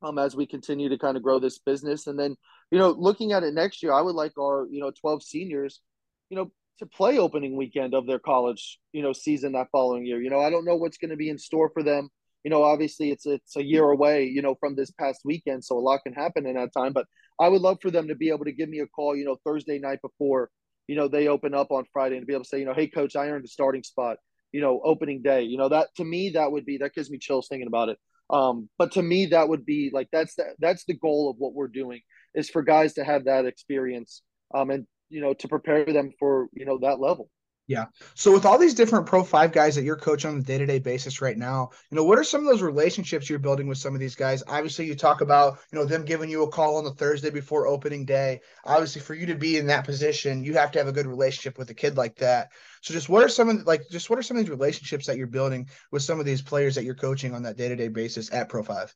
Um, 0.03 0.19
as 0.19 0.37
we 0.37 0.47
continue 0.47 0.91
to 0.91 0.99
kind 0.99 1.17
of 1.17 1.23
grow 1.23 1.39
this 1.39 1.59
business, 1.59 2.07
and 2.07 2.19
then 2.19 2.37
you 2.71 2.79
know, 2.79 2.91
looking 2.91 3.33
at 3.33 3.45
it 3.45 3.55
next 3.55 3.83
year, 3.83 3.93
I 3.93 4.03
would 4.03 4.15
like 4.15 4.33
our 4.39 4.67
you 4.69 4.81
know 4.81 4.91
twelve 4.91 5.23
seniors, 5.23 5.81
you 6.29 6.37
know, 6.37 6.51
to 6.79 6.87
play 6.87 7.19
opening 7.19 7.57
weekend 7.57 7.95
of 7.95 8.07
their 8.07 8.19
college, 8.19 8.79
you 8.93 9.03
know, 9.03 9.13
season 9.13 9.53
that 9.53 9.69
following 9.73 10.05
year. 10.05 10.21
You 10.21 10.31
know, 10.31 10.41
I 10.41 10.51
don't 10.51 10.65
know 10.65 10.77
what's 10.77 10.99
going 10.99 11.11
to 11.11 11.17
be 11.17 11.31
in 11.31 11.39
store 11.39 11.71
for 11.73 11.83
them. 11.83 12.09
You 12.45 12.51
know, 12.51 12.63
obviously 12.63 13.11
it's 13.11 13.27
it's 13.27 13.57
a 13.57 13.65
year 13.65 13.85
away, 13.85 14.25
you 14.25 14.43
know, 14.43 14.55
from 14.61 14.77
this 14.77 14.91
past 14.93 15.23
weekend, 15.25 15.65
so 15.65 15.77
a 15.77 15.81
lot 15.81 16.01
can 16.05 16.13
happen 16.13 16.47
in 16.47 16.55
that 16.55 16.73
time. 16.73 16.93
But 16.93 17.07
I 17.41 17.49
would 17.49 17.61
love 17.61 17.79
for 17.83 17.91
them 17.91 18.09
to 18.09 18.15
be 18.15 18.29
able 18.29 18.45
to 18.45 18.53
give 18.53 18.69
me 18.69 18.79
a 18.81 18.87
call, 18.87 19.17
you 19.17 19.25
know, 19.25 19.37
Thursday 19.45 19.79
night 19.79 20.01
before, 20.01 20.51
you 20.87 20.97
know, 20.97 21.09
they 21.09 21.29
open 21.29 21.55
up 21.55 21.73
on 21.73 21.85
Friday 21.93 22.17
and 22.17 22.27
be 22.27 22.35
able 22.35 22.45
to 22.45 22.49
say, 22.49 22.61
you 22.61 22.65
know, 22.65 22.75
hey 22.75 22.87
coach, 22.87 23.17
I 23.17 23.29
earned 23.29 23.45
a 23.45 23.49
starting 23.49 23.83
spot, 23.83 24.19
you 24.53 24.61
know, 24.61 24.81
opening 24.85 25.23
day. 25.23 25.43
You 25.43 25.59
know, 25.59 25.69
that 25.71 25.89
to 25.97 26.05
me 26.05 26.31
that 26.35 26.53
would 26.53 26.65
be 26.65 26.79
that 26.79 26.95
gives 26.95 27.11
me 27.11 27.19
chills 27.19 27.49
thinking 27.49 27.69
about 27.69 27.89
it. 27.89 27.99
Um, 28.31 28.69
but 28.79 28.93
to 28.93 29.03
me 29.03 29.27
that 29.27 29.49
would 29.49 29.65
be 29.65 29.91
like 29.93 30.09
that's 30.13 30.35
the, 30.37 30.45
that's 30.59 30.85
the 30.85 30.95
goal 30.95 31.31
of 31.31 31.37
what 31.39 31.55
we're 31.55 31.69
doing 31.69 32.01
is 32.35 32.51
for 32.51 32.63
guys 32.63 32.95
to 32.95 33.05
have 33.05 33.25
that 33.25 33.47
experience 33.47 34.23
um, 34.55 34.71
and 34.71 34.87
you 35.09 35.21
know, 35.21 35.35
to 35.35 35.49
prepare 35.49 35.85
them 35.85 36.13
for, 36.19 36.49
you 36.53 36.65
know, 36.65 36.79
that 36.79 37.01
level. 37.01 37.31
Yeah. 37.69 37.87
So 38.15 38.33
with 38.33 38.47
all 38.47 38.59
these 38.59 38.75
different 38.75 39.07
Pro 39.07 39.25
5 39.25 39.51
guys 39.51 39.75
that 39.75 39.83
you're 39.83 39.97
coaching 39.97 40.31
on 40.31 40.39
a 40.39 40.43
day-to-day 40.43 40.79
basis 40.79 41.21
right 41.21 41.37
now, 41.37 41.71
you 41.91 41.97
know, 41.97 42.05
what 42.05 42.17
are 42.17 42.25
some 42.25 42.43
of 42.43 42.47
those 42.47 42.63
relationships 42.63 43.29
you're 43.29 43.41
building 43.41 43.67
with 43.67 43.79
some 43.79 43.93
of 43.93 43.99
these 43.99 44.15
guys? 44.15 44.45
Obviously, 44.47 44.87
you 44.87 44.95
talk 44.95 45.21
about, 45.21 45.59
you 45.73 45.79
know, 45.79 45.85
them 45.85 46.05
giving 46.05 46.31
you 46.31 46.45
a 46.45 46.49
call 46.49 46.77
on 46.77 46.85
the 46.85 46.93
Thursday 46.93 47.31
before 47.31 47.67
opening 47.67 48.05
day. 48.05 48.41
Obviously, 48.65 49.01
for 49.01 49.15
you 49.15 49.27
to 49.27 49.35
be 49.35 49.57
in 49.57 49.67
that 49.67 49.85
position, 49.85 50.45
you 50.45 50.55
have 50.55 50.71
to 50.73 50.79
have 50.79 50.87
a 50.87 50.93
good 50.93 51.09
relationship 51.09 51.59
with 51.59 51.69
a 51.71 51.75
kid 51.75 51.97
like 51.97 52.15
that. 52.17 52.53
So 52.83 52.95
just 52.95 53.09
what 53.09 53.25
are 53.25 53.29
some 53.29 53.49
of 53.49 53.67
like 53.67 53.83
just 53.91 54.11
what 54.11 54.19
are 54.19 54.23
some 54.23 54.37
of 54.37 54.45
these 54.45 54.51
relationships 54.51 55.07
that 55.07 55.17
you're 55.17 55.27
building 55.27 55.69
with 55.91 56.03
some 56.03 56.21
of 56.21 56.27
these 56.27 56.43
players 56.43 56.77
that 56.77 56.85
you're 56.85 56.95
coaching 56.95 57.35
on 57.35 57.43
that 57.43 57.57
day-to-day 57.57 57.89
basis 57.89 58.33
at 58.33 58.49
Pro 58.49 58.63
5? 58.63 58.95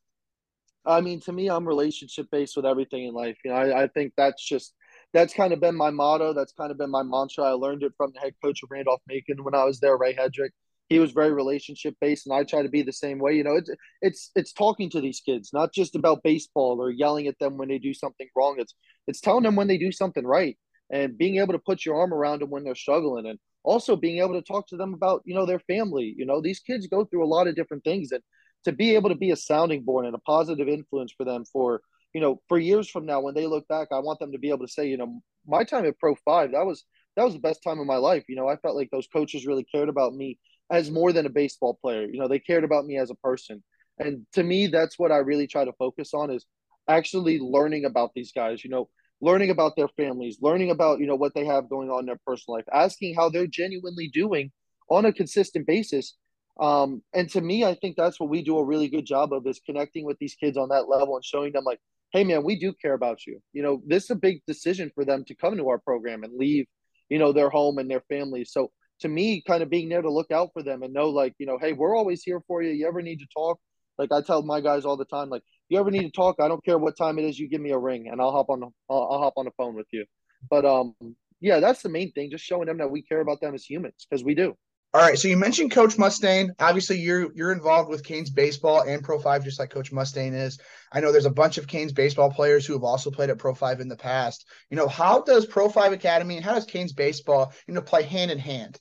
I 0.87 1.01
mean, 1.01 1.21
to 1.23 1.33
me, 1.33 1.51
I'm 1.51 1.67
relationship 1.67 2.29
based 2.31 2.57
with 2.57 2.67
everything 2.67 3.05
in 3.05 3.15
life. 3.15 3.37
You 3.45 3.51
know, 3.51 3.57
I, 3.57 3.83
I 3.83 3.89
think 3.89 4.13
that's 4.17 4.47
just 4.47 4.75
that's 5.13 5.35
kind 5.35 5.53
of 5.53 5.61
been 5.61 5.77
my 5.77 5.91
motto. 5.91 6.33
That's 6.33 6.53
kind 6.53 6.71
of 6.71 6.79
been 6.79 6.91
my 6.91 7.03
mantra. 7.03 7.45
I 7.45 7.53
learned 7.53 7.83
it 7.83 7.93
from 7.97 8.13
the 8.15 8.21
head 8.21 8.35
coach 8.43 8.63
of 8.63 8.71
Randolph 8.71 9.03
Macon 9.09 9.43
when 9.43 9.55
I 9.55 9.65
was 9.65 9.81
there, 9.81 9.97
Ray 9.97 10.15
Hedrick. 10.15 10.51
He 10.89 10.99
was 10.99 11.13
very 11.13 11.33
relationship 11.33 11.95
based, 12.01 12.27
and 12.27 12.35
I 12.35 12.43
try 12.43 12.63
to 12.63 12.69
be 12.69 12.83
the 12.83 12.93
same 12.93 13.19
way. 13.19 13.35
You 13.35 13.45
know, 13.45 13.55
it's 13.55 13.71
it's 14.03 14.31
it's 14.35 14.53
talking 14.53 14.91
to 14.91 15.01
these 15.01 15.21
kids, 15.21 15.51
not 15.53 15.73
just 15.73 15.95
about 15.95 16.23
baseball 16.25 16.79
or 16.81 16.91
yelling 16.91 17.29
at 17.29 17.39
them 17.39 17.57
when 17.59 17.69
they 17.69 17.79
do 17.79 17.95
something 17.95 18.29
wrong. 18.37 18.57
It's 18.59 18.75
it's 19.07 19.21
telling 19.21 19.45
them 19.45 19.57
when 19.57 19.69
they 19.69 19.79
do 19.79 19.93
something 19.93 20.27
right, 20.27 20.57
and 20.91 21.17
being 21.17 21.37
able 21.37 21.53
to 21.53 21.61
put 21.61 21.85
your 21.85 22.01
arm 22.01 22.13
around 22.13 22.43
them 22.43 22.51
when 22.51 22.65
they're 22.65 22.75
struggling, 22.75 23.27
and 23.27 23.39
also 23.63 23.95
being 23.95 24.19
able 24.19 24.35
to 24.35 24.43
talk 24.43 24.67
to 24.69 24.77
them 24.77 24.95
about 24.95 25.23
you 25.25 25.35
know 25.35 25.47
their 25.47 25.61
family. 25.61 26.13
You 26.17 26.27
know, 26.27 26.41
these 26.41 26.61
kids 26.61 26.89
go 26.89 27.05
through 27.05 27.25
a 27.25 27.33
lot 27.35 27.47
of 27.47 27.55
different 27.55 27.85
things, 27.85 28.11
and 28.11 28.23
to 28.65 28.73
be 28.73 28.97
able 28.97 29.11
to 29.11 29.17
be 29.17 29.31
a 29.31 29.37
sounding 29.37 29.85
board 29.85 30.07
and 30.07 30.15
a 30.15 30.19
positive 30.19 30.69
influence 30.69 31.13
for 31.17 31.25
them 31.25 31.45
for 31.53 31.83
you 32.13 32.21
know, 32.21 32.41
for 32.49 32.59
years 32.59 32.89
from 32.89 33.07
now, 33.07 33.21
when 33.21 33.35
they 33.35 33.47
look 33.47 33.67
back, 33.69 33.89
I 33.93 34.01
want 34.01 34.19
them 34.19 34.33
to 34.33 34.39
be 34.39 34.49
able 34.49 34.67
to 34.67 34.73
say, 34.73 34.89
you 34.89 34.97
know, 34.97 35.21
my 35.47 35.65
time 35.65 35.87
at 35.87 35.99
Pro 35.99 36.15
Five, 36.25 36.53
that 36.53 36.67
was 36.67 36.85
that 37.17 37.25
was 37.25 37.35
the 37.35 37.41
best 37.41 37.63
time 37.63 37.81
of 37.81 37.87
my 37.87 37.97
life. 37.97 38.25
You 38.29 38.37
know, 38.37 38.49
I 38.49 38.57
felt 38.57 38.77
like 38.77 38.91
those 38.91 39.07
coaches 39.07 39.47
really 39.47 39.65
cared 39.65 39.89
about 39.89 40.15
me 40.15 40.39
as 40.71 40.91
more 40.91 41.13
than 41.13 41.27
a 41.27 41.31
baseball 41.31 41.79
player. 41.83 42.07
You 42.11 42.21
know, 42.21 42.29
they 42.29 42.39
cared 42.39 42.65
about 42.65 42.87
me 42.87 42.99
as 42.99 43.11
a 43.11 43.17
person. 43.17 43.63
And 43.99 44.27
to 44.33 44.43
me, 44.43 44.69
that's 44.69 44.99
what 44.99 45.13
I 45.13 45.17
really 45.17 45.47
try 45.47 45.65
to 45.65 45.73
focus 45.75 46.15
on 46.15 46.31
is 46.31 46.47
actually 46.89 47.39
learning 47.39 47.85
about 47.85 48.13
these 48.15 48.33
guys, 48.33 48.65
you 48.65 48.71
know, 48.71 48.89
learning 49.21 49.51
about 49.51 49.77
their 49.77 49.89
families, 49.89 50.39
learning 50.41 50.71
about, 50.71 51.01
you 51.01 51.07
know, 51.07 51.17
what 51.17 51.35
they 51.35 51.45
have 51.45 51.69
going 51.69 51.91
on 51.91 52.01
in 52.01 52.07
their 52.07 52.21
personal 52.27 52.57
life, 52.57 52.65
asking 52.73 53.15
how 53.15 53.29
they're 53.29 53.47
genuinely 53.47 54.09
doing 54.09 54.51
on 54.89 55.05
a 55.05 55.13
consistent 55.13 55.67
basis. 55.67 56.17
Um, 56.59 57.03
and 57.15 57.29
to 57.31 57.41
me, 57.41 57.65
I 57.65 57.75
think 57.75 57.97
that's 57.97 58.19
what 58.19 58.31
we 58.31 58.43
do 58.43 58.59
a 58.59 58.65
really 58.65 58.89
good 58.89 59.07
job 59.07 59.33
of 59.33 59.47
is 59.47 59.61
connecting 59.65 60.05
with 60.05 60.19
these 60.19 60.35
kids 60.35 60.57
on 60.57 60.71
that 60.71 60.89
level 60.89 61.17
and 61.17 61.25
showing 61.25 61.53
them 61.53 61.65
like, 61.65 61.81
hey 62.13 62.25
man, 62.25 62.43
we 62.45 62.59
do 62.59 62.73
care 62.73 62.95
about 62.95 63.27
you. 63.27 63.41
You 63.53 63.63
know, 63.63 63.83
this 63.87 64.05
is 64.05 64.11
a 64.11 64.17
big 64.17 64.41
decision 64.47 64.91
for 64.95 65.05
them 65.05 65.25
to 65.27 65.35
come 65.35 65.57
to 65.57 65.69
our 65.69 65.79
program 65.79 66.25
and 66.25 66.37
leave, 66.37 66.67
you 67.09 67.19
know, 67.19 67.33
their 67.33 67.51
home 67.51 67.79
and 67.79 67.91
their 67.91 68.03
families. 68.09 68.53
So 68.53 68.71
to 69.01 69.09
me, 69.09 69.43
kind 69.47 69.63
of 69.63 69.71
being 69.71 69.89
there 69.89 70.03
to 70.03 70.11
look 70.11 70.31
out 70.31 70.51
for 70.53 70.63
them 70.63 70.83
and 70.83 70.93
know 70.93 71.09
like, 71.09 71.35
you 71.39 71.47
know, 71.47 71.59
hey, 71.59 71.73
we're 71.73 71.97
always 71.97 72.23
here 72.23 72.41
for 72.47 72.63
you. 72.63 72.71
You 72.71 72.87
ever 72.89 73.03
need 73.03 73.21
to 73.21 73.27
talk? 73.33 73.59
Like 73.99 74.13
I 74.13 74.23
tell 74.23 74.43
my 74.43 74.61
guys 74.61 74.85
all 74.85 74.97
the 74.97 75.05
time, 75.05 75.29
like, 75.29 75.43
you 75.69 75.79
ever 75.79 75.91
need 75.91 76.03
to 76.03 76.11
talk? 76.11 76.37
I 76.41 76.49
don't 76.49 76.65
care 76.65 76.79
what 76.79 76.97
time 76.97 77.19
it 77.19 77.25
is, 77.25 77.39
you 77.39 77.49
give 77.49 77.61
me 77.61 77.71
a 77.71 77.79
ring 77.79 78.09
and 78.09 78.21
I'll 78.21 78.33
hop 78.33 78.51
on 78.51 78.61
the 78.61 78.69
I'll, 78.89 79.09
I'll 79.13 79.21
hop 79.21 79.35
on 79.37 79.45
the 79.45 79.53
phone 79.57 79.75
with 79.75 79.87
you. 79.93 80.05
But 80.49 80.65
um 80.65 80.95
yeah, 81.41 81.61
that's 81.61 81.83
the 81.83 81.89
main 81.89 82.13
thing, 82.13 82.31
just 82.31 82.45
showing 82.45 82.67
them 82.67 82.79
that 82.79 82.91
we 82.91 83.03
care 83.03 83.21
about 83.21 83.41
them 83.41 83.55
as 83.55 83.65
humans, 83.65 84.07
because 84.09 84.23
we 84.23 84.35
do. 84.35 84.57
All 84.93 85.01
right, 85.01 85.17
so 85.17 85.29
you 85.29 85.37
mentioned 85.37 85.71
Coach 85.71 85.97
Mustaine. 85.97 86.51
Obviously, 86.59 86.99
you're 86.99 87.33
you're 87.33 87.53
involved 87.53 87.89
with 87.89 88.03
Canes 88.03 88.29
baseball 88.29 88.81
and 88.81 89.05
Pro 89.05 89.21
Five, 89.21 89.45
just 89.45 89.61
like 89.61 89.71
Coach 89.71 89.93
Mustaine 89.93 90.35
is. 90.35 90.59
I 90.91 90.99
know 90.99 91.13
there's 91.13 91.27
a 91.27 91.31
bunch 91.31 91.59
of 91.59 91.69
Canes 91.69 91.93
baseball 91.93 92.33
players 92.33 92.67
who 92.67 92.73
have 92.73 92.83
also 92.83 93.13
played 93.13 93.31
at 93.31 93.39
Pro 93.39 93.55
Five 93.55 93.79
in 93.79 93.87
the 93.87 93.97
past. 93.97 94.49
You 94.69 94.77
know, 94.77 94.89
how 94.89 95.23
does 95.23 95.47
Pro 95.47 95.69
Five 95.69 95.93
Academy 95.93 96.35
and 96.35 96.45
how 96.45 96.55
does 96.55 96.65
Canes 96.65 96.93
baseball, 96.93 97.53
you 97.69 97.75
know, 97.75 97.83
play 97.83 98.03
hand 98.03 98.33
in 98.33 98.41
hand? 98.41 98.81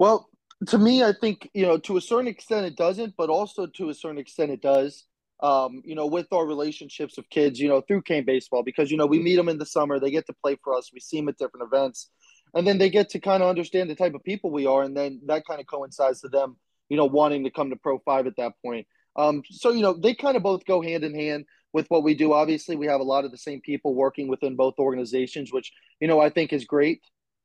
Well, 0.00 0.28
to 0.66 0.78
me, 0.78 1.04
I 1.04 1.12
think 1.12 1.48
you 1.54 1.64
know 1.64 1.78
to 1.78 1.96
a 1.96 2.00
certain 2.00 2.26
extent 2.26 2.66
it 2.66 2.76
doesn't, 2.76 3.14
but 3.16 3.30
also 3.30 3.68
to 3.68 3.90
a 3.90 3.94
certain 3.94 4.18
extent 4.18 4.50
it 4.50 4.60
does. 4.60 5.04
Um, 5.38 5.82
you 5.84 5.94
know, 5.94 6.06
with 6.06 6.32
our 6.32 6.46
relationships 6.46 7.16
of 7.16 7.30
kids, 7.30 7.60
you 7.60 7.68
know, 7.68 7.80
through 7.80 8.02
Cane 8.02 8.24
baseball, 8.24 8.64
because 8.64 8.90
you 8.90 8.96
know 8.96 9.06
we 9.06 9.20
meet 9.20 9.36
them 9.36 9.48
in 9.48 9.58
the 9.58 9.66
summer, 9.66 10.00
they 10.00 10.10
get 10.10 10.26
to 10.26 10.34
play 10.42 10.56
for 10.64 10.74
us, 10.74 10.90
we 10.92 10.98
see 10.98 11.18
them 11.18 11.28
at 11.28 11.38
different 11.38 11.68
events 11.72 12.10
and 12.54 12.66
then 12.66 12.78
they 12.78 12.90
get 12.90 13.10
to 13.10 13.20
kind 13.20 13.42
of 13.42 13.48
understand 13.48 13.88
the 13.88 13.94
type 13.94 14.14
of 14.14 14.24
people 14.24 14.50
we 14.50 14.66
are, 14.66 14.82
and 14.82 14.96
then 14.96 15.20
that 15.26 15.46
kind 15.46 15.60
of 15.60 15.66
coincides 15.66 16.20
to 16.20 16.28
them, 16.28 16.56
you 16.88 16.96
know, 16.96 17.06
wanting 17.06 17.44
to 17.44 17.50
come 17.50 17.70
to 17.70 17.76
Pro 17.76 17.98
Five 17.98 18.26
at 18.26 18.36
that 18.36 18.52
point. 18.64 18.86
Um, 19.16 19.42
so 19.50 19.70
you 19.70 19.82
know, 19.82 19.94
they 19.94 20.14
kind 20.14 20.36
of 20.36 20.42
both 20.42 20.64
go 20.64 20.82
hand 20.82 21.04
in 21.04 21.14
hand 21.14 21.46
with 21.72 21.86
what 21.88 22.02
we 22.02 22.14
do. 22.14 22.32
Obviously, 22.32 22.76
we 22.76 22.86
have 22.86 23.00
a 23.00 23.04
lot 23.04 23.24
of 23.24 23.30
the 23.30 23.38
same 23.38 23.60
people 23.60 23.94
working 23.94 24.28
within 24.28 24.56
both 24.56 24.74
organizations, 24.78 25.52
which 25.52 25.72
you 26.00 26.08
know 26.08 26.20
I 26.20 26.30
think 26.30 26.52
is 26.52 26.64
great. 26.64 27.02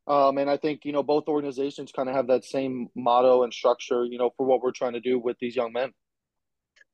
Um, 0.07 0.37
and 0.37 0.49
I 0.49 0.55
think 0.55 0.85
you 0.85 0.93
know 0.93 1.03
both 1.03 1.27
organizations 1.27 1.91
kind 1.91 2.09
of 2.09 2.15
have 2.15 2.27
that 2.27 2.45
same 2.45 2.87
motto 2.95 3.43
and 3.43 3.53
structure, 3.53 4.05
you 4.05 4.17
know, 4.17 4.31
for 4.37 4.45
what 4.45 4.61
we're 4.61 4.71
trying 4.71 4.93
to 4.93 5.01
do 5.01 5.19
with 5.19 5.37
these 5.39 5.55
young 5.55 5.73
men. 5.73 5.91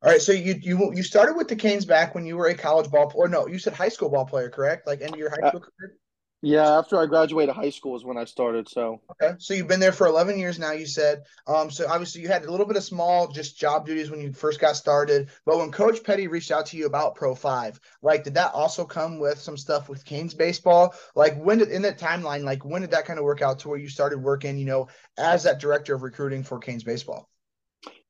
All 0.04 0.12
right, 0.12 0.22
so 0.22 0.32
you 0.32 0.56
you 0.62 0.92
you 0.94 1.04
started 1.04 1.36
with 1.36 1.48
the 1.48 1.56
Canes 1.56 1.86
back 1.86 2.14
when 2.14 2.26
you 2.26 2.36
were 2.36 2.48
a 2.48 2.56
college 2.56 2.90
ball 2.92 3.12
or 3.16 3.28
no, 3.28 3.48
you 3.48 3.60
said 3.60 3.74
high 3.74 3.90
school 3.90 4.10
ball 4.10 4.26
player, 4.26 4.50
correct? 4.50 4.86
Like 4.86 5.02
end 5.02 5.14
of 5.14 5.20
your 5.20 5.30
high 5.30 5.48
uh, 5.48 5.50
school 5.50 5.62
uh, 5.62 5.70
career. 5.80 5.98
Yeah, 6.46 6.78
after 6.78 7.00
I 7.00 7.06
graduated 7.06 7.56
high 7.56 7.70
school 7.70 7.96
is 7.96 8.04
when 8.04 8.18
I 8.18 8.26
started. 8.26 8.68
So 8.68 9.00
okay, 9.12 9.36
so 9.38 9.54
you've 9.54 9.70
been 9.70 9.80
there 9.80 9.94
for 9.94 10.08
eleven 10.08 10.38
years 10.38 10.60
now. 10.60 10.74
You 10.74 10.86
said, 10.86 11.24
um, 11.48 11.72
so 11.72 11.88
obviously 11.88 12.22
you 12.22 12.28
had 12.28 12.44
a 12.44 12.52
little 12.52 12.66
bit 12.66 12.76
of 12.76 12.84
small 12.84 13.30
just 13.30 13.58
job 13.58 13.86
duties 13.86 14.12
when 14.12 14.20
you 14.20 14.34
first 14.34 14.60
got 14.60 14.76
started. 14.76 15.30
But 15.46 15.58
when 15.58 15.72
Coach 15.72 16.04
Petty 16.04 16.28
reached 16.28 16.52
out 16.52 16.66
to 16.66 16.78
you 16.78 16.86
about 16.86 17.16
Pro 17.16 17.34
Five, 17.34 17.80
like, 18.02 18.26
did 18.26 18.34
that 18.34 18.54
also 18.54 18.84
come 18.84 19.20
with 19.20 19.40
some 19.40 19.56
stuff 19.56 19.88
with 19.88 20.04
Canes 20.04 20.34
baseball? 20.34 20.94
Like, 21.16 21.42
when 21.42 21.60
did 21.60 21.70
in 21.70 21.82
that 21.84 21.98
timeline, 21.98 22.44
like, 22.44 22.66
when 22.66 22.82
did 22.82 22.92
that 22.92 23.06
kind 23.06 23.20
of 23.20 23.24
work 23.24 23.42
out 23.42 23.60
to 23.60 23.70
where 23.70 23.80
you 23.80 23.88
started 23.88 24.18
working, 24.20 24.58
you 24.58 24.66
know, 24.66 24.90
as 25.18 25.44
that 25.44 25.62
director 25.62 25.96
of 25.96 26.04
recruiting 26.04 26.44
for 26.44 26.60
Canes 26.60 26.84
baseball? 26.84 27.30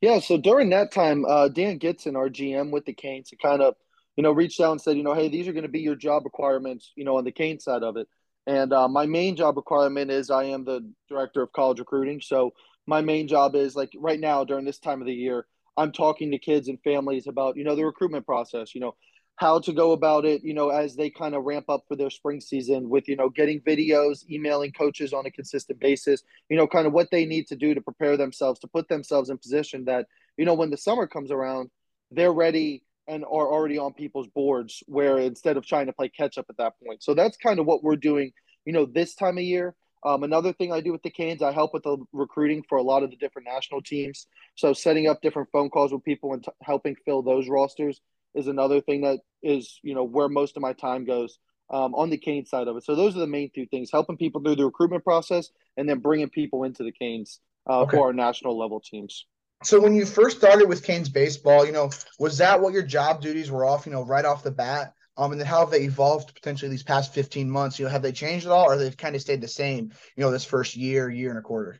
Yeah, 0.01 0.19
so 0.19 0.38
during 0.39 0.71
that 0.71 0.91
time, 0.91 1.23
uh, 1.25 1.49
Dan 1.49 1.77
Gitson, 1.77 2.15
our 2.15 2.29
GM 2.29 2.71
with 2.71 2.86
the 2.86 2.93
Canes, 2.93 3.31
kind 3.39 3.61
of, 3.61 3.75
you 4.15 4.23
know, 4.23 4.31
reached 4.31 4.59
out 4.59 4.71
and 4.71 4.81
said, 4.81 4.97
you 4.97 5.03
know, 5.03 5.13
hey, 5.13 5.29
these 5.29 5.47
are 5.47 5.53
going 5.53 5.63
to 5.65 5.69
be 5.69 5.81
your 5.81 5.95
job 5.95 6.25
requirements, 6.25 6.91
you 6.95 7.05
know, 7.05 7.17
on 7.17 7.25
the 7.25 7.31
Cane 7.31 7.59
side 7.59 7.84
of 7.84 7.95
it. 7.95 8.07
And 8.45 8.73
uh, 8.73 8.87
my 8.87 9.05
main 9.05 9.35
job 9.35 9.55
requirement 9.55 10.11
is 10.11 10.29
I 10.29 10.45
am 10.45 10.65
the 10.65 10.89
director 11.07 11.41
of 11.41 11.53
college 11.53 11.79
recruiting. 11.79 12.21
So 12.21 12.53
my 12.85 13.01
main 13.01 13.27
job 13.27 13.55
is 13.55 13.75
like 13.75 13.91
right 13.97 14.19
now 14.19 14.43
during 14.43 14.65
this 14.65 14.79
time 14.79 15.01
of 15.01 15.07
the 15.07 15.13
year, 15.13 15.45
I'm 15.77 15.91
talking 15.91 16.31
to 16.31 16.37
kids 16.37 16.67
and 16.67 16.81
families 16.83 17.27
about, 17.27 17.57
you 17.57 17.63
know, 17.63 17.75
the 17.75 17.85
recruitment 17.85 18.25
process, 18.25 18.75
you 18.75 18.81
know, 18.81 18.95
how 19.37 19.59
to 19.59 19.73
go 19.73 19.93
about 19.93 20.25
it, 20.25 20.43
you 20.43 20.53
know, 20.53 20.69
as 20.69 20.95
they 20.95 21.09
kind 21.09 21.33
of 21.33 21.43
ramp 21.45 21.65
up 21.67 21.85
for 21.87 21.95
their 21.95 22.11
spring 22.11 22.39
season 22.39 22.89
with, 22.89 23.07
you 23.07 23.15
know, 23.15 23.29
getting 23.29 23.61
videos, 23.61 24.29
emailing 24.29 24.71
coaches 24.71 25.11
on 25.11 25.25
a 25.25 25.31
consistent 25.31 25.79
basis, 25.79 26.21
you 26.49 26.57
know, 26.57 26.67
kind 26.67 26.85
of 26.85 26.93
what 26.93 27.09
they 27.11 27.25
need 27.25 27.47
to 27.47 27.55
do 27.55 27.73
to 27.73 27.81
prepare 27.81 28.15
themselves, 28.15 28.59
to 28.59 28.67
put 28.67 28.87
themselves 28.89 29.29
in 29.29 29.37
position 29.37 29.85
that, 29.85 30.05
you 30.37 30.45
know, 30.45 30.53
when 30.53 30.69
the 30.69 30.77
summer 30.77 31.07
comes 31.07 31.31
around, 31.31 31.71
they're 32.11 32.33
ready 32.33 32.83
and 33.07 33.23
are 33.23 33.51
already 33.51 33.77
on 33.77 33.93
people's 33.93 34.27
boards 34.27 34.83
where 34.87 35.17
instead 35.19 35.57
of 35.57 35.65
trying 35.65 35.87
to 35.87 35.93
play 35.93 36.09
catch 36.09 36.37
up 36.37 36.45
at 36.49 36.57
that 36.57 36.73
point. 36.85 37.03
So 37.03 37.13
that's 37.13 37.37
kind 37.37 37.59
of 37.59 37.65
what 37.65 37.83
we're 37.83 37.95
doing, 37.95 38.31
you 38.65 38.73
know, 38.73 38.85
this 38.85 39.15
time 39.15 39.37
of 39.37 39.43
year. 39.43 39.75
Um, 40.05 40.23
another 40.23 40.51
thing 40.51 40.73
I 40.73 40.81
do 40.81 40.91
with 40.91 41.03
the 41.03 41.09
Canes, 41.09 41.41
I 41.41 41.51
help 41.51 41.73
with 41.73 41.83
the 41.83 41.97
recruiting 42.11 42.63
for 42.67 42.77
a 42.77 42.81
lot 42.83 43.03
of 43.03 43.09
the 43.09 43.15
different 43.15 43.47
national 43.47 43.81
teams. 43.81 44.27
So 44.55 44.73
setting 44.73 45.07
up 45.07 45.21
different 45.21 45.49
phone 45.51 45.69
calls 45.69 45.93
with 45.93 46.03
people 46.03 46.33
and 46.33 46.43
t- 46.43 46.51
helping 46.61 46.95
fill 47.05 47.21
those 47.21 47.47
rosters 47.47 48.01
is 48.35 48.47
another 48.47 48.81
thing 48.81 49.01
that 49.01 49.19
is, 49.41 49.79
you 49.81 49.95
know, 49.95 50.03
where 50.03 50.27
most 50.27 50.57
of 50.57 50.61
my 50.61 50.73
time 50.73 51.05
goes 51.05 51.39
um, 51.69 51.95
on 51.95 52.09
the 52.09 52.17
Canes 52.17 52.49
side 52.49 52.67
of 52.67 52.75
it. 52.75 52.83
So 52.83 52.95
those 52.95 53.15
are 53.15 53.19
the 53.19 53.27
main 53.27 53.49
two 53.53 53.65
things: 53.65 53.89
helping 53.91 54.17
people 54.17 54.41
through 54.41 54.57
the 54.57 54.65
recruitment 54.65 55.03
process, 55.03 55.49
and 55.77 55.87
then 55.87 55.99
bringing 55.99 56.29
people 56.29 56.63
into 56.63 56.83
the 56.83 56.91
Canes 56.91 57.39
uh, 57.69 57.81
okay. 57.81 57.97
for 57.97 58.07
our 58.07 58.13
national 58.13 58.57
level 58.57 58.81
teams. 58.81 59.25
So 59.64 59.80
when 59.80 59.95
you 59.95 60.05
first 60.05 60.38
started 60.38 60.68
with 60.68 60.84
Canes 60.84 61.09
baseball, 61.09 61.66
you 61.66 61.72
know, 61.72 61.89
was 62.20 62.38
that 62.39 62.61
what 62.61 62.74
your 62.74 62.84
job 62.84 63.22
duties 63.22 63.49
were 63.49 63.66
off, 63.66 63.86
you 63.86 63.91
know, 63.91 64.03
right 64.03 64.26
off 64.26 64.43
the 64.43 64.51
bat? 64.51 64.93
Um, 65.16 65.32
and 65.32 65.39
then 65.39 65.47
how 65.47 65.59
have 65.59 65.72
they 65.72 65.84
evolved 65.84 66.34
potentially 66.34 66.70
these 66.70 66.84
past 66.84 67.14
15 67.14 67.49
months? 67.49 67.80
You 67.80 67.86
know, 67.86 67.91
have 67.91 68.01
they 68.01 68.11
changed 68.11 68.45
at 68.45 68.51
all 68.51 68.66
or 68.66 68.78
they've 68.78 68.97
kind 68.97 69.16
of 69.16 69.22
stayed 69.22 69.41
the 69.41 69.47
same, 69.47 69.91
you 70.16 70.24
know, 70.24 70.32
this 70.32 70.43
first 70.43 70.76
year, 70.76 71.09
year 71.09 71.30
and 71.30 71.39
a 71.39 71.41
quarter? 71.41 71.80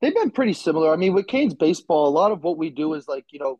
They've 0.00 0.14
been 0.14 0.30
pretty 0.30 0.54
similar. 0.54 0.92
I 0.92 0.96
mean, 0.96 1.12
with 1.12 1.26
Canes 1.26 1.54
baseball, 1.54 2.08
a 2.08 2.10
lot 2.10 2.32
of 2.32 2.42
what 2.42 2.56
we 2.56 2.70
do 2.70 2.94
is 2.94 3.06
like, 3.06 3.26
you 3.30 3.38
know, 3.38 3.58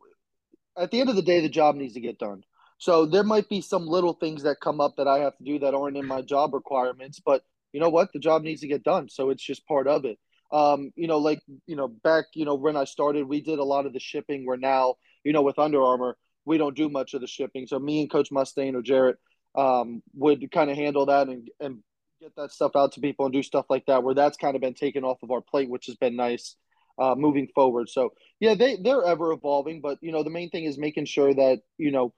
at 0.76 0.90
the 0.90 1.00
end 1.00 1.10
of 1.10 1.16
the 1.16 1.22
day, 1.22 1.40
the 1.40 1.48
job 1.48 1.76
needs 1.76 1.94
to 1.94 2.00
get 2.00 2.18
done. 2.18 2.42
So 2.78 3.04
there 3.04 3.22
might 3.22 3.48
be 3.50 3.60
some 3.60 3.86
little 3.86 4.14
things 4.14 4.44
that 4.44 4.60
come 4.60 4.80
up 4.80 4.96
that 4.96 5.06
I 5.06 5.18
have 5.18 5.36
to 5.36 5.44
do 5.44 5.58
that 5.58 5.74
aren't 5.74 5.98
in 5.98 6.06
my 6.06 6.22
job 6.22 6.54
requirements, 6.54 7.20
but 7.24 7.42
you 7.72 7.80
know 7.80 7.90
what? 7.90 8.12
The 8.12 8.18
job 8.18 8.42
needs 8.42 8.62
to 8.62 8.68
get 8.68 8.82
done. 8.82 9.10
So 9.10 9.28
it's 9.28 9.44
just 9.44 9.66
part 9.66 9.86
of 9.86 10.06
it. 10.06 10.18
Um, 10.52 10.92
you 10.96 11.06
know, 11.06 11.18
like, 11.18 11.40
you 11.66 11.76
know, 11.76 11.88
back, 11.88 12.24
you 12.34 12.44
know, 12.44 12.54
when 12.54 12.76
I 12.76 12.84
started, 12.84 13.28
we 13.28 13.40
did 13.40 13.58
a 13.58 13.64
lot 13.64 13.86
of 13.86 13.92
the 13.92 14.00
shipping 14.00 14.44
where 14.44 14.56
now, 14.56 14.96
you 15.24 15.32
know, 15.32 15.42
with 15.42 15.58
Under 15.58 15.82
Armour, 15.82 16.16
we 16.44 16.58
don't 16.58 16.76
do 16.76 16.88
much 16.88 17.14
of 17.14 17.20
the 17.20 17.26
shipping. 17.26 17.66
So 17.66 17.78
me 17.78 18.00
and 18.00 18.10
Coach 18.10 18.30
Mustaine 18.30 18.74
or 18.74 18.82
Jarrett 18.82 19.18
um, 19.54 20.02
would 20.14 20.50
kind 20.50 20.70
of 20.70 20.76
handle 20.76 21.06
that 21.06 21.28
and, 21.28 21.48
and 21.60 21.78
get 22.20 22.34
that 22.36 22.52
stuff 22.52 22.72
out 22.76 22.92
to 22.92 23.00
people 23.00 23.26
and 23.26 23.32
do 23.32 23.42
stuff 23.42 23.66
like 23.68 23.86
that, 23.86 24.02
where 24.02 24.14
that's 24.14 24.36
kind 24.36 24.54
of 24.54 24.60
been 24.60 24.74
taken 24.74 25.04
off 25.04 25.22
of 25.22 25.30
our 25.30 25.40
plate, 25.40 25.70
which 25.70 25.86
has 25.86 25.96
been 25.96 26.16
nice 26.16 26.56
uh, 26.98 27.14
moving 27.14 27.48
forward. 27.54 27.88
So 27.88 28.10
yeah, 28.40 28.54
they 28.54 28.76
they're 28.76 29.04
ever 29.04 29.32
evolving, 29.32 29.80
but 29.80 29.98
you 30.00 30.12
know 30.12 30.22
the 30.22 30.30
main 30.30 30.50
thing 30.50 30.64
is 30.64 30.78
making 30.78 31.06
sure 31.06 31.32
that 31.32 31.60
you 31.78 31.90
know 31.90 32.12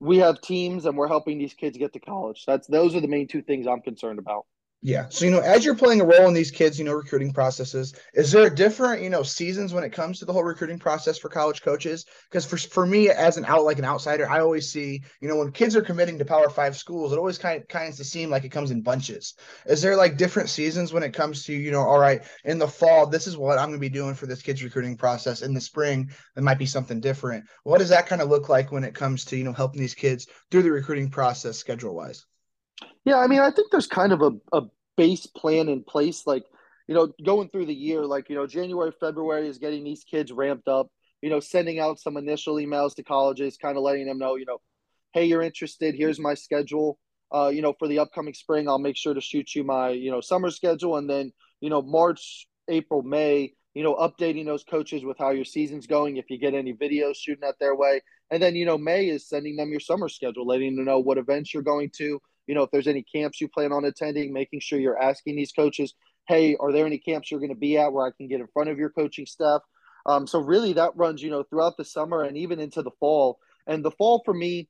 we 0.00 0.18
have 0.18 0.40
teams 0.40 0.86
and 0.86 0.96
we're 0.96 1.08
helping 1.08 1.38
these 1.38 1.54
kids 1.54 1.76
get 1.78 1.92
to 1.92 2.00
college. 2.00 2.44
That's 2.46 2.66
those 2.66 2.94
are 2.94 3.00
the 3.00 3.08
main 3.08 3.28
two 3.28 3.42
things 3.42 3.66
I'm 3.66 3.82
concerned 3.82 4.18
about. 4.18 4.46
Yeah. 4.86 5.06
So, 5.08 5.24
you 5.24 5.30
know, 5.30 5.40
as 5.40 5.64
you're 5.64 5.74
playing 5.74 6.02
a 6.02 6.04
role 6.04 6.28
in 6.28 6.34
these 6.34 6.50
kids, 6.50 6.78
you 6.78 6.84
know, 6.84 6.92
recruiting 6.92 7.32
processes, 7.32 7.94
is 8.12 8.30
there 8.30 8.46
a 8.46 8.54
different, 8.54 9.02
you 9.02 9.08
know, 9.08 9.22
seasons 9.22 9.72
when 9.72 9.82
it 9.82 9.94
comes 9.94 10.18
to 10.18 10.26
the 10.26 10.32
whole 10.34 10.44
recruiting 10.44 10.78
process 10.78 11.16
for 11.16 11.30
college 11.30 11.62
coaches? 11.62 12.04
Because 12.28 12.44
for, 12.44 12.58
for 12.58 12.84
me, 12.84 13.08
as 13.08 13.38
an 13.38 13.46
out, 13.46 13.64
like 13.64 13.78
an 13.78 13.86
outsider, 13.86 14.28
I 14.28 14.40
always 14.40 14.70
see, 14.70 15.02
you 15.22 15.28
know, 15.28 15.36
when 15.36 15.52
kids 15.52 15.74
are 15.74 15.80
committing 15.80 16.18
to 16.18 16.26
power 16.26 16.50
five 16.50 16.76
schools, 16.76 17.14
it 17.14 17.18
always 17.18 17.38
kind 17.38 17.62
of 17.62 17.66
kind 17.66 17.88
of 17.88 17.94
seem 17.94 18.28
like 18.28 18.44
it 18.44 18.50
comes 18.50 18.70
in 18.70 18.82
bunches. 18.82 19.32
Is 19.64 19.80
there 19.80 19.96
like 19.96 20.18
different 20.18 20.50
seasons 20.50 20.92
when 20.92 21.02
it 21.02 21.14
comes 21.14 21.44
to, 21.46 21.54
you 21.54 21.70
know, 21.70 21.80
all 21.80 21.98
right, 21.98 22.20
in 22.44 22.58
the 22.58 22.68
fall, 22.68 23.06
this 23.06 23.26
is 23.26 23.38
what 23.38 23.58
I'm 23.58 23.70
going 23.70 23.80
to 23.80 23.88
be 23.88 23.88
doing 23.88 24.14
for 24.14 24.26
this 24.26 24.42
kids 24.42 24.62
recruiting 24.62 24.98
process. 24.98 25.40
In 25.40 25.54
the 25.54 25.62
spring, 25.62 26.10
it 26.36 26.42
might 26.42 26.58
be 26.58 26.66
something 26.66 27.00
different. 27.00 27.46
What 27.62 27.78
does 27.78 27.88
that 27.88 28.06
kind 28.06 28.20
of 28.20 28.28
look 28.28 28.50
like 28.50 28.70
when 28.70 28.84
it 28.84 28.94
comes 28.94 29.24
to, 29.26 29.36
you 29.38 29.44
know, 29.44 29.54
helping 29.54 29.80
these 29.80 29.94
kids 29.94 30.26
through 30.50 30.64
the 30.64 30.72
recruiting 30.72 31.08
process 31.08 31.56
schedule 31.56 31.94
wise? 31.94 32.26
Yeah, 33.04 33.18
I 33.18 33.26
mean, 33.26 33.40
I 33.40 33.50
think 33.50 33.70
there's 33.70 33.86
kind 33.86 34.12
of 34.12 34.22
a, 34.22 34.32
a 34.52 34.62
base 34.96 35.26
plan 35.26 35.68
in 35.68 35.84
place. 35.84 36.26
Like, 36.26 36.44
you 36.88 36.94
know, 36.94 37.12
going 37.24 37.48
through 37.48 37.66
the 37.66 37.74
year, 37.74 38.04
like, 38.04 38.28
you 38.28 38.36
know, 38.36 38.46
January, 38.46 38.92
February 38.98 39.48
is 39.48 39.58
getting 39.58 39.84
these 39.84 40.04
kids 40.04 40.32
ramped 40.32 40.68
up, 40.68 40.88
you 41.22 41.30
know, 41.30 41.40
sending 41.40 41.78
out 41.80 42.00
some 42.00 42.16
initial 42.16 42.56
emails 42.56 42.94
to 42.96 43.02
colleges, 43.02 43.56
kind 43.56 43.76
of 43.76 43.82
letting 43.82 44.06
them 44.06 44.18
know, 44.18 44.36
you 44.36 44.46
know, 44.46 44.58
hey, 45.12 45.24
you're 45.24 45.42
interested. 45.42 45.94
Here's 45.94 46.18
my 46.18 46.34
schedule. 46.34 46.98
Uh, 47.32 47.48
you 47.48 47.62
know, 47.62 47.74
for 47.78 47.88
the 47.88 47.98
upcoming 47.98 48.34
spring, 48.34 48.68
I'll 48.68 48.78
make 48.78 48.96
sure 48.96 49.14
to 49.14 49.20
shoot 49.20 49.54
you 49.54 49.64
my, 49.64 49.90
you 49.90 50.10
know, 50.10 50.20
summer 50.20 50.50
schedule. 50.50 50.96
And 50.96 51.08
then, 51.08 51.32
you 51.60 51.70
know, 51.70 51.82
March, 51.82 52.46
April, 52.68 53.02
May, 53.02 53.54
you 53.74 53.82
know, 53.82 53.96
updating 53.96 54.44
those 54.44 54.62
coaches 54.62 55.04
with 55.04 55.18
how 55.18 55.30
your 55.30 55.44
season's 55.44 55.86
going, 55.86 56.16
if 56.16 56.30
you 56.30 56.38
get 56.38 56.54
any 56.54 56.74
videos 56.74 57.16
shooting 57.16 57.44
out 57.44 57.54
their 57.58 57.74
way. 57.74 58.00
And 58.30 58.42
then, 58.42 58.54
you 58.54 58.66
know, 58.66 58.78
May 58.78 59.08
is 59.08 59.28
sending 59.28 59.56
them 59.56 59.70
your 59.70 59.80
summer 59.80 60.08
schedule, 60.08 60.46
letting 60.46 60.76
them 60.76 60.84
know 60.84 61.00
what 61.00 61.18
events 61.18 61.52
you're 61.52 61.62
going 61.62 61.90
to, 61.96 62.20
you 62.46 62.54
know, 62.54 62.62
if 62.62 62.70
there's 62.70 62.86
any 62.86 63.02
camps 63.02 63.40
you 63.40 63.48
plan 63.48 63.72
on 63.72 63.84
attending, 63.84 64.32
making 64.32 64.60
sure 64.60 64.78
you're 64.78 65.00
asking 65.00 65.36
these 65.36 65.52
coaches, 65.52 65.94
hey, 66.28 66.56
are 66.58 66.72
there 66.72 66.86
any 66.86 66.98
camps 66.98 67.30
you're 67.30 67.40
going 67.40 67.52
to 67.52 67.56
be 67.56 67.76
at 67.78 67.92
where 67.92 68.06
I 68.06 68.10
can 68.16 68.28
get 68.28 68.40
in 68.40 68.46
front 68.52 68.70
of 68.70 68.78
your 68.78 68.90
coaching 68.90 69.26
staff? 69.26 69.62
Um, 70.06 70.26
so 70.26 70.40
really 70.40 70.74
that 70.74 70.96
runs, 70.96 71.22
you 71.22 71.30
know, 71.30 71.42
throughout 71.42 71.76
the 71.76 71.84
summer 71.84 72.22
and 72.22 72.36
even 72.36 72.60
into 72.60 72.82
the 72.82 72.90
fall. 73.00 73.38
And 73.66 73.84
the 73.84 73.90
fall 73.90 74.22
for 74.24 74.34
me, 74.34 74.68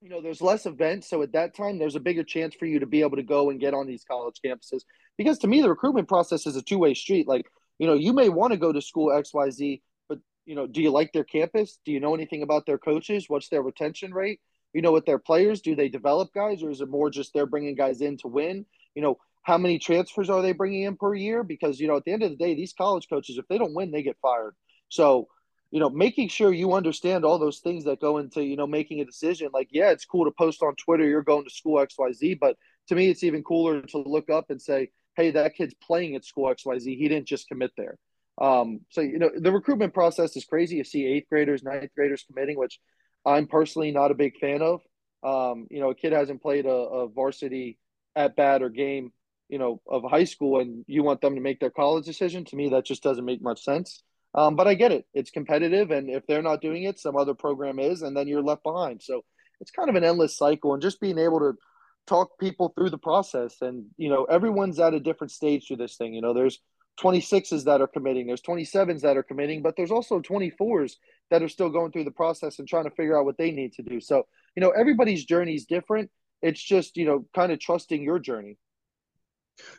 you 0.00 0.08
know, 0.08 0.22
there's 0.22 0.40
less 0.40 0.66
events. 0.66 1.10
So 1.10 1.22
at 1.22 1.32
that 1.32 1.54
time, 1.54 1.78
there's 1.78 1.96
a 1.96 2.00
bigger 2.00 2.24
chance 2.24 2.54
for 2.54 2.66
you 2.66 2.78
to 2.78 2.86
be 2.86 3.02
able 3.02 3.16
to 3.16 3.22
go 3.22 3.50
and 3.50 3.60
get 3.60 3.74
on 3.74 3.86
these 3.86 4.04
college 4.04 4.40
campuses. 4.44 4.82
Because 5.18 5.38
to 5.40 5.48
me, 5.48 5.60
the 5.60 5.68
recruitment 5.68 6.08
process 6.08 6.46
is 6.46 6.56
a 6.56 6.62
two 6.62 6.78
way 6.78 6.94
street. 6.94 7.28
Like, 7.28 7.46
you 7.78 7.86
know, 7.86 7.94
you 7.94 8.12
may 8.12 8.28
want 8.28 8.52
to 8.52 8.58
go 8.58 8.72
to 8.72 8.80
school 8.80 9.08
XYZ, 9.08 9.82
but, 10.08 10.18
you 10.46 10.54
know, 10.54 10.66
do 10.66 10.80
you 10.80 10.90
like 10.90 11.12
their 11.12 11.24
campus? 11.24 11.78
Do 11.84 11.92
you 11.92 12.00
know 12.00 12.14
anything 12.14 12.42
about 12.42 12.64
their 12.66 12.78
coaches? 12.78 13.24
What's 13.28 13.48
their 13.48 13.62
retention 13.62 14.14
rate? 14.14 14.40
You 14.72 14.82
know, 14.82 14.92
with 14.92 15.06
their 15.06 15.18
players? 15.18 15.60
Do 15.60 15.74
they 15.74 15.88
develop 15.88 16.32
guys, 16.32 16.62
or 16.62 16.70
is 16.70 16.80
it 16.80 16.88
more 16.88 17.10
just 17.10 17.32
they're 17.34 17.46
bringing 17.46 17.74
guys 17.74 18.00
in 18.00 18.16
to 18.18 18.28
win? 18.28 18.66
You 18.94 19.02
know, 19.02 19.18
how 19.42 19.58
many 19.58 19.78
transfers 19.78 20.30
are 20.30 20.42
they 20.42 20.52
bringing 20.52 20.82
in 20.82 20.96
per 20.96 21.14
year? 21.14 21.42
Because 21.42 21.80
you 21.80 21.88
know, 21.88 21.96
at 21.96 22.04
the 22.04 22.12
end 22.12 22.22
of 22.22 22.30
the 22.30 22.36
day, 22.36 22.54
these 22.54 22.72
college 22.72 23.08
coaches, 23.08 23.38
if 23.38 23.48
they 23.48 23.58
don't 23.58 23.74
win, 23.74 23.90
they 23.90 24.02
get 24.02 24.18
fired. 24.20 24.54
So, 24.88 25.28
you 25.70 25.80
know, 25.80 25.90
making 25.90 26.28
sure 26.28 26.52
you 26.52 26.72
understand 26.72 27.24
all 27.24 27.38
those 27.38 27.60
things 27.60 27.84
that 27.84 28.00
go 28.00 28.18
into 28.18 28.44
you 28.44 28.56
know 28.56 28.66
making 28.66 29.00
a 29.00 29.04
decision. 29.04 29.50
Like, 29.52 29.68
yeah, 29.70 29.90
it's 29.90 30.04
cool 30.04 30.24
to 30.24 30.30
post 30.30 30.62
on 30.62 30.74
Twitter 30.76 31.06
you're 31.06 31.22
going 31.22 31.44
to 31.44 31.50
school 31.50 31.80
X 31.80 31.94
Y 31.98 32.12
Z, 32.12 32.34
but 32.34 32.56
to 32.88 32.94
me, 32.94 33.08
it's 33.08 33.24
even 33.24 33.42
cooler 33.42 33.82
to 33.82 33.98
look 33.98 34.30
up 34.30 34.50
and 34.50 34.60
say, 34.60 34.90
hey, 35.16 35.30
that 35.30 35.54
kid's 35.54 35.74
playing 35.74 36.16
at 36.16 36.24
school 36.24 36.50
X 36.50 36.64
Y 36.66 36.78
Z. 36.78 36.96
He 36.96 37.08
didn't 37.08 37.28
just 37.28 37.48
commit 37.48 37.72
there. 37.76 37.98
Um, 38.40 38.80
so 38.90 39.00
you 39.00 39.18
know, 39.18 39.30
the 39.36 39.52
recruitment 39.52 39.94
process 39.94 40.36
is 40.36 40.44
crazy. 40.44 40.76
You 40.76 40.84
see 40.84 41.06
eighth 41.06 41.28
graders, 41.28 41.62
ninth 41.62 41.90
graders 41.94 42.24
committing, 42.26 42.58
which 42.58 42.80
I'm 43.24 43.46
personally 43.46 43.90
not 43.90 44.10
a 44.10 44.14
big 44.14 44.38
fan 44.38 44.62
of. 44.62 44.80
Um, 45.22 45.66
you 45.70 45.80
know, 45.80 45.90
a 45.90 45.94
kid 45.94 46.12
hasn't 46.12 46.42
played 46.42 46.66
a, 46.66 46.70
a 46.70 47.08
varsity 47.08 47.78
at 48.16 48.36
bat 48.36 48.62
or 48.62 48.70
game, 48.70 49.12
you 49.48 49.58
know, 49.58 49.80
of 49.86 50.02
high 50.08 50.24
school, 50.24 50.60
and 50.60 50.84
you 50.86 51.02
want 51.02 51.20
them 51.20 51.34
to 51.34 51.40
make 51.40 51.60
their 51.60 51.70
college 51.70 52.04
decision. 52.04 52.44
To 52.46 52.56
me, 52.56 52.70
that 52.70 52.84
just 52.84 53.02
doesn't 53.02 53.24
make 53.24 53.42
much 53.42 53.62
sense. 53.62 54.02
Um, 54.34 54.56
but 54.56 54.66
I 54.66 54.74
get 54.74 54.92
it; 54.92 55.06
it's 55.12 55.30
competitive, 55.30 55.90
and 55.90 56.08
if 56.08 56.26
they're 56.26 56.42
not 56.42 56.62
doing 56.62 56.84
it, 56.84 56.98
some 56.98 57.16
other 57.16 57.34
program 57.34 57.78
is, 57.78 58.02
and 58.02 58.16
then 58.16 58.28
you're 58.28 58.42
left 58.42 58.62
behind. 58.62 59.02
So 59.02 59.22
it's 59.60 59.70
kind 59.70 59.90
of 59.90 59.96
an 59.96 60.04
endless 60.04 60.36
cycle, 60.36 60.72
and 60.72 60.82
just 60.82 61.00
being 61.00 61.18
able 61.18 61.40
to 61.40 61.52
talk 62.06 62.38
people 62.38 62.72
through 62.74 62.90
the 62.90 62.98
process, 62.98 63.56
and 63.60 63.86
you 63.98 64.08
know, 64.08 64.24
everyone's 64.24 64.80
at 64.80 64.94
a 64.94 65.00
different 65.00 65.32
stage 65.32 65.66
through 65.66 65.76
this 65.76 65.96
thing. 65.96 66.14
You 66.14 66.22
know, 66.22 66.32
there's 66.32 66.60
26s 67.00 67.64
that 67.64 67.80
are 67.80 67.86
committing, 67.86 68.26
there's 68.26 68.42
27s 68.42 69.00
that 69.00 69.16
are 69.16 69.22
committing, 69.22 69.62
but 69.62 69.74
there's 69.76 69.90
also 69.90 70.20
24s 70.20 70.96
that 71.30 71.42
are 71.42 71.48
still 71.48 71.70
going 71.70 71.92
through 71.92 72.04
the 72.04 72.10
process 72.10 72.58
and 72.58 72.68
trying 72.68 72.84
to 72.84 72.90
figure 72.90 73.18
out 73.18 73.24
what 73.24 73.38
they 73.38 73.50
need 73.50 73.72
to 73.74 73.82
do. 73.82 74.00
So, 74.00 74.26
you 74.56 74.60
know, 74.60 74.70
everybody's 74.70 75.24
journey 75.24 75.54
is 75.54 75.64
different. 75.64 76.10
It's 76.42 76.62
just, 76.62 76.96
you 76.96 77.04
know, 77.04 77.24
kind 77.34 77.52
of 77.52 77.58
trusting 77.58 78.02
your 78.02 78.18
journey. 78.18 78.56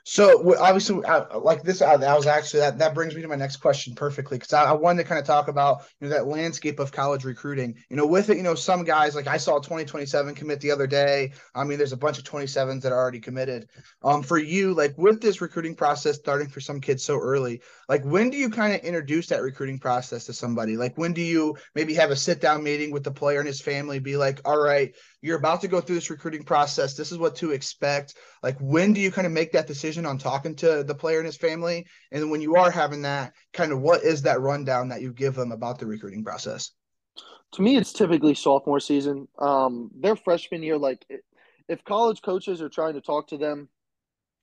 So 0.03 0.57
obviously, 0.57 1.01
like 1.35 1.63
this, 1.63 1.79
that 1.79 1.99
was 1.99 2.25
actually 2.25 2.61
that 2.61 2.79
that 2.79 2.95
brings 2.95 3.15
me 3.15 3.21
to 3.21 3.27
my 3.27 3.35
next 3.35 3.57
question 3.57 3.93
perfectly 3.93 4.37
because 4.37 4.53
I, 4.53 4.65
I, 4.65 4.73
wanted 4.73 5.03
to 5.03 5.07
kind 5.07 5.19
of 5.19 5.25
talk 5.25 5.47
about 5.47 5.83
you 5.99 6.07
know 6.07 6.15
that 6.15 6.27
landscape 6.27 6.79
of 6.79 6.91
college 6.91 7.23
recruiting. 7.23 7.75
You 7.89 7.97
know, 7.97 8.07
with 8.07 8.29
it, 8.29 8.37
you 8.37 8.43
know, 8.43 8.55
some 8.55 8.83
guys 8.83 9.15
like 9.15 9.27
I 9.27 9.37
saw 9.37 9.59
2027 9.59 10.33
commit 10.33 10.59
the 10.59 10.71
other 10.71 10.87
day. 10.87 11.33
I 11.53 11.63
mean, 11.63 11.77
there's 11.77 11.93
a 11.93 11.97
bunch 11.97 12.17
of 12.17 12.23
27s 12.23 12.81
that 12.81 12.91
are 12.91 12.97
already 12.97 13.19
committed. 13.19 13.67
Um, 14.03 14.23
for 14.23 14.39
you, 14.39 14.73
like 14.73 14.97
with 14.97 15.21
this 15.21 15.39
recruiting 15.39 15.75
process 15.75 16.15
starting 16.15 16.49
for 16.49 16.61
some 16.61 16.81
kids 16.81 17.03
so 17.03 17.19
early, 17.19 17.61
like 17.87 18.03
when 18.03 18.29
do 18.29 18.37
you 18.37 18.49
kind 18.49 18.73
of 18.73 18.81
introduce 18.81 19.27
that 19.27 19.43
recruiting 19.43 19.77
process 19.77 20.25
to 20.25 20.33
somebody? 20.33 20.77
Like 20.77 20.97
when 20.97 21.13
do 21.13 21.21
you 21.21 21.57
maybe 21.75 21.93
have 21.93 22.09
a 22.09 22.15
sit 22.15 22.41
down 22.41 22.63
meeting 22.63 22.91
with 22.91 23.03
the 23.03 23.11
player 23.11 23.39
and 23.39 23.47
his 23.47 23.61
family, 23.61 23.99
be 23.99 24.17
like, 24.17 24.41
all 24.45 24.59
right, 24.59 24.95
you're 25.21 25.37
about 25.37 25.61
to 25.61 25.67
go 25.67 25.81
through 25.81 25.95
this 25.95 26.09
recruiting 26.09 26.43
process. 26.43 26.95
This 26.95 27.11
is 27.11 27.17
what 27.17 27.35
to 27.37 27.51
expect. 27.51 28.15
Like, 28.41 28.57
when 28.59 28.93
do 28.93 29.01
you 29.01 29.11
kind 29.11 29.27
of 29.27 29.33
make 29.33 29.51
that 29.51 29.67
decision 29.67 30.05
on 30.05 30.17
talking 30.17 30.55
to 30.57 30.83
the 30.83 30.95
player 30.95 31.19
and 31.19 31.25
his 31.25 31.37
family? 31.37 31.85
And 32.11 32.31
when 32.31 32.41
you 32.41 32.55
are 32.55 32.71
having 32.71 33.03
that, 33.03 33.33
kind 33.53 33.71
of 33.71 33.81
what 33.81 34.03
is 34.03 34.23
that 34.23 34.41
rundown 34.41 34.89
that 34.89 35.01
you 35.01 35.13
give 35.13 35.35
them 35.35 35.51
about 35.51 35.79
the 35.79 35.85
recruiting 35.85 36.23
process? 36.23 36.71
To 37.53 37.61
me, 37.61 37.77
it's 37.77 37.93
typically 37.93 38.33
sophomore 38.33 38.79
season. 38.79 39.27
Um, 39.37 39.91
their 39.93 40.15
freshman 40.15 40.63
year, 40.63 40.77
like 40.77 41.05
if 41.67 41.83
college 41.83 42.21
coaches 42.21 42.61
are 42.61 42.69
trying 42.69 42.93
to 42.93 43.01
talk 43.01 43.27
to 43.27 43.37
them 43.37 43.69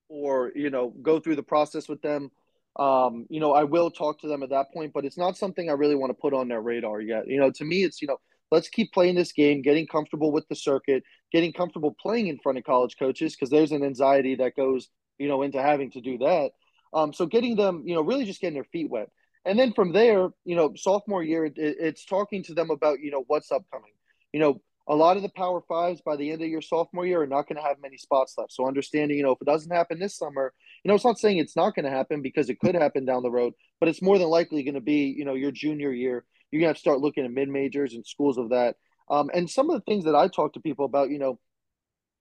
or 0.09 0.53
you 0.55 0.71
know 0.71 0.91
go 1.03 1.19
through 1.21 1.37
the 1.37 1.43
process 1.43 1.89
with 1.89 2.01
them 2.03 2.31
um, 2.79 3.27
you 3.29 3.41
know, 3.41 3.53
I 3.53 3.65
will 3.65 3.91
talk 3.91 4.21
to 4.21 4.29
them 4.29 4.43
at 4.43 4.51
that 4.51 4.73
point, 4.73 4.93
but 4.93 5.05
it's 5.05 5.19
not 5.19 5.37
something 5.37 5.69
I 5.69 5.73
really 5.73 5.97
want 5.97 6.11
to 6.11 6.15
put 6.15 6.33
on 6.33 6.49
their 6.49 6.61
radar 6.61 7.01
yet. 7.01 7.27
You 7.27 7.41
know, 7.41 7.51
to 7.51 7.65
me, 7.65 7.83
it's, 7.83 8.01
you 8.01 8.07
know, 8.07 8.19
let's 8.51 8.69
keep 8.69 8.93
playing 8.93 9.15
this 9.15 9.33
game, 9.33 9.63
getting 9.63 9.87
comfortable 9.87 10.33
with 10.33 10.49
the 10.49 10.57
circuit, 10.57 11.03
getting 11.33 11.53
comfortable 11.53 11.95
playing 12.01 12.29
in 12.29 12.39
front 12.39 12.59
of 12.59 12.65
college 12.65 12.97
coaches, 12.99 13.35
because 13.35 13.51
there's 13.51 13.73
an 13.73 13.85
anxiety 13.85 14.35
that 14.37 14.57
goes, 14.57 14.89
you 15.19 15.29
know, 15.29 15.43
into 15.43 15.61
having 15.61 15.91
to 15.91 16.01
do 16.01 16.19
that. 16.19 16.51
Um, 16.95 17.13
so 17.13 17.27
getting 17.27 17.57
them, 17.57 17.83
you 17.87 17.95
know, 17.95 18.03
really 18.03 18.25
just 18.25 18.41
getting 18.41 18.55
their 18.55 18.65
feet 18.65 18.89
wet. 18.89 19.11
And 19.45 19.59
then 19.59 19.73
from 19.73 19.93
there, 19.93 20.29
you 20.45 20.57
know, 20.57 20.73
sophomore 20.77 21.23
year, 21.23 21.45
it, 21.45 21.55
it's 21.57 22.05
talking 22.05 22.43
to 22.45 22.55
them 22.55 22.71
about, 22.71 23.01
you 23.01 23.11
know, 23.11 23.25
what's 23.27 23.53
upcoming. 23.53 23.93
You 24.33 24.41
know, 24.41 24.61
a 24.89 24.95
lot 24.95 25.17
of 25.17 25.23
the 25.23 25.29
Power 25.29 25.61
Fives 25.69 26.01
by 26.01 26.17
the 26.17 26.31
end 26.31 26.43
of 26.43 26.49
your 26.49 26.63
sophomore 26.63 27.07
year 27.07 27.23
are 27.23 27.27
not 27.27 27.47
going 27.47 27.57
to 27.57 27.63
have 27.63 27.77
many 27.81 27.99
spots 27.99 28.35
left. 28.39 28.53
So 28.53 28.67
understanding, 28.67 29.19
you 29.19 29.23
know, 29.23 29.33
if 29.33 29.41
it 29.41 29.47
doesn't 29.47 29.71
happen 29.71 29.99
this 29.99 30.17
summer, 30.17 30.53
you 30.83 30.89
know, 30.89 30.95
it's 30.95 31.05
not 31.05 31.19
saying 31.19 31.39
it's 31.39 31.57
not 31.57 31.75
going 31.75 31.85
to 31.85 31.91
happen 31.91 32.23
because 32.23 32.49
it 32.49 32.59
could 32.59 32.75
happen 32.75 33.05
down 33.05 33.23
the 33.23 33.31
road, 33.31 33.53
but 33.81 33.89
it's 33.89 34.03
more 34.03 34.19
than 34.19 34.29
likely 34.29 34.63
going 34.63 34.75
to 34.75 34.81
be, 34.81 35.15
you 35.17 35.25
know, 35.27 35.35
your 35.35 35.51
junior 35.51 35.93
year. 35.93 36.25
You're 36.51 36.63
to 36.63 36.67
have 36.69 36.77
to 36.77 36.81
start 36.81 37.01
looking 37.01 37.25
at 37.25 37.31
mid 37.31 37.49
majors 37.49 37.95
and 37.95 38.07
schools 38.07 38.39
of 38.39 38.51
that. 38.51 38.77
Um, 39.11 39.31
and 39.33 39.49
some 39.49 39.71
of 39.71 39.77
the 39.77 39.85
things 39.85 40.05
that 40.05 40.15
I 40.15 40.29
talk 40.29 40.55
to 40.55 40.61
people 40.61 40.85
about, 40.85 41.11
you 41.11 41.19
know, 41.19 41.39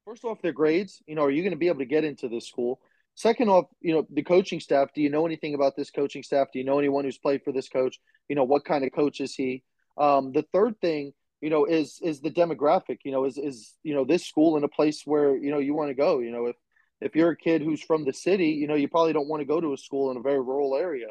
first 0.06 0.24
off, 0.24 0.42
their 0.42 0.54
grades. 0.54 1.02
You 1.06 1.16
know, 1.16 1.24
are 1.24 1.32
you 1.32 1.44
going 1.44 1.52
to 1.52 1.58
be 1.58 1.68
able 1.68 1.80
to 1.80 1.86
get 1.86 2.04
into 2.04 2.30
this 2.30 2.48
school? 2.48 2.80
Second 3.16 3.50
off, 3.50 3.66
you 3.82 3.94
know, 3.94 4.06
the 4.12 4.24
coaching 4.24 4.60
staff. 4.60 4.90
Do 4.94 5.02
you 5.02 5.10
know 5.10 5.26
anything 5.26 5.54
about 5.54 5.76
this 5.76 5.92
coaching 5.92 6.24
staff? 6.24 6.48
Do 6.54 6.60
you 6.60 6.66
know 6.66 6.80
anyone 6.80 7.04
who's 7.04 7.18
played 7.18 7.44
for 7.44 7.52
this 7.52 7.68
coach? 7.68 8.00
You 8.30 8.36
know, 8.36 8.44
what 8.44 8.64
kind 8.64 8.84
of 8.86 8.94
coach 8.94 9.20
is 9.22 9.34
he? 9.34 9.64
Um, 9.98 10.32
the 10.32 10.46
third 10.54 10.80
thing 10.80 11.14
you 11.42 11.50
know 11.50 11.66
is 11.66 12.00
is 12.02 12.22
the 12.22 12.32
demographic 12.32 13.00
you 13.04 13.12
know 13.12 13.26
is 13.26 13.38
is 13.38 13.74
you 13.84 13.94
know 13.94 14.04
this 14.04 14.26
school 14.26 14.58
in 14.58 14.64
a 14.64 14.68
place 14.68 15.04
where 15.06 15.38
you 15.38 15.52
know 15.52 15.60
you 15.60 15.74
want 15.74 15.90
to 15.90 15.94
go 15.94 16.20
you 16.20 16.32
know 16.32 16.48
if 16.48 16.56
if 17.00 17.16
you're 17.16 17.32
a 17.32 17.38
kid 17.38 17.62
who's 17.62 17.82
from 17.82 18.06
the 18.06 18.14
city 18.14 18.50
you 18.50 18.68
know 18.68 18.76
you 18.76 18.88
probably 18.88 19.14
don't 19.14 19.28
want 19.28 19.42
to 19.42 19.46
go 19.46 19.62
to 19.62 19.74
a 19.74 19.78
school 19.78 20.10
in 20.12 20.18
a 20.18 20.22
very 20.22 20.40
rural 20.40 20.76
area 20.76 21.08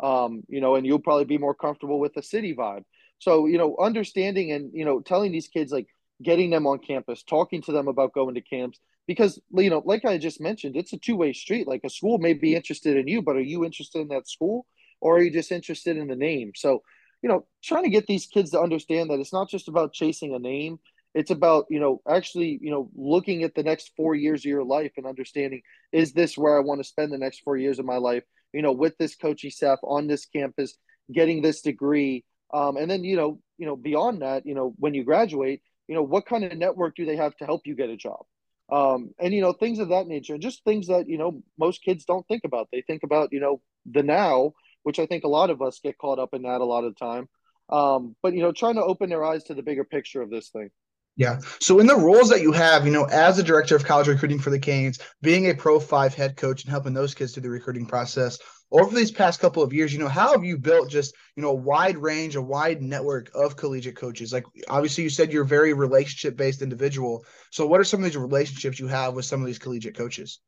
um 0.00 0.42
you 0.48 0.60
know 0.60 0.74
and 0.74 0.86
you'll 0.86 0.98
probably 0.98 1.24
be 1.24 1.38
more 1.38 1.54
comfortable 1.54 1.98
with 1.98 2.14
the 2.14 2.22
city 2.22 2.54
vibe. 2.54 2.84
So 3.18 3.46
you 3.46 3.58
know 3.58 3.76
understanding 3.80 4.52
and 4.52 4.70
you 4.72 4.84
know 4.84 5.00
telling 5.00 5.32
these 5.32 5.48
kids 5.48 5.72
like 5.72 5.88
getting 6.22 6.50
them 6.50 6.66
on 6.66 6.78
campus 6.78 7.22
talking 7.22 7.60
to 7.62 7.72
them 7.72 7.88
about 7.88 8.14
going 8.14 8.34
to 8.34 8.40
camps 8.40 8.80
because 9.06 9.38
you 9.52 9.68
know 9.68 9.82
like 9.84 10.06
i 10.06 10.16
just 10.16 10.40
mentioned 10.40 10.74
it's 10.76 10.92
a 10.92 10.98
two-way 10.98 11.32
street. 11.32 11.66
Like 11.66 11.82
a 11.84 11.90
school 11.90 12.18
may 12.18 12.32
be 12.32 12.54
interested 12.54 12.96
in 12.96 13.06
you 13.08 13.22
but 13.22 13.36
are 13.36 13.40
you 13.40 13.64
interested 13.64 14.00
in 14.00 14.08
that 14.08 14.28
school? 14.28 14.66
Or 15.02 15.18
are 15.18 15.22
you 15.22 15.30
just 15.30 15.52
interested 15.52 15.98
in 15.98 16.08
the 16.08 16.16
name? 16.16 16.52
So 16.56 16.82
you 17.22 17.28
know, 17.28 17.46
trying 17.62 17.84
to 17.84 17.90
get 17.90 18.06
these 18.06 18.26
kids 18.26 18.50
to 18.50 18.60
understand 18.60 19.10
that 19.10 19.20
it's 19.20 19.32
not 19.32 19.48
just 19.48 19.68
about 19.68 19.92
chasing 19.92 20.34
a 20.34 20.38
name. 20.38 20.78
It's 21.14 21.30
about, 21.30 21.66
you 21.70 21.80
know, 21.80 22.02
actually, 22.08 22.58
you 22.60 22.70
know, 22.70 22.90
looking 22.94 23.42
at 23.42 23.54
the 23.54 23.62
next 23.62 23.92
four 23.96 24.14
years 24.14 24.42
of 24.42 24.44
your 24.44 24.64
life 24.64 24.92
and 24.96 25.06
understanding, 25.06 25.62
is 25.92 26.12
this 26.12 26.36
where 26.36 26.56
I 26.56 26.60
want 26.60 26.80
to 26.80 26.84
spend 26.84 27.12
the 27.12 27.18
next 27.18 27.40
four 27.40 27.56
years 27.56 27.78
of 27.78 27.86
my 27.86 27.96
life, 27.96 28.22
you 28.56 28.62
know, 28.62 28.72
with 28.72 28.96
this 28.98 29.14
coaching 29.14 29.50
staff 29.50 29.78
on 29.82 30.06
this 30.06 30.26
campus, 30.26 30.76
getting 31.12 31.42
this 31.42 31.60
degree. 31.60 32.24
Um, 32.52 32.76
and 32.76 32.90
then, 32.90 33.04
you 33.04 33.16
know, 33.16 33.38
you 33.58 33.66
know, 33.66 33.76
beyond 33.76 34.22
that, 34.22 34.46
you 34.46 34.54
know, 34.54 34.74
when 34.78 34.94
you 34.94 35.04
graduate, 35.04 35.62
you 35.88 35.94
know, 35.94 36.02
what 36.02 36.26
kind 36.26 36.44
of 36.44 36.56
network 36.56 36.96
do 36.96 37.04
they 37.04 37.16
have 37.16 37.36
to 37.36 37.44
help 37.46 37.62
you 37.66 37.74
get 37.74 37.90
a 37.90 37.96
job? 37.96 38.24
Um, 38.72 39.10
and 39.20 39.32
you 39.32 39.40
know, 39.40 39.52
things 39.52 39.78
of 39.78 39.90
that 39.90 40.08
nature, 40.08 40.38
just 40.38 40.64
things 40.64 40.88
that, 40.88 41.08
you 41.08 41.18
know, 41.18 41.42
most 41.58 41.84
kids 41.84 42.04
don't 42.04 42.26
think 42.26 42.42
about. 42.44 42.68
They 42.72 42.82
think 42.82 43.04
about, 43.04 43.28
you 43.32 43.40
know, 43.40 43.60
the 43.84 44.02
now 44.02 44.54
which 44.86 45.00
I 45.00 45.06
think 45.06 45.24
a 45.24 45.28
lot 45.28 45.50
of 45.50 45.62
us 45.62 45.80
get 45.82 45.98
caught 45.98 46.20
up 46.20 46.32
in 46.32 46.42
that 46.42 46.60
a 46.60 46.64
lot 46.64 46.84
of 46.84 46.94
the 46.94 47.04
time. 47.04 47.28
Um, 47.68 48.14
but 48.22 48.34
you 48.34 48.40
know, 48.40 48.52
trying 48.52 48.76
to 48.76 48.84
open 48.84 49.10
their 49.10 49.24
eyes 49.24 49.42
to 49.44 49.54
the 49.54 49.64
bigger 49.64 49.82
picture 49.82 50.22
of 50.22 50.30
this 50.30 50.50
thing. 50.50 50.70
Yeah. 51.16 51.40
So 51.60 51.78
in 51.80 51.86
the 51.86 51.96
roles 51.96 52.28
that 52.28 52.42
you 52.42 52.52
have, 52.52 52.84
you 52.84 52.92
know, 52.92 53.04
as 53.04 53.38
a 53.38 53.42
director 53.42 53.74
of 53.74 53.84
college 53.84 54.06
recruiting 54.06 54.38
for 54.38 54.50
the 54.50 54.58
Canes, 54.58 54.98
being 55.22 55.48
a 55.48 55.54
Pro 55.54 55.80
Five 55.80 56.14
head 56.14 56.36
coach 56.36 56.62
and 56.62 56.70
helping 56.70 56.92
those 56.92 57.14
kids 57.14 57.32
through 57.32 57.44
the 57.44 57.50
recruiting 57.50 57.86
process, 57.86 58.38
over 58.70 58.94
these 58.94 59.10
past 59.10 59.40
couple 59.40 59.62
of 59.62 59.72
years, 59.72 59.92
you 59.92 59.98
know, 59.98 60.08
how 60.08 60.32
have 60.32 60.44
you 60.44 60.58
built 60.58 60.90
just, 60.90 61.14
you 61.36 61.42
know, 61.42 61.50
a 61.50 61.54
wide 61.54 61.96
range, 61.96 62.36
a 62.36 62.42
wide 62.42 62.82
network 62.82 63.30
of 63.34 63.56
collegiate 63.56 63.96
coaches? 63.96 64.32
Like 64.32 64.44
obviously 64.68 65.04
you 65.04 65.10
said 65.10 65.32
you're 65.32 65.44
a 65.44 65.46
very 65.46 65.72
relationship 65.72 66.36
based 66.36 66.62
individual. 66.62 67.24
So 67.50 67.66
what 67.66 67.80
are 67.80 67.84
some 67.84 68.00
of 68.00 68.04
these 68.04 68.16
relationships 68.16 68.78
you 68.78 68.88
have 68.88 69.14
with 69.14 69.24
some 69.24 69.40
of 69.40 69.46
these 69.46 69.58
collegiate 69.58 69.96
coaches? 69.96 70.40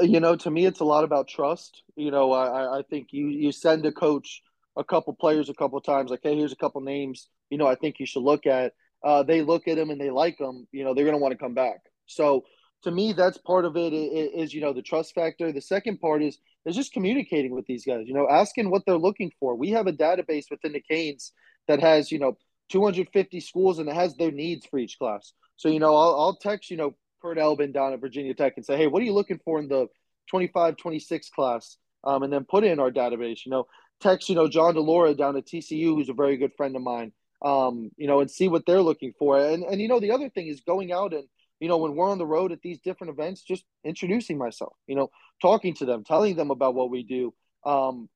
you 0.00 0.20
know, 0.20 0.36
to 0.36 0.50
me, 0.50 0.64
it's 0.64 0.80
a 0.80 0.84
lot 0.84 1.02
about 1.02 1.28
trust. 1.28 1.82
You 1.96 2.10
know, 2.10 2.32
I, 2.32 2.78
I 2.78 2.82
think 2.88 3.08
you 3.10 3.26
you 3.26 3.50
send 3.50 3.84
a 3.84 3.90
coach 3.90 4.40
a 4.76 4.84
couple 4.84 5.12
players 5.12 5.48
a 5.48 5.54
couple 5.54 5.80
times, 5.80 6.10
like, 6.10 6.20
hey, 6.22 6.36
here's 6.36 6.52
a 6.52 6.56
couple 6.56 6.80
names. 6.80 7.28
You 7.50 7.58
know, 7.58 7.66
I 7.66 7.74
think 7.74 7.98
you 7.98 8.06
should 8.06 8.22
look 8.22 8.46
at. 8.46 8.72
Uh, 9.04 9.22
they 9.22 9.42
look 9.42 9.68
at 9.68 9.76
them 9.76 9.90
and 9.90 10.00
they 10.00 10.10
like 10.10 10.38
them. 10.38 10.66
You 10.72 10.84
know, 10.84 10.94
they're 10.94 11.04
going 11.04 11.16
to 11.16 11.22
want 11.22 11.32
to 11.32 11.38
come 11.38 11.54
back. 11.54 11.80
So 12.06 12.44
to 12.82 12.90
me, 12.90 13.12
that's 13.12 13.38
part 13.38 13.64
of 13.64 13.76
it 13.76 13.92
is, 13.92 14.30
is, 14.34 14.54
you 14.54 14.60
know 14.60 14.72
the 14.72 14.82
trust 14.82 15.14
factor. 15.14 15.52
The 15.52 15.60
second 15.60 16.00
part 16.00 16.22
is 16.22 16.38
is 16.66 16.76
just 16.76 16.92
communicating 16.92 17.52
with 17.52 17.66
these 17.66 17.84
guys. 17.84 18.06
You 18.06 18.14
know, 18.14 18.28
asking 18.28 18.70
what 18.70 18.82
they're 18.86 18.96
looking 18.96 19.32
for. 19.40 19.54
We 19.54 19.70
have 19.70 19.86
a 19.86 19.92
database 19.92 20.46
within 20.50 20.72
the 20.72 20.80
Canes 20.80 21.32
that 21.68 21.80
has 21.80 22.10
you 22.12 22.18
know 22.18 22.36
250 22.70 23.40
schools 23.40 23.78
and 23.78 23.88
it 23.88 23.94
has 23.94 24.16
their 24.16 24.30
needs 24.30 24.66
for 24.66 24.78
each 24.78 24.98
class. 24.98 25.32
So 25.56 25.68
you 25.68 25.80
know, 25.80 25.94
I'll, 25.94 26.18
I'll 26.18 26.36
text 26.36 26.70
you 26.70 26.76
know 26.76 26.94
Kurt 27.22 27.38
Elbin 27.38 27.72
down 27.72 27.92
at 27.92 28.00
Virginia 28.00 28.34
Tech 28.34 28.54
and 28.56 28.66
say, 28.66 28.76
hey, 28.76 28.88
what 28.88 29.00
are 29.00 29.06
you 29.06 29.14
looking 29.14 29.40
for 29.44 29.60
in 29.60 29.68
the 29.68 29.86
25, 30.28 30.76
26 30.76 31.30
class? 31.30 31.76
Um, 32.04 32.24
and 32.24 32.32
then 32.32 32.44
put 32.44 32.64
in 32.64 32.80
our 32.80 32.90
database, 32.90 33.46
you 33.46 33.52
know, 33.52 33.68
text, 34.00 34.28
you 34.28 34.34
know, 34.34 34.48
John 34.48 34.74
DeLora 34.74 35.16
down 35.16 35.36
at 35.36 35.46
TCU, 35.46 35.94
who's 35.94 36.08
a 36.08 36.14
very 36.14 36.36
good 36.36 36.52
friend 36.56 36.74
of 36.74 36.82
mine, 36.82 37.12
um, 37.42 37.90
you 37.96 38.06
know, 38.06 38.20
and 38.20 38.30
see 38.30 38.48
what 38.48 38.64
they're 38.66 38.82
looking 38.82 39.12
for. 39.18 39.38
And, 39.38 39.64
and, 39.64 39.80
you 39.80 39.88
know, 39.88 40.00
the 40.00 40.12
other 40.12 40.28
thing 40.28 40.46
is 40.46 40.60
going 40.60 40.92
out 40.92 41.12
and, 41.12 41.24
you 41.60 41.68
know, 41.68 41.76
when 41.76 41.94
we're 41.94 42.10
on 42.10 42.18
the 42.18 42.26
road 42.26 42.52
at 42.52 42.60
these 42.62 42.80
different 42.80 43.12
events, 43.12 43.42
just 43.42 43.64
introducing 43.84 44.38
myself, 44.38 44.74
you 44.86 44.96
know, 44.96 45.10
talking 45.40 45.74
to 45.74 45.84
them, 45.84 46.04
telling 46.04 46.36
them 46.36 46.50
about 46.50 46.74
what 46.74 46.90
we 46.90 47.02
do. 47.02 47.32
Um, 47.64 48.08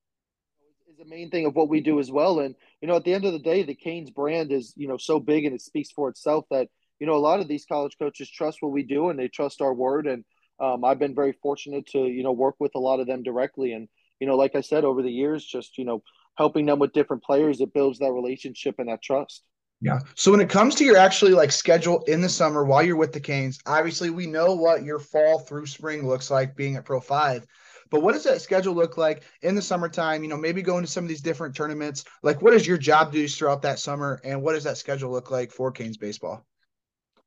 is 0.90 0.96
the 0.98 1.08
main 1.08 1.30
thing 1.30 1.46
of 1.46 1.54
what 1.54 1.68
we 1.68 1.80
do 1.80 2.00
as 2.00 2.10
well. 2.10 2.40
And, 2.40 2.54
you 2.80 2.88
know, 2.88 2.96
at 2.96 3.04
the 3.04 3.14
end 3.14 3.24
of 3.24 3.32
the 3.32 3.38
day, 3.38 3.62
the 3.62 3.74
Canes 3.74 4.10
brand 4.10 4.52
is, 4.52 4.72
you 4.76 4.88
know, 4.88 4.96
so 4.96 5.20
big 5.20 5.44
and 5.44 5.54
it 5.54 5.62
speaks 5.62 5.90
for 5.90 6.08
itself 6.08 6.44
that, 6.50 6.68
you 6.98 7.06
know, 7.06 7.14
a 7.14 7.18
lot 7.18 7.40
of 7.40 7.48
these 7.48 7.66
college 7.66 7.96
coaches 7.98 8.30
trust 8.30 8.58
what 8.62 8.72
we 8.72 8.82
do 8.82 9.10
and 9.10 9.18
they 9.18 9.28
trust 9.28 9.60
our 9.60 9.74
word. 9.74 10.06
And 10.06 10.24
um, 10.58 10.84
I've 10.84 10.98
been 10.98 11.14
very 11.14 11.32
fortunate 11.32 11.86
to, 11.88 11.98
you 11.98 12.22
know, 12.22 12.32
work 12.32 12.56
with 12.58 12.72
a 12.74 12.80
lot 12.80 13.00
of 13.00 13.06
them 13.06 13.22
directly. 13.22 13.72
And, 13.72 13.88
you 14.20 14.26
know, 14.26 14.36
like 14.36 14.54
I 14.54 14.62
said, 14.62 14.84
over 14.84 15.02
the 15.02 15.10
years, 15.10 15.44
just, 15.44 15.76
you 15.78 15.84
know, 15.84 16.02
helping 16.36 16.66
them 16.66 16.78
with 16.78 16.92
different 16.92 17.22
players, 17.22 17.60
it 17.60 17.72
builds 17.72 17.98
that 17.98 18.12
relationship 18.12 18.76
and 18.78 18.88
that 18.88 19.02
trust. 19.02 19.42
Yeah. 19.80 19.98
So 20.14 20.30
when 20.30 20.40
it 20.40 20.48
comes 20.48 20.74
to 20.76 20.84
your 20.84 20.96
actually 20.96 21.32
like 21.32 21.52
schedule 21.52 22.02
in 22.04 22.22
the 22.22 22.28
summer 22.28 22.64
while 22.64 22.82
you're 22.82 22.96
with 22.96 23.12
the 23.12 23.20
Canes, 23.20 23.58
obviously 23.66 24.10
we 24.10 24.26
know 24.26 24.54
what 24.54 24.84
your 24.84 24.98
fall 24.98 25.38
through 25.38 25.66
spring 25.66 26.06
looks 26.06 26.30
like 26.30 26.56
being 26.56 26.76
at 26.76 26.84
Pro 26.84 27.00
5. 27.00 27.46
But 27.90 28.02
what 28.02 28.14
does 28.14 28.24
that 28.24 28.40
schedule 28.40 28.74
look 28.74 28.96
like 28.96 29.22
in 29.42 29.54
the 29.54 29.62
summertime? 29.62 30.22
You 30.22 30.28
know, 30.28 30.36
maybe 30.36 30.62
going 30.62 30.84
to 30.84 30.90
some 30.90 31.04
of 31.04 31.08
these 31.08 31.20
different 31.20 31.54
tournaments. 31.54 32.04
Like 32.22 32.40
what 32.40 32.54
is 32.54 32.66
your 32.66 32.78
job 32.78 33.12
duties 33.12 33.36
throughout 33.36 33.62
that 33.62 33.78
summer 33.78 34.20
and 34.24 34.42
what 34.42 34.54
does 34.54 34.64
that 34.64 34.78
schedule 34.78 35.10
look 35.10 35.30
like 35.30 35.52
for 35.52 35.70
Canes 35.70 35.98
baseball? 35.98 36.44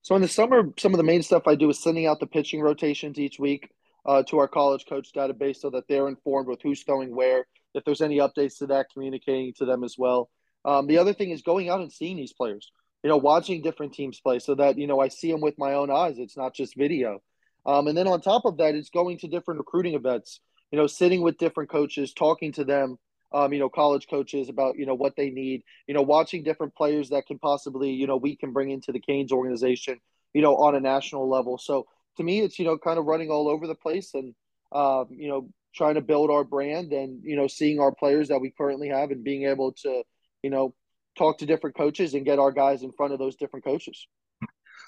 So 0.01 0.16
in 0.16 0.22
the 0.22 0.28
summer, 0.28 0.64
some 0.78 0.93
of 0.93 0.97
the 0.97 1.03
main 1.03 1.22
stuff 1.22 1.43
I 1.45 1.55
do 1.55 1.70
is 1.70 1.82
sending 1.82 2.07
out 2.07 2.20
the 2.20 2.28
pitching 2.28 2.62
rotations 2.62 3.20
each 3.20 3.38
week 3.38 3.70
uh, 4.05 4.24
to 4.24 4.39
our 4.39 4.47
college 4.47 4.86
coach 4.88 5.12
database 5.14 5.57
so 5.57 5.70
that 5.70 5.88
they're 5.88 6.07
informed 6.07 6.47
with 6.47 6.62
who's 6.62 6.84
throwing 6.84 7.16
where. 7.16 7.45
If 7.74 7.84
there's 7.86 8.02
any 8.02 8.18
updates 8.18 8.58
to 8.60 8.68
that, 8.68 8.88
communicating 8.92 9.54
to 9.58 9.66
them 9.66 9.84
as 9.84 9.96
well. 9.98 10.30
Um, 10.66 10.88
the 10.88 10.98
other 10.98 11.14
thing 11.14 11.32
is 11.32 11.42
going 11.42 11.70
out 11.70 11.82
and 11.82 11.92
seeing 11.92 12.18
these 12.18 12.34
players. 12.34 12.72
You 13.04 13.10
know, 13.10 13.18
watching 13.18 13.62
different 13.62 13.94
teams 13.94 14.20
play 14.20 14.40
so 14.40 14.56
that 14.56 14.78
you 14.78 14.88
know 14.88 15.00
I 15.00 15.08
see 15.08 15.32
them 15.32 15.42
with 15.42 15.58
my 15.58 15.74
own 15.74 15.90
eyes. 15.90 16.18
It's 16.18 16.36
not 16.38 16.54
just 16.54 16.76
video. 16.76 17.22
Um, 17.66 17.88
and 17.88 17.98
then 17.98 18.08
on 18.08 18.22
top 18.22 18.46
of 18.46 18.58
that, 18.58 18.76
it's 18.76 18.90
going 18.90 19.18
to 19.20 19.28
different 19.28 19.60
recruiting 19.60 19.94
events. 19.94 20.40
You 20.72 20.78
know, 20.78 20.88
sitting 20.88 21.22
with 21.22 21.38
different 21.38 21.70
coaches, 21.70 22.14
talking 22.14 22.52
to 22.54 22.64
them, 22.64 22.98
um, 23.32 23.54
you 23.54 23.60
know, 23.60 23.70
college 23.70 24.08
coaches 24.10 24.50
about, 24.50 24.78
you 24.78 24.86
know, 24.86 24.96
what 24.96 25.16
they 25.16 25.30
need, 25.30 25.64
you 25.88 25.94
know, 25.94 26.02
watching 26.02 26.44
different 26.44 26.76
players 26.76 27.10
that 27.10 27.28
can 27.28 27.40
possibly, 27.40 27.92
you 27.92 28.08
know, 28.08 28.18
we 28.18 28.36
can 28.36 28.52
bring 28.54 28.72
into 28.72 28.92
the 28.92 29.00
Canes 29.00 29.32
organization, 29.32 30.00
you 30.34 30.42
know, 30.42 30.56
on 30.56 30.76
a 30.76 30.80
national 30.80 31.30
level. 31.30 31.58
So 31.58 31.88
to 32.18 32.24
me, 32.24 32.42
it's, 32.42 32.58
you 32.60 32.66
know, 32.66 32.78
kind 32.78 32.98
of 32.98 33.06
running 33.06 33.30
all 33.30 33.48
over 33.48 33.68
the 33.68 33.76
place 33.76 34.14
and, 34.14 34.34
um, 34.72 35.08
you 35.12 35.28
know, 35.28 35.50
trying 35.76 35.96
to 35.96 36.02
build 36.02 36.30
our 36.30 36.44
brand 36.44 36.92
and, 36.94 37.22
you 37.24 37.36
know, 37.36 37.48
seeing 37.48 37.80
our 37.80 37.94
players 37.94 38.30
that 38.30 38.40
we 38.40 38.52
currently 38.52 38.90
have 38.90 39.12
and 39.12 39.24
being 39.24 39.46
able 39.46 39.72
to, 39.74 40.04
you 40.44 40.50
know, 40.50 40.74
talk 41.18 41.38
to 41.40 41.46
different 41.46 41.76
coaches 41.76 42.14
and 42.14 42.26
get 42.26 42.40
our 42.40 42.52
guys 42.52 42.84
in 42.84 42.92
front 42.92 43.14
of 43.14 43.20
those 43.20 43.36
different 43.36 43.66
coaches. 43.66 44.08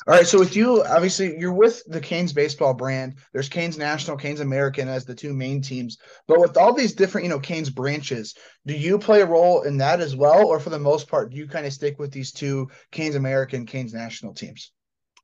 All 0.08 0.16
right. 0.16 0.26
So 0.26 0.40
with 0.40 0.56
you, 0.56 0.84
obviously, 0.84 1.38
you're 1.38 1.54
with 1.54 1.84
the 1.86 2.02
Canes 2.02 2.34
baseball 2.34 2.74
brand. 2.74 3.18
There's 3.34 3.50
Canes 3.50 3.78
National, 3.78 4.18
Canes 4.18 4.40
American 4.40 4.88
as 4.88 5.06
the 5.06 5.14
two 5.14 5.32
main 5.32 5.62
teams. 5.62 6.00
But 6.28 6.40
with 6.40 6.58
all 6.58 6.74
these 6.74 6.94
different, 6.94 7.26
you 7.26 7.30
know, 7.30 7.40
Canes 7.40 7.70
branches, 7.70 8.34
do 8.66 8.74
you 8.74 8.98
play 8.98 9.22
a 9.22 9.28
role 9.28 9.62
in 9.62 9.78
that 9.78 10.02
as 10.02 10.16
well, 10.16 10.48
or 10.48 10.60
for 10.60 10.72
the 10.72 10.80
most 10.80 11.08
part, 11.08 11.30
do 11.30 11.38
you 11.38 11.48
kind 11.48 11.68
of 11.68 11.74
stick 11.74 12.00
with 12.00 12.12
these 12.12 12.32
two 12.32 12.72
Canes 12.92 13.16
American, 13.16 13.68
Canes 13.68 13.94
National 13.94 14.34
teams? 14.34 14.72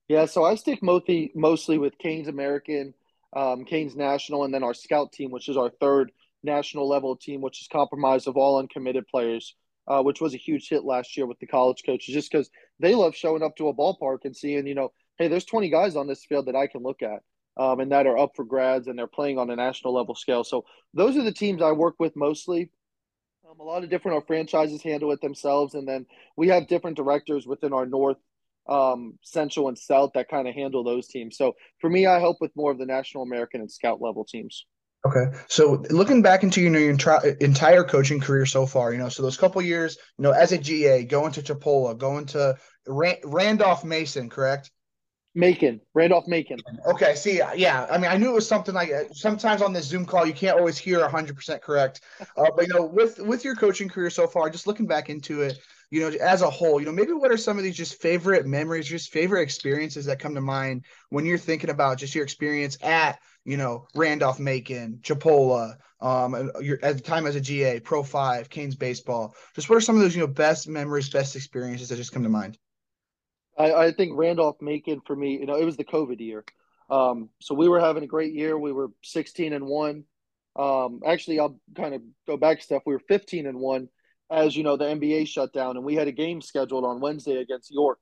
Yeah, 0.07 0.25
so 0.25 0.45
I 0.45 0.55
stick 0.55 0.83
mostly 0.83 1.31
mostly 1.35 1.79
with 1.79 1.97
Canes 1.97 2.27
American, 2.27 2.93
um, 3.37 3.65
Canes 3.65 3.95
National, 3.95 4.45
and 4.45 4.53
then 4.53 4.63
our 4.63 4.73
scout 4.73 5.11
team, 5.11 5.29
which 5.29 5.47
is 5.47 5.57
our 5.57 5.69
third 5.69 6.11
national 6.43 6.89
level 6.89 7.15
team, 7.15 7.39
which 7.39 7.61
is 7.61 7.67
comprised 7.67 8.27
of 8.27 8.35
all 8.35 8.57
uncommitted 8.57 9.07
players, 9.07 9.55
uh, 9.87 10.01
which 10.01 10.19
was 10.19 10.33
a 10.33 10.37
huge 10.37 10.67
hit 10.67 10.83
last 10.83 11.15
year 11.15 11.27
with 11.27 11.37
the 11.39 11.45
college 11.45 11.83
coaches, 11.85 12.15
just 12.15 12.31
because 12.31 12.49
they 12.79 12.95
love 12.95 13.15
showing 13.15 13.43
up 13.43 13.55
to 13.55 13.67
a 13.67 13.73
ballpark 13.73 14.25
and 14.25 14.35
seeing, 14.35 14.65
you 14.65 14.73
know, 14.73 14.91
hey, 15.19 15.27
there's 15.27 15.45
20 15.45 15.69
guys 15.69 15.95
on 15.95 16.07
this 16.07 16.25
field 16.25 16.47
that 16.47 16.55
I 16.55 16.65
can 16.65 16.81
look 16.81 17.03
at. 17.03 17.21
Um, 17.57 17.79
and 17.79 17.91
that 17.91 18.05
are 18.05 18.19
up 18.19 18.35
for 18.35 18.45
grads 18.45 18.87
and 18.87 18.99
they're 18.99 19.07
playing 19.07 19.39
on 19.39 19.49
a 19.49 19.55
national 19.55 19.91
level 19.91 20.13
scale. 20.13 20.43
So 20.43 20.65
those 20.93 21.17
are 21.17 21.23
the 21.23 21.31
teams 21.31 21.59
I 21.59 21.71
work 21.71 21.95
with 21.97 22.15
mostly. 22.15 22.69
Um, 23.49 23.59
a 23.59 23.63
lot 23.63 23.83
of 23.83 23.89
different 23.89 24.15
our 24.15 24.21
franchises 24.21 24.83
handle 24.83 25.11
it 25.11 25.21
themselves, 25.21 25.73
and 25.73 25.87
then 25.87 26.05
we 26.35 26.49
have 26.49 26.67
different 26.67 26.97
directors 26.97 27.47
within 27.47 27.73
our 27.73 27.87
North 27.87 28.17
um, 28.69 29.17
Central 29.23 29.67
and 29.67 29.77
South 29.77 30.11
that 30.15 30.29
kind 30.29 30.47
of 30.47 30.55
handle 30.55 30.83
those 30.83 31.07
teams. 31.07 31.37
So 31.37 31.55
for 31.79 31.89
me, 31.89 32.05
I 32.05 32.19
help 32.19 32.37
with 32.41 32.51
more 32.55 32.71
of 32.71 32.77
the 32.77 32.85
National 32.85 33.23
American 33.23 33.61
and 33.61 33.71
Scout 33.71 34.01
level 34.01 34.25
teams. 34.25 34.65
Okay, 35.05 35.37
so 35.47 35.83
looking 35.89 36.21
back 36.21 36.43
into 36.43 36.59
you 36.59 36.69
know 36.69 36.79
your 36.79 36.97
entire 37.39 37.83
coaching 37.83 38.19
career 38.19 38.45
so 38.45 38.65
far, 38.65 38.91
you 38.91 38.97
know, 38.97 39.09
so 39.09 39.23
those 39.23 39.37
couple 39.37 39.61
years, 39.61 39.97
you 40.17 40.23
know, 40.23 40.31
as 40.31 40.51
a 40.51 40.57
GA, 40.57 41.03
going 41.03 41.31
to 41.33 41.41
Chipola, 41.41 41.97
going 41.97 42.25
to 42.27 42.57
Randolph 42.87 43.85
Mason, 43.85 44.29
correct? 44.29 44.71
Macon, 45.35 45.79
Randolph 45.93 46.27
Macon. 46.27 46.57
Okay, 46.87 47.13
see, 47.13 47.39
yeah, 47.55 47.85
I 47.91 47.99
mean, 47.99 48.09
I 48.09 48.17
knew 48.17 48.31
it 48.31 48.33
was 48.33 48.47
something 48.47 48.73
like 48.73 48.91
sometimes 49.13 49.61
on 49.61 49.71
this 49.71 49.85
Zoom 49.85 50.03
call 50.03 50.25
you 50.25 50.33
can't 50.33 50.57
always 50.57 50.79
hear 50.79 50.99
100% 50.99 51.61
correct, 51.61 52.01
uh, 52.35 52.49
but 52.55 52.67
you 52.67 52.73
know, 52.73 52.83
with 52.83 53.19
with 53.19 53.45
your 53.45 53.55
coaching 53.55 53.87
career 53.87 54.09
so 54.09 54.25
far, 54.25 54.49
just 54.49 54.65
looking 54.65 54.87
back 54.87 55.09
into 55.09 55.43
it, 55.43 55.59
you 55.89 56.01
know, 56.01 56.17
as 56.17 56.41
a 56.41 56.49
whole, 56.49 56.79
you 56.79 56.85
know, 56.85 56.91
maybe 56.91 57.13
what 57.13 57.31
are 57.31 57.37
some 57.37 57.57
of 57.57 57.63
these 57.63 57.77
just 57.77 58.01
favorite 58.01 58.45
memories, 58.45 58.87
just 58.87 59.11
favorite 59.11 59.41
experiences 59.41 60.05
that 60.05 60.19
come 60.19 60.35
to 60.35 60.41
mind 60.41 60.85
when 61.09 61.25
you're 61.25 61.37
thinking 61.37 61.69
about 61.69 61.97
just 61.97 62.13
your 62.13 62.23
experience 62.23 62.77
at, 62.81 63.19
you 63.45 63.55
know, 63.55 63.87
Randolph 63.95 64.39
Macon, 64.39 64.99
Chipola, 65.01 65.77
um, 66.01 66.51
your 66.61 66.77
at 66.83 66.97
the 66.97 67.03
time 67.03 67.25
as 67.25 67.35
a 67.35 67.41
GA, 67.41 67.79
Pro 67.79 68.03
Five, 68.03 68.49
Canes 68.49 68.75
baseball. 68.75 69.33
Just 69.55 69.69
what 69.69 69.77
are 69.77 69.81
some 69.81 69.95
of 69.95 70.01
those, 70.01 70.15
you 70.15 70.21
know, 70.21 70.27
best 70.27 70.67
memories, 70.67 71.09
best 71.09 71.35
experiences 71.35 71.89
that 71.89 71.95
just 71.95 72.11
come 72.11 72.23
to 72.23 72.29
mind? 72.29 72.57
I, 73.57 73.73
I 73.73 73.91
think 73.91 74.11
Randolph 74.15 74.57
Macon 74.61 75.01
for 75.05 75.15
me, 75.15 75.39
you 75.39 75.45
know, 75.45 75.55
it 75.55 75.65
was 75.65 75.77
the 75.77 75.85
COVID 75.85 76.19
year. 76.19 76.43
Um, 76.89 77.29
so 77.41 77.55
we 77.55 77.67
were 77.67 77.79
having 77.79 78.03
a 78.03 78.07
great 78.07 78.33
year. 78.33 78.57
We 78.57 78.71
were 78.71 78.89
16 79.03 79.53
and 79.53 79.65
one. 79.65 80.03
Um, 80.55 81.01
actually, 81.05 81.39
I'll 81.39 81.59
kind 81.75 81.93
of 81.93 82.01
go 82.27 82.37
back 82.37 82.61
stuff. 82.61 82.83
We 82.85 82.93
were 82.93 83.01
15 83.07 83.47
and 83.47 83.59
one 83.59 83.89
as 84.29 84.55
you 84.55 84.63
know, 84.63 84.77
the 84.77 84.85
NBA 84.85 85.27
shut 85.27 85.53
down, 85.53 85.77
and 85.77 85.85
we 85.85 85.95
had 85.95 86.07
a 86.07 86.11
game 86.11 86.41
scheduled 86.41 86.83
on 86.83 86.99
Wednesday 86.99 87.37
against 87.37 87.71
York. 87.71 87.99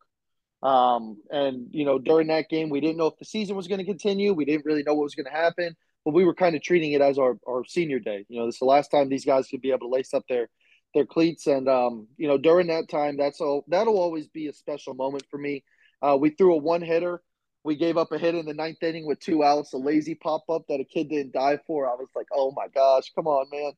Um, 0.63 1.17
and 1.29 1.67
you 1.71 1.85
know, 1.85 1.99
during 1.99 2.27
that 2.27 2.49
game, 2.49 2.69
we 2.69 2.81
didn't 2.81 2.97
know 2.97 3.07
if 3.07 3.19
the 3.19 3.25
season 3.25 3.55
was 3.55 3.67
going 3.67 3.79
to 3.79 3.85
continue. 3.85 4.33
We 4.33 4.45
didn't 4.45 4.65
really 4.65 4.83
know 4.83 4.95
what 4.95 5.03
was 5.03 5.15
going 5.15 5.27
to 5.27 5.31
happen, 5.31 5.75
but 6.03 6.13
we 6.13 6.25
were 6.25 6.33
kind 6.33 6.55
of 6.55 6.63
treating 6.63 6.93
it 6.93 7.01
as 7.01 7.19
our, 7.19 7.37
our 7.47 7.63
senior 7.65 7.99
day. 7.99 8.25
You 8.29 8.39
know, 8.39 8.45
this 8.47 8.55
is 8.55 8.59
the 8.59 8.65
last 8.65 8.89
time 8.89 9.09
these 9.09 9.25
guys 9.25 9.47
could 9.47 9.61
be 9.61 9.69
able 9.69 9.87
to 9.87 9.89
lace 9.89 10.13
up 10.13 10.23
their 10.27 10.49
their 10.93 11.05
cleats, 11.05 11.45
and 11.45 11.67
um, 11.67 12.07
you 12.17 12.27
know, 12.27 12.37
during 12.37 12.67
that 12.67 12.89
time, 12.89 13.17
that's 13.17 13.41
all. 13.41 13.65
That'll 13.67 13.99
always 13.99 14.27
be 14.27 14.47
a 14.47 14.53
special 14.53 14.93
moment 14.93 15.25
for 15.29 15.37
me. 15.37 15.63
Uh, 16.01 16.17
we 16.19 16.31
threw 16.31 16.55
a 16.55 16.57
one 16.57 16.81
hitter. 16.81 17.21
We 17.63 17.75
gave 17.75 17.97
up 17.97 18.11
a 18.11 18.19
hit 18.19 18.35
in 18.35 18.45
the 18.45 18.53
ninth 18.53 18.81
inning 18.83 19.07
with 19.07 19.19
two 19.19 19.43
outs, 19.43 19.73
a 19.73 19.77
lazy 19.77 20.13
pop 20.13 20.43
up 20.49 20.63
that 20.69 20.79
a 20.79 20.83
kid 20.83 21.09
didn't 21.09 21.33
die 21.33 21.59
for. 21.65 21.87
I 21.87 21.95
was 21.95 22.09
like, 22.15 22.27
oh 22.31 22.53
my 22.55 22.67
gosh, 22.73 23.11
come 23.15 23.27
on, 23.27 23.47
man. 23.51 23.71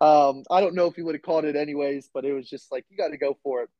Um, 0.00 0.44
I 0.50 0.60
don't 0.60 0.74
know 0.74 0.86
if 0.86 0.94
he 0.94 1.02
would 1.02 1.14
have 1.14 1.22
caught 1.22 1.44
it 1.44 1.56
anyways, 1.56 2.10
but 2.12 2.24
it 2.24 2.32
was 2.32 2.48
just 2.48 2.70
like 2.70 2.84
you 2.90 2.96
got 2.96 3.08
to 3.08 3.16
go 3.16 3.36
for 3.42 3.62
it. 3.62 3.70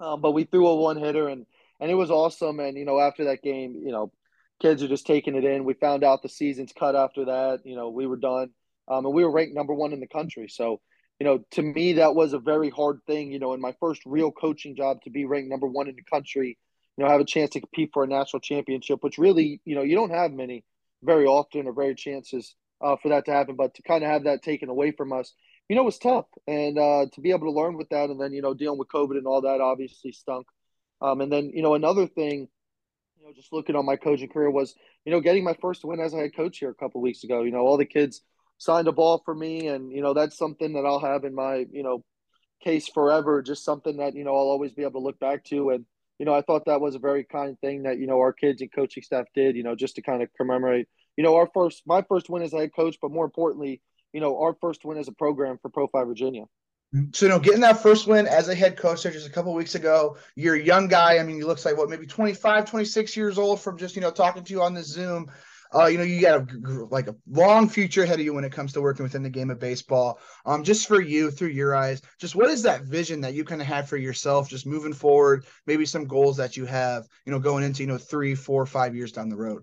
Um, 0.00 0.20
but 0.20 0.32
we 0.32 0.44
threw 0.44 0.66
a 0.68 0.76
one 0.76 0.96
hitter 0.96 1.28
and 1.28 1.46
and 1.80 1.90
it 1.90 1.94
was 1.94 2.10
awesome. 2.10 2.60
And 2.60 2.76
you 2.76 2.84
know, 2.84 3.00
after 3.00 3.24
that 3.24 3.42
game, 3.42 3.82
you 3.84 3.92
know, 3.92 4.12
kids 4.60 4.82
are 4.82 4.88
just 4.88 5.06
taking 5.06 5.34
it 5.34 5.44
in. 5.44 5.64
We 5.64 5.74
found 5.74 6.04
out 6.04 6.22
the 6.22 6.28
season's 6.28 6.72
cut 6.72 6.96
after 6.96 7.26
that. 7.26 7.60
You 7.64 7.76
know, 7.76 7.88
we 7.90 8.06
were 8.06 8.16
done, 8.16 8.50
um, 8.88 9.04
and 9.06 9.14
we 9.14 9.24
were 9.24 9.30
ranked 9.30 9.54
number 9.54 9.74
one 9.74 9.92
in 9.92 10.00
the 10.00 10.06
country. 10.06 10.48
So, 10.48 10.80
you 11.18 11.26
know, 11.26 11.44
to 11.52 11.62
me, 11.62 11.94
that 11.94 12.14
was 12.14 12.32
a 12.32 12.38
very 12.38 12.70
hard 12.70 13.00
thing. 13.06 13.32
You 13.32 13.38
know, 13.38 13.54
in 13.54 13.60
my 13.60 13.74
first 13.80 14.02
real 14.06 14.30
coaching 14.30 14.76
job, 14.76 15.02
to 15.02 15.10
be 15.10 15.24
ranked 15.24 15.50
number 15.50 15.66
one 15.66 15.88
in 15.88 15.96
the 15.96 16.02
country, 16.02 16.58
you 16.96 17.04
know, 17.04 17.10
have 17.10 17.20
a 17.20 17.24
chance 17.24 17.50
to 17.50 17.60
compete 17.60 17.90
for 17.92 18.04
a 18.04 18.08
national 18.08 18.40
championship, 18.40 19.02
which 19.02 19.18
really, 19.18 19.60
you 19.64 19.74
know, 19.74 19.82
you 19.82 19.96
don't 19.96 20.10
have 20.10 20.32
many 20.32 20.64
very 21.02 21.26
often 21.26 21.66
or 21.66 21.72
very 21.72 21.94
chances 21.94 22.54
uh, 22.80 22.96
for 23.00 23.10
that 23.10 23.24
to 23.26 23.32
happen. 23.32 23.54
But 23.56 23.74
to 23.74 23.82
kind 23.82 24.02
of 24.02 24.10
have 24.10 24.24
that 24.24 24.42
taken 24.42 24.68
away 24.68 24.92
from 24.92 25.12
us, 25.12 25.32
you 25.68 25.76
know, 25.76 25.82
it 25.82 25.86
was 25.86 25.98
tough. 25.98 26.26
And 26.46 26.78
uh, 26.78 27.06
to 27.12 27.20
be 27.20 27.30
able 27.30 27.52
to 27.52 27.58
learn 27.58 27.76
with 27.76 27.90
that 27.90 28.10
and 28.10 28.20
then, 28.20 28.32
you 28.32 28.42
know, 28.42 28.54
dealing 28.54 28.78
with 28.78 28.88
COVID 28.88 29.18
and 29.18 29.26
all 29.26 29.42
that 29.42 29.60
obviously 29.60 30.12
stunk. 30.12 30.46
Um, 31.00 31.20
and 31.20 31.30
then, 31.30 31.52
you 31.54 31.62
know, 31.62 31.74
another 31.74 32.06
thing, 32.06 32.48
you 33.18 33.26
know, 33.26 33.32
just 33.34 33.52
looking 33.52 33.76
on 33.76 33.84
my 33.84 33.96
coaching 33.96 34.28
career 34.28 34.50
was, 34.50 34.74
you 35.04 35.12
know, 35.12 35.20
getting 35.20 35.44
my 35.44 35.54
first 35.60 35.84
win 35.84 36.00
as 36.00 36.14
a 36.14 36.16
head 36.16 36.34
coach 36.34 36.58
here 36.58 36.70
a 36.70 36.74
couple 36.74 37.00
weeks 37.00 37.24
ago. 37.24 37.42
You 37.42 37.52
know, 37.52 37.60
all 37.60 37.76
the 37.76 37.84
kids 37.84 38.22
signed 38.56 38.88
a 38.88 38.92
ball 38.92 39.22
for 39.24 39.34
me. 39.34 39.68
And, 39.68 39.92
you 39.92 40.00
know, 40.00 40.14
that's 40.14 40.36
something 40.36 40.72
that 40.72 40.86
I'll 40.86 41.00
have 41.00 41.24
in 41.24 41.34
my, 41.34 41.66
you 41.70 41.82
know, 41.82 42.02
case 42.64 42.88
forever, 42.88 43.42
just 43.42 43.64
something 43.64 43.98
that, 43.98 44.16
you 44.16 44.24
know, 44.24 44.30
I'll 44.30 44.48
always 44.48 44.72
be 44.72 44.82
able 44.82 45.00
to 45.00 45.04
look 45.04 45.20
back 45.20 45.44
to. 45.44 45.70
And, 45.70 45.84
you 46.18 46.26
know, 46.26 46.34
I 46.34 46.42
thought 46.42 46.64
that 46.64 46.80
was 46.80 46.96
a 46.96 46.98
very 46.98 47.24
kind 47.24 47.56
thing 47.60 47.84
that, 47.84 47.98
you 47.98 48.06
know, 48.06 48.18
our 48.18 48.32
kids 48.32 48.60
and 48.62 48.72
coaching 48.72 49.02
staff 49.02 49.26
did, 49.34 49.54
you 49.54 49.62
know, 49.62 49.76
just 49.76 49.94
to 49.96 50.02
kind 50.02 50.22
of 50.22 50.30
commemorate, 50.36 50.88
you 51.16 51.22
know, 51.22 51.36
our 51.36 51.48
first, 51.54 51.82
my 51.86 52.02
first 52.08 52.28
win 52.28 52.42
as 52.42 52.52
a 52.52 52.58
head 52.58 52.74
coach, 52.74 52.96
but 53.00 53.12
more 53.12 53.24
importantly, 53.24 53.80
you 54.12 54.20
know, 54.20 54.38
our 54.40 54.54
first 54.60 54.84
win 54.84 54.98
as 54.98 55.08
a 55.08 55.12
program 55.12 55.58
for 55.60 55.68
Pro 55.68 55.86
5 55.86 56.06
Virginia. 56.06 56.44
So, 57.12 57.26
you 57.26 57.28
know, 57.30 57.38
getting 57.38 57.60
that 57.60 57.82
first 57.82 58.06
win 58.06 58.26
as 58.26 58.48
a 58.48 58.54
head 58.54 58.78
coach 58.78 59.02
there 59.02 59.12
just 59.12 59.26
a 59.26 59.30
couple 59.30 59.52
weeks 59.52 59.74
ago, 59.74 60.16
you're 60.36 60.54
a 60.54 60.62
young 60.62 60.88
guy. 60.88 61.18
I 61.18 61.22
mean, 61.22 61.36
he 61.36 61.44
looks 61.44 61.66
like 61.66 61.76
what, 61.76 61.90
maybe 61.90 62.06
25, 62.06 62.64
26 62.64 63.16
years 63.16 63.38
old 63.38 63.60
from 63.60 63.76
just, 63.76 63.94
you 63.94 64.00
know, 64.00 64.10
talking 64.10 64.42
to 64.42 64.52
you 64.52 64.62
on 64.62 64.72
the 64.72 64.82
Zoom. 64.82 65.30
Uh, 65.74 65.84
you 65.84 65.98
know, 65.98 66.04
you 66.04 66.18
got 66.20 66.40
a, 66.40 66.84
like 66.90 67.08
a 67.08 67.16
long 67.28 67.68
future 67.68 68.02
ahead 68.02 68.18
of 68.18 68.24
you 68.24 68.32
when 68.32 68.44
it 68.44 68.52
comes 68.52 68.72
to 68.72 68.80
working 68.80 69.02
within 69.02 69.22
the 69.22 69.28
game 69.28 69.50
of 69.50 69.58
baseball. 69.58 70.18
Um, 70.46 70.64
just 70.64 70.88
for 70.88 71.02
you, 71.02 71.30
through 71.30 71.48
your 71.48 71.76
eyes, 71.76 72.00
just 72.18 72.34
what 72.34 72.48
is 72.48 72.62
that 72.62 72.84
vision 72.84 73.20
that 73.20 73.34
you 73.34 73.44
kind 73.44 73.60
of 73.60 73.66
had 73.66 73.86
for 73.86 73.98
yourself, 73.98 74.48
just 74.48 74.66
moving 74.66 74.94
forward? 74.94 75.44
Maybe 75.66 75.84
some 75.84 76.06
goals 76.06 76.38
that 76.38 76.56
you 76.56 76.64
have, 76.64 77.06
you 77.26 77.32
know, 77.32 77.38
going 77.38 77.64
into 77.64 77.82
you 77.82 77.86
know 77.86 77.98
three, 77.98 78.34
four, 78.34 78.64
five 78.64 78.96
years 78.96 79.12
down 79.12 79.28
the 79.28 79.36
road. 79.36 79.62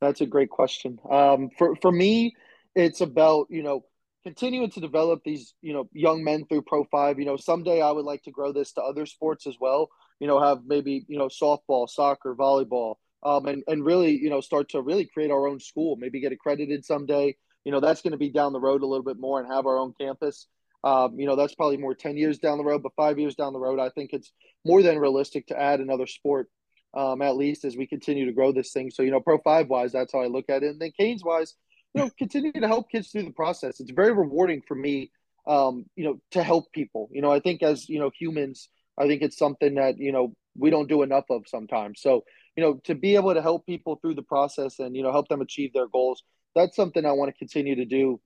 That's 0.00 0.22
a 0.22 0.26
great 0.26 0.48
question. 0.48 0.98
Um, 1.10 1.50
for 1.58 1.76
for 1.76 1.92
me, 1.92 2.34
it's 2.78 3.00
about 3.00 3.48
you 3.50 3.62
know 3.62 3.84
continuing 4.22 4.70
to 4.70 4.80
develop 4.80 5.22
these 5.24 5.54
you 5.60 5.72
know 5.72 5.88
young 5.92 6.22
men 6.22 6.46
through 6.46 6.62
pro 6.62 6.84
five. 6.84 7.18
You 7.18 7.26
know 7.26 7.36
someday 7.36 7.82
i 7.82 7.90
would 7.90 8.04
like 8.04 8.22
to 8.22 8.30
grow 8.30 8.52
this 8.52 8.72
to 8.74 8.82
other 8.82 9.04
sports 9.04 9.46
as 9.46 9.56
well 9.60 9.90
you 10.20 10.26
know 10.26 10.40
have 10.40 10.60
maybe 10.64 11.04
you 11.08 11.18
know 11.18 11.28
softball 11.28 11.88
soccer 11.88 12.34
volleyball 12.34 12.96
um, 13.24 13.46
and, 13.46 13.64
and 13.66 13.84
really 13.84 14.16
you 14.16 14.30
know 14.30 14.40
start 14.40 14.70
to 14.70 14.80
really 14.80 15.06
create 15.06 15.30
our 15.30 15.48
own 15.48 15.58
school 15.58 15.96
maybe 15.96 16.20
get 16.20 16.32
accredited 16.32 16.84
someday. 16.84 17.36
You 17.64 17.72
know 17.72 17.80
that's 17.80 18.00
going 18.00 18.12
to 18.12 18.18
be 18.18 18.30
down 18.30 18.52
the 18.52 18.60
road 18.60 18.82
a 18.82 18.86
little 18.86 19.04
bit 19.04 19.18
more 19.18 19.40
and 19.40 19.52
have 19.52 19.66
our 19.66 19.78
own 19.78 19.92
campus. 20.00 20.46
Um, 20.84 21.18
you 21.18 21.26
know 21.26 21.34
that's 21.34 21.56
probably 21.56 21.76
more 21.76 21.94
10 21.94 22.16
years 22.16 22.38
down 22.38 22.56
the 22.56 22.64
road 22.64 22.84
but 22.84 22.92
five 22.94 23.18
years 23.18 23.34
down 23.34 23.52
the 23.52 23.58
road 23.58 23.80
i 23.80 23.88
think 23.88 24.10
it's 24.12 24.30
more 24.64 24.80
than 24.80 25.00
realistic 25.00 25.48
to 25.48 25.60
add 25.60 25.80
another 25.80 26.06
sport 26.06 26.48
um, 26.94 27.20
at 27.20 27.36
least 27.36 27.64
as 27.64 27.76
we 27.76 27.84
continue 27.84 28.26
to 28.26 28.32
grow 28.32 28.52
this 28.52 28.72
thing. 28.72 28.88
So 28.92 29.02
you 29.02 29.10
know 29.10 29.18
pro 29.18 29.38
five 29.38 29.68
wise 29.68 29.90
that's 29.90 30.12
how 30.12 30.20
i 30.20 30.28
look 30.28 30.48
at 30.48 30.62
it. 30.62 30.68
And 30.68 30.80
then 30.80 30.92
canes 30.96 31.24
wise 31.24 31.56
you 31.94 32.02
know, 32.02 32.10
continue 32.18 32.52
to 32.52 32.68
help 32.68 32.90
kids 32.90 33.08
through 33.10 33.24
the 33.24 33.32
process. 33.32 33.80
It's 33.80 33.90
very 33.90 34.12
rewarding 34.12 34.62
for 34.66 34.74
me, 34.74 35.10
um, 35.46 35.86
you 35.96 36.04
know, 36.04 36.20
to 36.32 36.42
help 36.42 36.72
people. 36.72 37.08
You 37.12 37.22
know, 37.22 37.32
I 37.32 37.40
think 37.40 37.62
as 37.62 37.88
you 37.88 37.98
know 37.98 38.10
humans, 38.18 38.68
I 38.98 39.06
think 39.06 39.22
it's 39.22 39.38
something 39.38 39.74
that 39.76 39.98
you 39.98 40.12
know 40.12 40.34
we 40.56 40.70
don't 40.70 40.88
do 40.88 41.02
enough 41.02 41.24
of 41.30 41.44
sometimes. 41.46 42.00
So, 42.00 42.24
you 42.56 42.62
know, 42.62 42.80
to 42.84 42.94
be 42.94 43.14
able 43.14 43.34
to 43.34 43.42
help 43.42 43.66
people 43.66 43.96
through 43.96 44.14
the 44.14 44.22
process 44.22 44.78
and 44.78 44.96
you 44.96 45.02
know 45.02 45.12
help 45.12 45.28
them 45.28 45.40
achieve 45.40 45.72
their 45.72 45.88
goals, 45.88 46.22
that's 46.54 46.76
something 46.76 47.04
I 47.04 47.12
want 47.12 47.30
to 47.32 47.38
continue 47.38 47.76
to 47.76 47.84
do. 47.84 48.20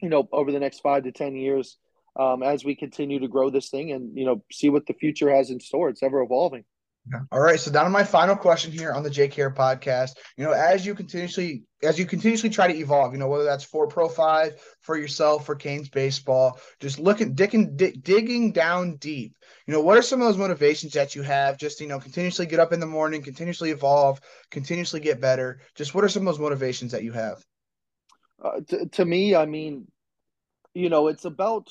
You 0.00 0.08
know, 0.08 0.28
over 0.32 0.52
the 0.52 0.60
next 0.60 0.80
five 0.80 1.04
to 1.04 1.12
ten 1.12 1.34
years, 1.34 1.78
um, 2.18 2.42
as 2.42 2.64
we 2.64 2.74
continue 2.76 3.20
to 3.20 3.28
grow 3.28 3.50
this 3.50 3.68
thing 3.68 3.92
and 3.92 4.16
you 4.16 4.24
know 4.24 4.42
see 4.52 4.70
what 4.70 4.86
the 4.86 4.94
future 4.94 5.34
has 5.34 5.50
in 5.50 5.60
store. 5.60 5.88
It's 5.88 6.02
ever 6.02 6.22
evolving. 6.22 6.64
All 7.32 7.40
right. 7.40 7.58
So 7.58 7.72
down 7.72 7.84
to 7.84 7.90
my 7.90 8.04
final 8.04 8.36
question 8.36 8.70
here 8.70 8.92
on 8.92 9.02
the 9.02 9.10
Jake 9.10 9.34
JKR 9.34 9.56
podcast. 9.56 10.10
You 10.36 10.44
know, 10.44 10.52
as 10.52 10.86
you 10.86 10.94
continuously 10.94 11.64
as 11.82 11.98
you 11.98 12.06
continuously 12.06 12.48
try 12.48 12.68
to 12.68 12.78
evolve, 12.78 13.12
you 13.12 13.18
know, 13.18 13.26
whether 13.26 13.44
that's 13.44 13.64
for 13.64 13.88
Pro 13.88 14.08
Five, 14.08 14.54
for 14.80 14.96
yourself, 14.96 15.44
for 15.44 15.56
Canes 15.56 15.88
baseball, 15.88 16.60
just 16.78 17.00
looking 17.00 17.34
digging 17.34 17.76
dig, 17.76 18.02
digging 18.04 18.52
down 18.52 18.96
deep. 18.96 19.34
You 19.66 19.74
know, 19.74 19.80
what 19.80 19.98
are 19.98 20.02
some 20.02 20.20
of 20.20 20.28
those 20.28 20.38
motivations 20.38 20.92
that 20.92 21.16
you 21.16 21.22
have? 21.22 21.58
Just 21.58 21.80
you 21.80 21.88
know, 21.88 21.98
continuously 21.98 22.46
get 22.46 22.60
up 22.60 22.72
in 22.72 22.78
the 22.78 22.86
morning, 22.86 23.22
continuously 23.22 23.70
evolve, 23.70 24.20
continuously 24.50 25.00
get 25.00 25.20
better. 25.20 25.60
Just 25.74 25.94
what 25.94 26.04
are 26.04 26.08
some 26.08 26.26
of 26.26 26.32
those 26.32 26.40
motivations 26.40 26.92
that 26.92 27.02
you 27.02 27.12
have? 27.12 27.44
Uh, 28.42 28.60
to, 28.68 28.86
to 28.86 29.04
me, 29.04 29.34
I 29.34 29.46
mean, 29.46 29.88
you 30.72 30.88
know, 30.88 31.08
it's 31.08 31.24
about 31.24 31.68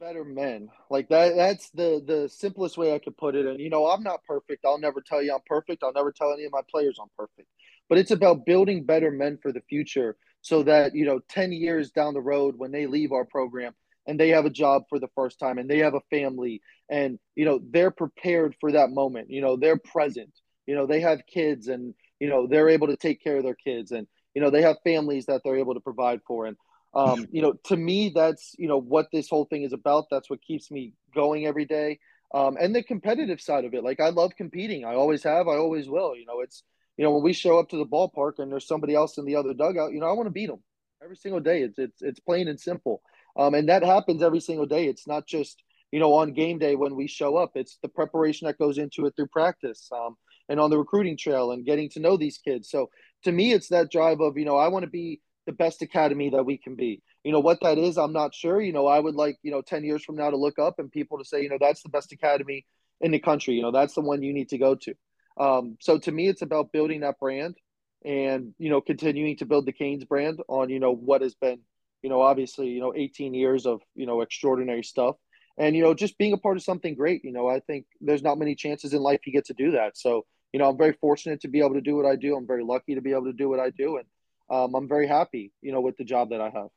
better 0.00 0.24
men. 0.24 0.68
Like 0.90 1.08
that 1.08 1.34
that's 1.36 1.70
the 1.70 2.02
the 2.06 2.28
simplest 2.28 2.76
way 2.78 2.94
I 2.94 2.98
could 2.98 3.16
put 3.16 3.34
it. 3.34 3.46
And 3.46 3.60
you 3.60 3.70
know, 3.70 3.86
I'm 3.88 4.02
not 4.02 4.24
perfect. 4.24 4.64
I'll 4.64 4.78
never 4.78 5.00
tell 5.00 5.22
you 5.22 5.32
I'm 5.34 5.40
perfect. 5.46 5.82
I'll 5.82 5.92
never 5.92 6.12
tell 6.12 6.32
any 6.32 6.44
of 6.44 6.52
my 6.52 6.62
players 6.70 6.98
I'm 7.00 7.08
perfect. 7.16 7.48
But 7.88 7.98
it's 7.98 8.10
about 8.10 8.46
building 8.46 8.84
better 8.84 9.10
men 9.10 9.38
for 9.42 9.52
the 9.52 9.62
future 9.68 10.16
so 10.42 10.62
that, 10.64 10.94
you 10.94 11.04
know, 11.06 11.20
10 11.28 11.52
years 11.52 11.90
down 11.90 12.14
the 12.14 12.20
road 12.20 12.54
when 12.56 12.70
they 12.70 12.86
leave 12.86 13.12
our 13.12 13.24
program 13.24 13.74
and 14.06 14.18
they 14.20 14.28
have 14.30 14.44
a 14.46 14.50
job 14.50 14.82
for 14.88 14.98
the 14.98 15.08
first 15.14 15.38
time 15.38 15.58
and 15.58 15.68
they 15.70 15.78
have 15.78 15.94
a 15.94 16.00
family 16.10 16.60
and, 16.90 17.18
you 17.34 17.44
know, 17.44 17.60
they're 17.70 17.90
prepared 17.90 18.54
for 18.60 18.72
that 18.72 18.90
moment. 18.90 19.30
You 19.30 19.40
know, 19.40 19.56
they're 19.56 19.78
present. 19.78 20.32
you 20.66 20.74
know 20.74 20.86
they 20.86 21.00
have 21.00 21.20
kids 21.26 21.68
and 21.68 21.94
you 22.20 22.28
know 22.28 22.46
they're 22.46 22.68
able 22.68 22.88
to 22.88 22.96
take 22.96 23.22
care 23.22 23.38
of 23.38 23.42
their 23.44 23.54
kids 23.54 23.90
and 23.92 24.06
you 24.34 24.42
know 24.42 24.50
they 24.50 24.62
have 24.62 24.76
families 24.84 25.26
that 25.26 25.40
they're 25.44 25.56
able 25.58 25.74
to 25.74 25.80
provide 25.80 26.20
for 26.26 26.46
and 26.46 26.56
um, 26.94 27.26
you 27.30 27.42
know 27.42 27.54
to 27.64 27.76
me 27.76 28.12
that's 28.14 28.54
you 28.58 28.68
know 28.68 28.80
what 28.80 29.08
this 29.12 29.28
whole 29.28 29.44
thing 29.44 29.62
is 29.62 29.72
about. 29.72 30.06
That's 30.10 30.30
what 30.30 30.42
keeps 30.42 30.70
me 30.70 30.94
going 31.14 31.46
every 31.46 31.64
day. 31.64 31.98
Um, 32.34 32.56
and 32.60 32.74
the 32.74 32.82
competitive 32.82 33.40
side 33.40 33.64
of 33.64 33.72
it 33.72 33.84
like 33.84 34.00
i 34.00 34.10
love 34.10 34.32
competing. 34.36 34.84
I 34.84 34.94
always 34.94 35.22
have 35.22 35.48
i 35.48 35.56
always 35.56 35.88
will. 35.88 36.16
You 36.16 36.26
know 36.26 36.40
it's 36.40 36.62
you 36.96 37.04
know 37.04 37.12
when 37.12 37.22
we 37.22 37.32
show 37.32 37.58
up 37.58 37.68
to 37.70 37.76
the 37.76 37.86
ballpark 37.86 38.38
and 38.38 38.50
there's 38.50 38.66
somebody 38.66 38.94
else 38.94 39.18
in 39.18 39.24
the 39.24 39.36
other 39.36 39.54
dugout 39.54 39.92
you 39.92 40.00
know 40.00 40.06
i 40.06 40.12
want 40.12 40.26
to 40.26 40.32
beat 40.32 40.48
them 40.48 40.62
every 41.02 41.16
single 41.16 41.40
day. 41.40 41.62
It's 41.62 41.78
it's, 41.78 42.02
it's 42.02 42.20
plain 42.20 42.48
and 42.48 42.60
simple. 42.60 43.02
Um, 43.36 43.54
and 43.54 43.68
that 43.68 43.84
happens 43.84 44.22
every 44.22 44.40
single 44.40 44.66
day. 44.66 44.86
It's 44.86 45.06
not 45.06 45.26
just 45.26 45.62
you 45.90 46.00
know 46.00 46.14
on 46.14 46.32
game 46.32 46.58
day 46.58 46.74
when 46.74 46.96
we 46.96 47.06
show 47.06 47.36
up. 47.36 47.52
It's 47.54 47.78
the 47.82 47.88
preparation 47.88 48.46
that 48.46 48.58
goes 48.58 48.78
into 48.78 49.06
it 49.06 49.14
through 49.16 49.28
practice 49.28 49.88
um, 49.92 50.16
and 50.48 50.58
on 50.58 50.70
the 50.70 50.78
recruiting 50.78 51.16
trail 51.16 51.52
and 51.52 51.64
getting 51.64 51.88
to 51.90 52.00
know 52.00 52.16
these 52.16 52.38
kids. 52.38 52.70
So 52.70 52.90
to 53.24 53.32
me 53.32 53.52
it's 53.52 53.68
that 53.68 53.90
drive 53.90 54.20
of 54.20 54.36
you 54.36 54.44
know 54.44 54.56
i 54.56 54.68
want 54.68 54.84
to 54.84 54.90
be 54.90 55.20
the 55.48 55.52
best 55.54 55.80
academy 55.80 56.28
that 56.28 56.44
we 56.44 56.58
can 56.58 56.74
be. 56.76 57.02
You 57.24 57.32
know 57.32 57.40
what 57.40 57.62
that 57.62 57.78
is, 57.78 57.96
I'm 57.96 58.12
not 58.12 58.34
sure. 58.34 58.60
You 58.60 58.74
know, 58.74 58.86
I 58.86 59.00
would 59.00 59.14
like, 59.14 59.38
you 59.42 59.50
know, 59.50 59.62
10 59.62 59.82
years 59.82 60.04
from 60.04 60.16
now 60.16 60.28
to 60.28 60.36
look 60.36 60.58
up 60.58 60.78
and 60.78 60.92
people 60.92 61.16
to 61.16 61.24
say, 61.24 61.42
you 61.42 61.48
know, 61.48 61.56
that's 61.58 61.82
the 61.82 61.88
best 61.88 62.12
academy 62.12 62.66
in 63.00 63.12
the 63.12 63.18
country. 63.18 63.54
You 63.54 63.62
know, 63.62 63.72
that's 63.72 63.94
the 63.94 64.02
one 64.02 64.22
you 64.22 64.34
need 64.34 64.50
to 64.50 64.58
go 64.58 64.74
to. 64.74 64.94
Um, 65.40 65.78
so 65.80 65.98
to 66.00 66.12
me, 66.12 66.28
it's 66.28 66.42
about 66.42 66.70
building 66.70 67.00
that 67.00 67.18
brand 67.18 67.56
and, 68.04 68.52
you 68.58 68.68
know, 68.68 68.82
continuing 68.82 69.38
to 69.38 69.46
build 69.46 69.64
the 69.64 69.72
Canes 69.72 70.04
brand 70.04 70.40
on, 70.48 70.68
you 70.68 70.80
know, 70.80 70.94
what 70.94 71.22
has 71.22 71.34
been, 71.34 71.60
you 72.02 72.10
know, 72.10 72.20
obviously, 72.20 72.68
you 72.68 72.80
know, 72.80 72.92
18 72.94 73.32
years 73.32 73.64
of, 73.64 73.80
you 73.94 74.04
know, 74.04 74.20
extraordinary 74.20 74.84
stuff. 74.84 75.16
And, 75.56 75.74
you 75.74 75.82
know, 75.82 75.94
just 75.94 76.18
being 76.18 76.34
a 76.34 76.38
part 76.38 76.58
of 76.58 76.62
something 76.62 76.94
great, 76.94 77.24
you 77.24 77.32
know, 77.32 77.48
I 77.48 77.60
think 77.60 77.86
there's 78.02 78.22
not 78.22 78.38
many 78.38 78.54
chances 78.54 78.92
in 78.92 79.00
life 79.00 79.20
you 79.26 79.32
get 79.32 79.46
to 79.46 79.54
do 79.54 79.70
that. 79.70 79.96
So, 79.96 80.26
you 80.52 80.58
know, 80.58 80.68
I'm 80.68 80.76
very 80.76 80.92
fortunate 81.00 81.40
to 81.40 81.48
be 81.48 81.60
able 81.60 81.74
to 81.74 81.80
do 81.80 81.96
what 81.96 82.04
I 82.04 82.16
do. 82.16 82.36
I'm 82.36 82.46
very 82.46 82.64
lucky 82.64 82.94
to 82.96 83.00
be 83.00 83.12
able 83.12 83.24
to 83.24 83.32
do 83.32 83.48
what 83.48 83.60
I 83.60 83.70
do. 83.70 83.96
And, 83.96 84.04
um, 84.50 84.74
I'm 84.74 84.88
very 84.88 85.06
happy, 85.06 85.52
you 85.60 85.72
know, 85.72 85.80
with 85.80 85.96
the 85.96 86.04
job 86.04 86.30
that 86.30 86.40
I 86.40 86.50
have. 86.50 86.68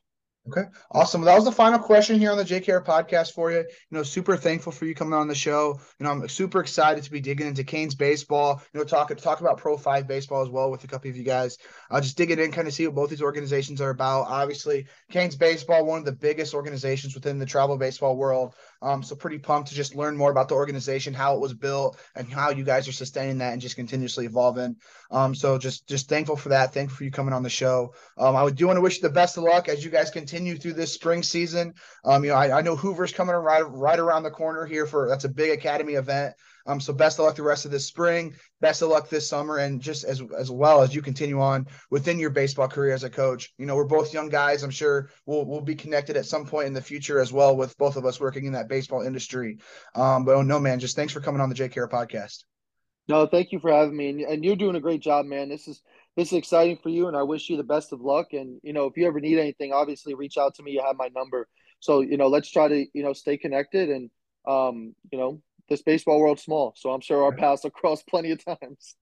Okay, 0.47 0.63
awesome. 0.89 1.21
That 1.21 1.35
was 1.35 1.45
the 1.45 1.51
final 1.51 1.77
question 1.77 2.19
here 2.19 2.31
on 2.31 2.37
the 2.37 2.43
JKR 2.43 2.83
podcast 2.83 3.33
for 3.33 3.51
you. 3.51 3.59
You 3.59 3.65
know, 3.91 4.01
super 4.01 4.35
thankful 4.35 4.71
for 4.71 4.85
you 4.85 4.95
coming 4.95 5.13
on 5.13 5.27
the 5.27 5.35
show. 5.35 5.79
You 5.99 6.03
know, 6.03 6.09
I'm 6.09 6.27
super 6.29 6.61
excited 6.61 7.03
to 7.03 7.11
be 7.11 7.19
digging 7.21 7.45
into 7.45 7.63
Canes 7.63 7.93
baseball. 7.93 8.59
You 8.73 8.79
know, 8.79 8.83
talk 8.83 9.15
talk 9.17 9.41
about 9.41 9.59
Pro 9.59 9.77
Five 9.77 10.07
baseball 10.07 10.41
as 10.41 10.49
well 10.49 10.71
with 10.71 10.83
a 10.83 10.87
couple 10.87 11.11
of 11.11 11.15
you 11.15 11.23
guys. 11.23 11.59
I'll 11.91 12.01
just 12.01 12.17
dig 12.17 12.31
it 12.31 12.39
in, 12.39 12.51
kind 12.51 12.67
of 12.67 12.73
see 12.73 12.87
what 12.87 12.95
both 12.95 13.11
these 13.11 13.21
organizations 13.21 13.81
are 13.81 13.91
about. 13.91 14.23
Obviously, 14.29 14.87
Canes 15.11 15.35
baseball, 15.35 15.85
one 15.85 15.99
of 15.99 16.05
the 16.05 16.11
biggest 16.11 16.55
organizations 16.55 17.13
within 17.13 17.37
the 17.37 17.45
travel 17.45 17.77
baseball 17.77 18.17
world. 18.17 18.55
Um, 18.81 19.03
so 19.03 19.15
pretty 19.15 19.37
pumped 19.37 19.69
to 19.69 19.75
just 19.75 19.95
learn 19.95 20.17
more 20.17 20.31
about 20.31 20.49
the 20.49 20.55
organization, 20.55 21.13
how 21.13 21.35
it 21.35 21.39
was 21.39 21.53
built, 21.53 21.99
and 22.15 22.27
how 22.27 22.49
you 22.49 22.63
guys 22.63 22.87
are 22.87 22.93
sustaining 22.93 23.37
that 23.39 23.53
and 23.53 23.61
just 23.61 23.75
continuously 23.75 24.25
evolving. 24.25 24.75
Um, 25.11 25.35
so 25.35 25.57
just 25.57 25.87
just 25.87 26.09
thankful 26.09 26.35
for 26.35 26.49
that. 26.49 26.73
Thankful 26.73 26.97
for 26.97 27.03
you 27.03 27.11
coming 27.11 27.33
on 27.33 27.43
the 27.43 27.49
show. 27.49 27.93
Um, 28.17 28.35
I 28.35 28.49
do 28.49 28.67
want 28.67 28.77
to 28.77 28.81
wish 28.81 28.97
you 28.97 29.03
the 29.03 29.09
best 29.09 29.37
of 29.37 29.43
luck 29.43 29.69
as 29.69 29.83
you 29.83 29.91
guys 29.91 30.09
continue 30.09 30.57
through 30.57 30.73
this 30.73 30.93
spring 30.93 31.21
season. 31.21 31.73
Um, 32.03 32.23
you 32.23 32.31
know, 32.31 32.37
I, 32.37 32.59
I 32.59 32.61
know 32.61 32.75
Hoover's 32.75 33.13
coming 33.13 33.35
right 33.35 33.61
right 33.61 33.99
around 33.99 34.23
the 34.23 34.31
corner 34.31 34.65
here 34.65 34.85
for 34.85 35.07
that's 35.07 35.25
a 35.25 35.29
big 35.29 35.51
academy 35.51 35.93
event. 35.93 36.35
Um, 36.67 36.79
so 36.79 36.93
best 36.93 37.19
of 37.19 37.25
luck 37.25 37.35
the 37.35 37.43
rest 37.43 37.65
of 37.65 37.71
this 37.71 37.85
spring. 37.85 38.33
Best 38.59 38.81
of 38.81 38.89
luck 38.89 39.09
this 39.09 39.27
summer, 39.27 39.57
and 39.57 39.81
just 39.81 40.03
as 40.03 40.21
as 40.37 40.51
well 40.51 40.81
as 40.81 40.93
you 40.93 41.01
continue 41.01 41.41
on 41.41 41.67
within 41.89 42.19
your 42.19 42.29
baseball 42.29 42.67
career 42.67 42.93
as 42.93 43.03
a 43.03 43.09
coach. 43.09 43.53
You 43.57 43.65
know, 43.65 43.75
we're 43.75 43.85
both 43.85 44.13
young 44.13 44.29
guys. 44.29 44.63
I'm 44.63 44.71
sure 44.71 45.09
we'll 45.25 45.45
we'll 45.45 45.61
be 45.61 45.75
connected 45.75 46.17
at 46.17 46.25
some 46.25 46.45
point 46.45 46.67
in 46.67 46.73
the 46.73 46.81
future 46.81 47.19
as 47.19 47.33
well 47.33 47.55
with 47.55 47.77
both 47.77 47.95
of 47.95 48.05
us 48.05 48.19
working 48.19 48.45
in 48.45 48.53
that 48.53 48.69
baseball 48.69 49.01
industry. 49.01 49.59
Um, 49.95 50.25
but 50.25 50.35
oh 50.35 50.41
no, 50.41 50.59
man, 50.59 50.79
just 50.79 50.95
thanks 50.95 51.13
for 51.13 51.21
coming 51.21 51.41
on 51.41 51.49
the 51.49 51.55
JKR 51.55 51.89
podcast. 51.89 52.43
No, 53.07 53.25
thank 53.25 53.51
you 53.51 53.59
for 53.59 53.71
having 53.71 53.97
me, 53.97 54.09
and, 54.09 54.21
and 54.21 54.45
you're 54.45 54.55
doing 54.55 54.75
a 54.75 54.81
great 54.81 55.01
job, 55.01 55.25
man. 55.25 55.49
This 55.49 55.67
is 55.67 55.81
this 56.15 56.27
is 56.27 56.37
exciting 56.37 56.77
for 56.81 56.89
you, 56.89 57.07
and 57.07 57.17
I 57.17 57.23
wish 57.23 57.49
you 57.49 57.57
the 57.57 57.63
best 57.63 57.93
of 57.93 58.01
luck. 58.01 58.33
And 58.33 58.59
you 58.63 58.73
know, 58.73 58.85
if 58.85 58.95
you 58.95 59.07
ever 59.07 59.19
need 59.19 59.39
anything, 59.39 59.73
obviously 59.73 60.13
reach 60.13 60.37
out 60.37 60.55
to 60.55 60.63
me. 60.63 60.71
You 60.71 60.83
have 60.85 60.97
my 60.97 61.09
number, 61.15 61.47
so 61.79 62.01
you 62.01 62.17
know, 62.17 62.27
let's 62.27 62.51
try 62.51 62.67
to 62.67 62.85
you 62.93 63.03
know 63.03 63.13
stay 63.13 63.37
connected 63.37 63.89
and 63.89 64.09
um, 64.47 64.95
you 65.11 65.17
know 65.17 65.41
this 65.71 65.81
baseball 65.81 66.19
world's 66.19 66.43
small, 66.43 66.73
so 66.75 66.91
I'm 66.91 66.99
sure 66.99 67.23
our 67.23 67.31
paths 67.31 67.63
will 67.63 67.71
cross 67.71 68.03
plenty 68.03 68.31
of 68.31 68.43
times. 68.43 68.97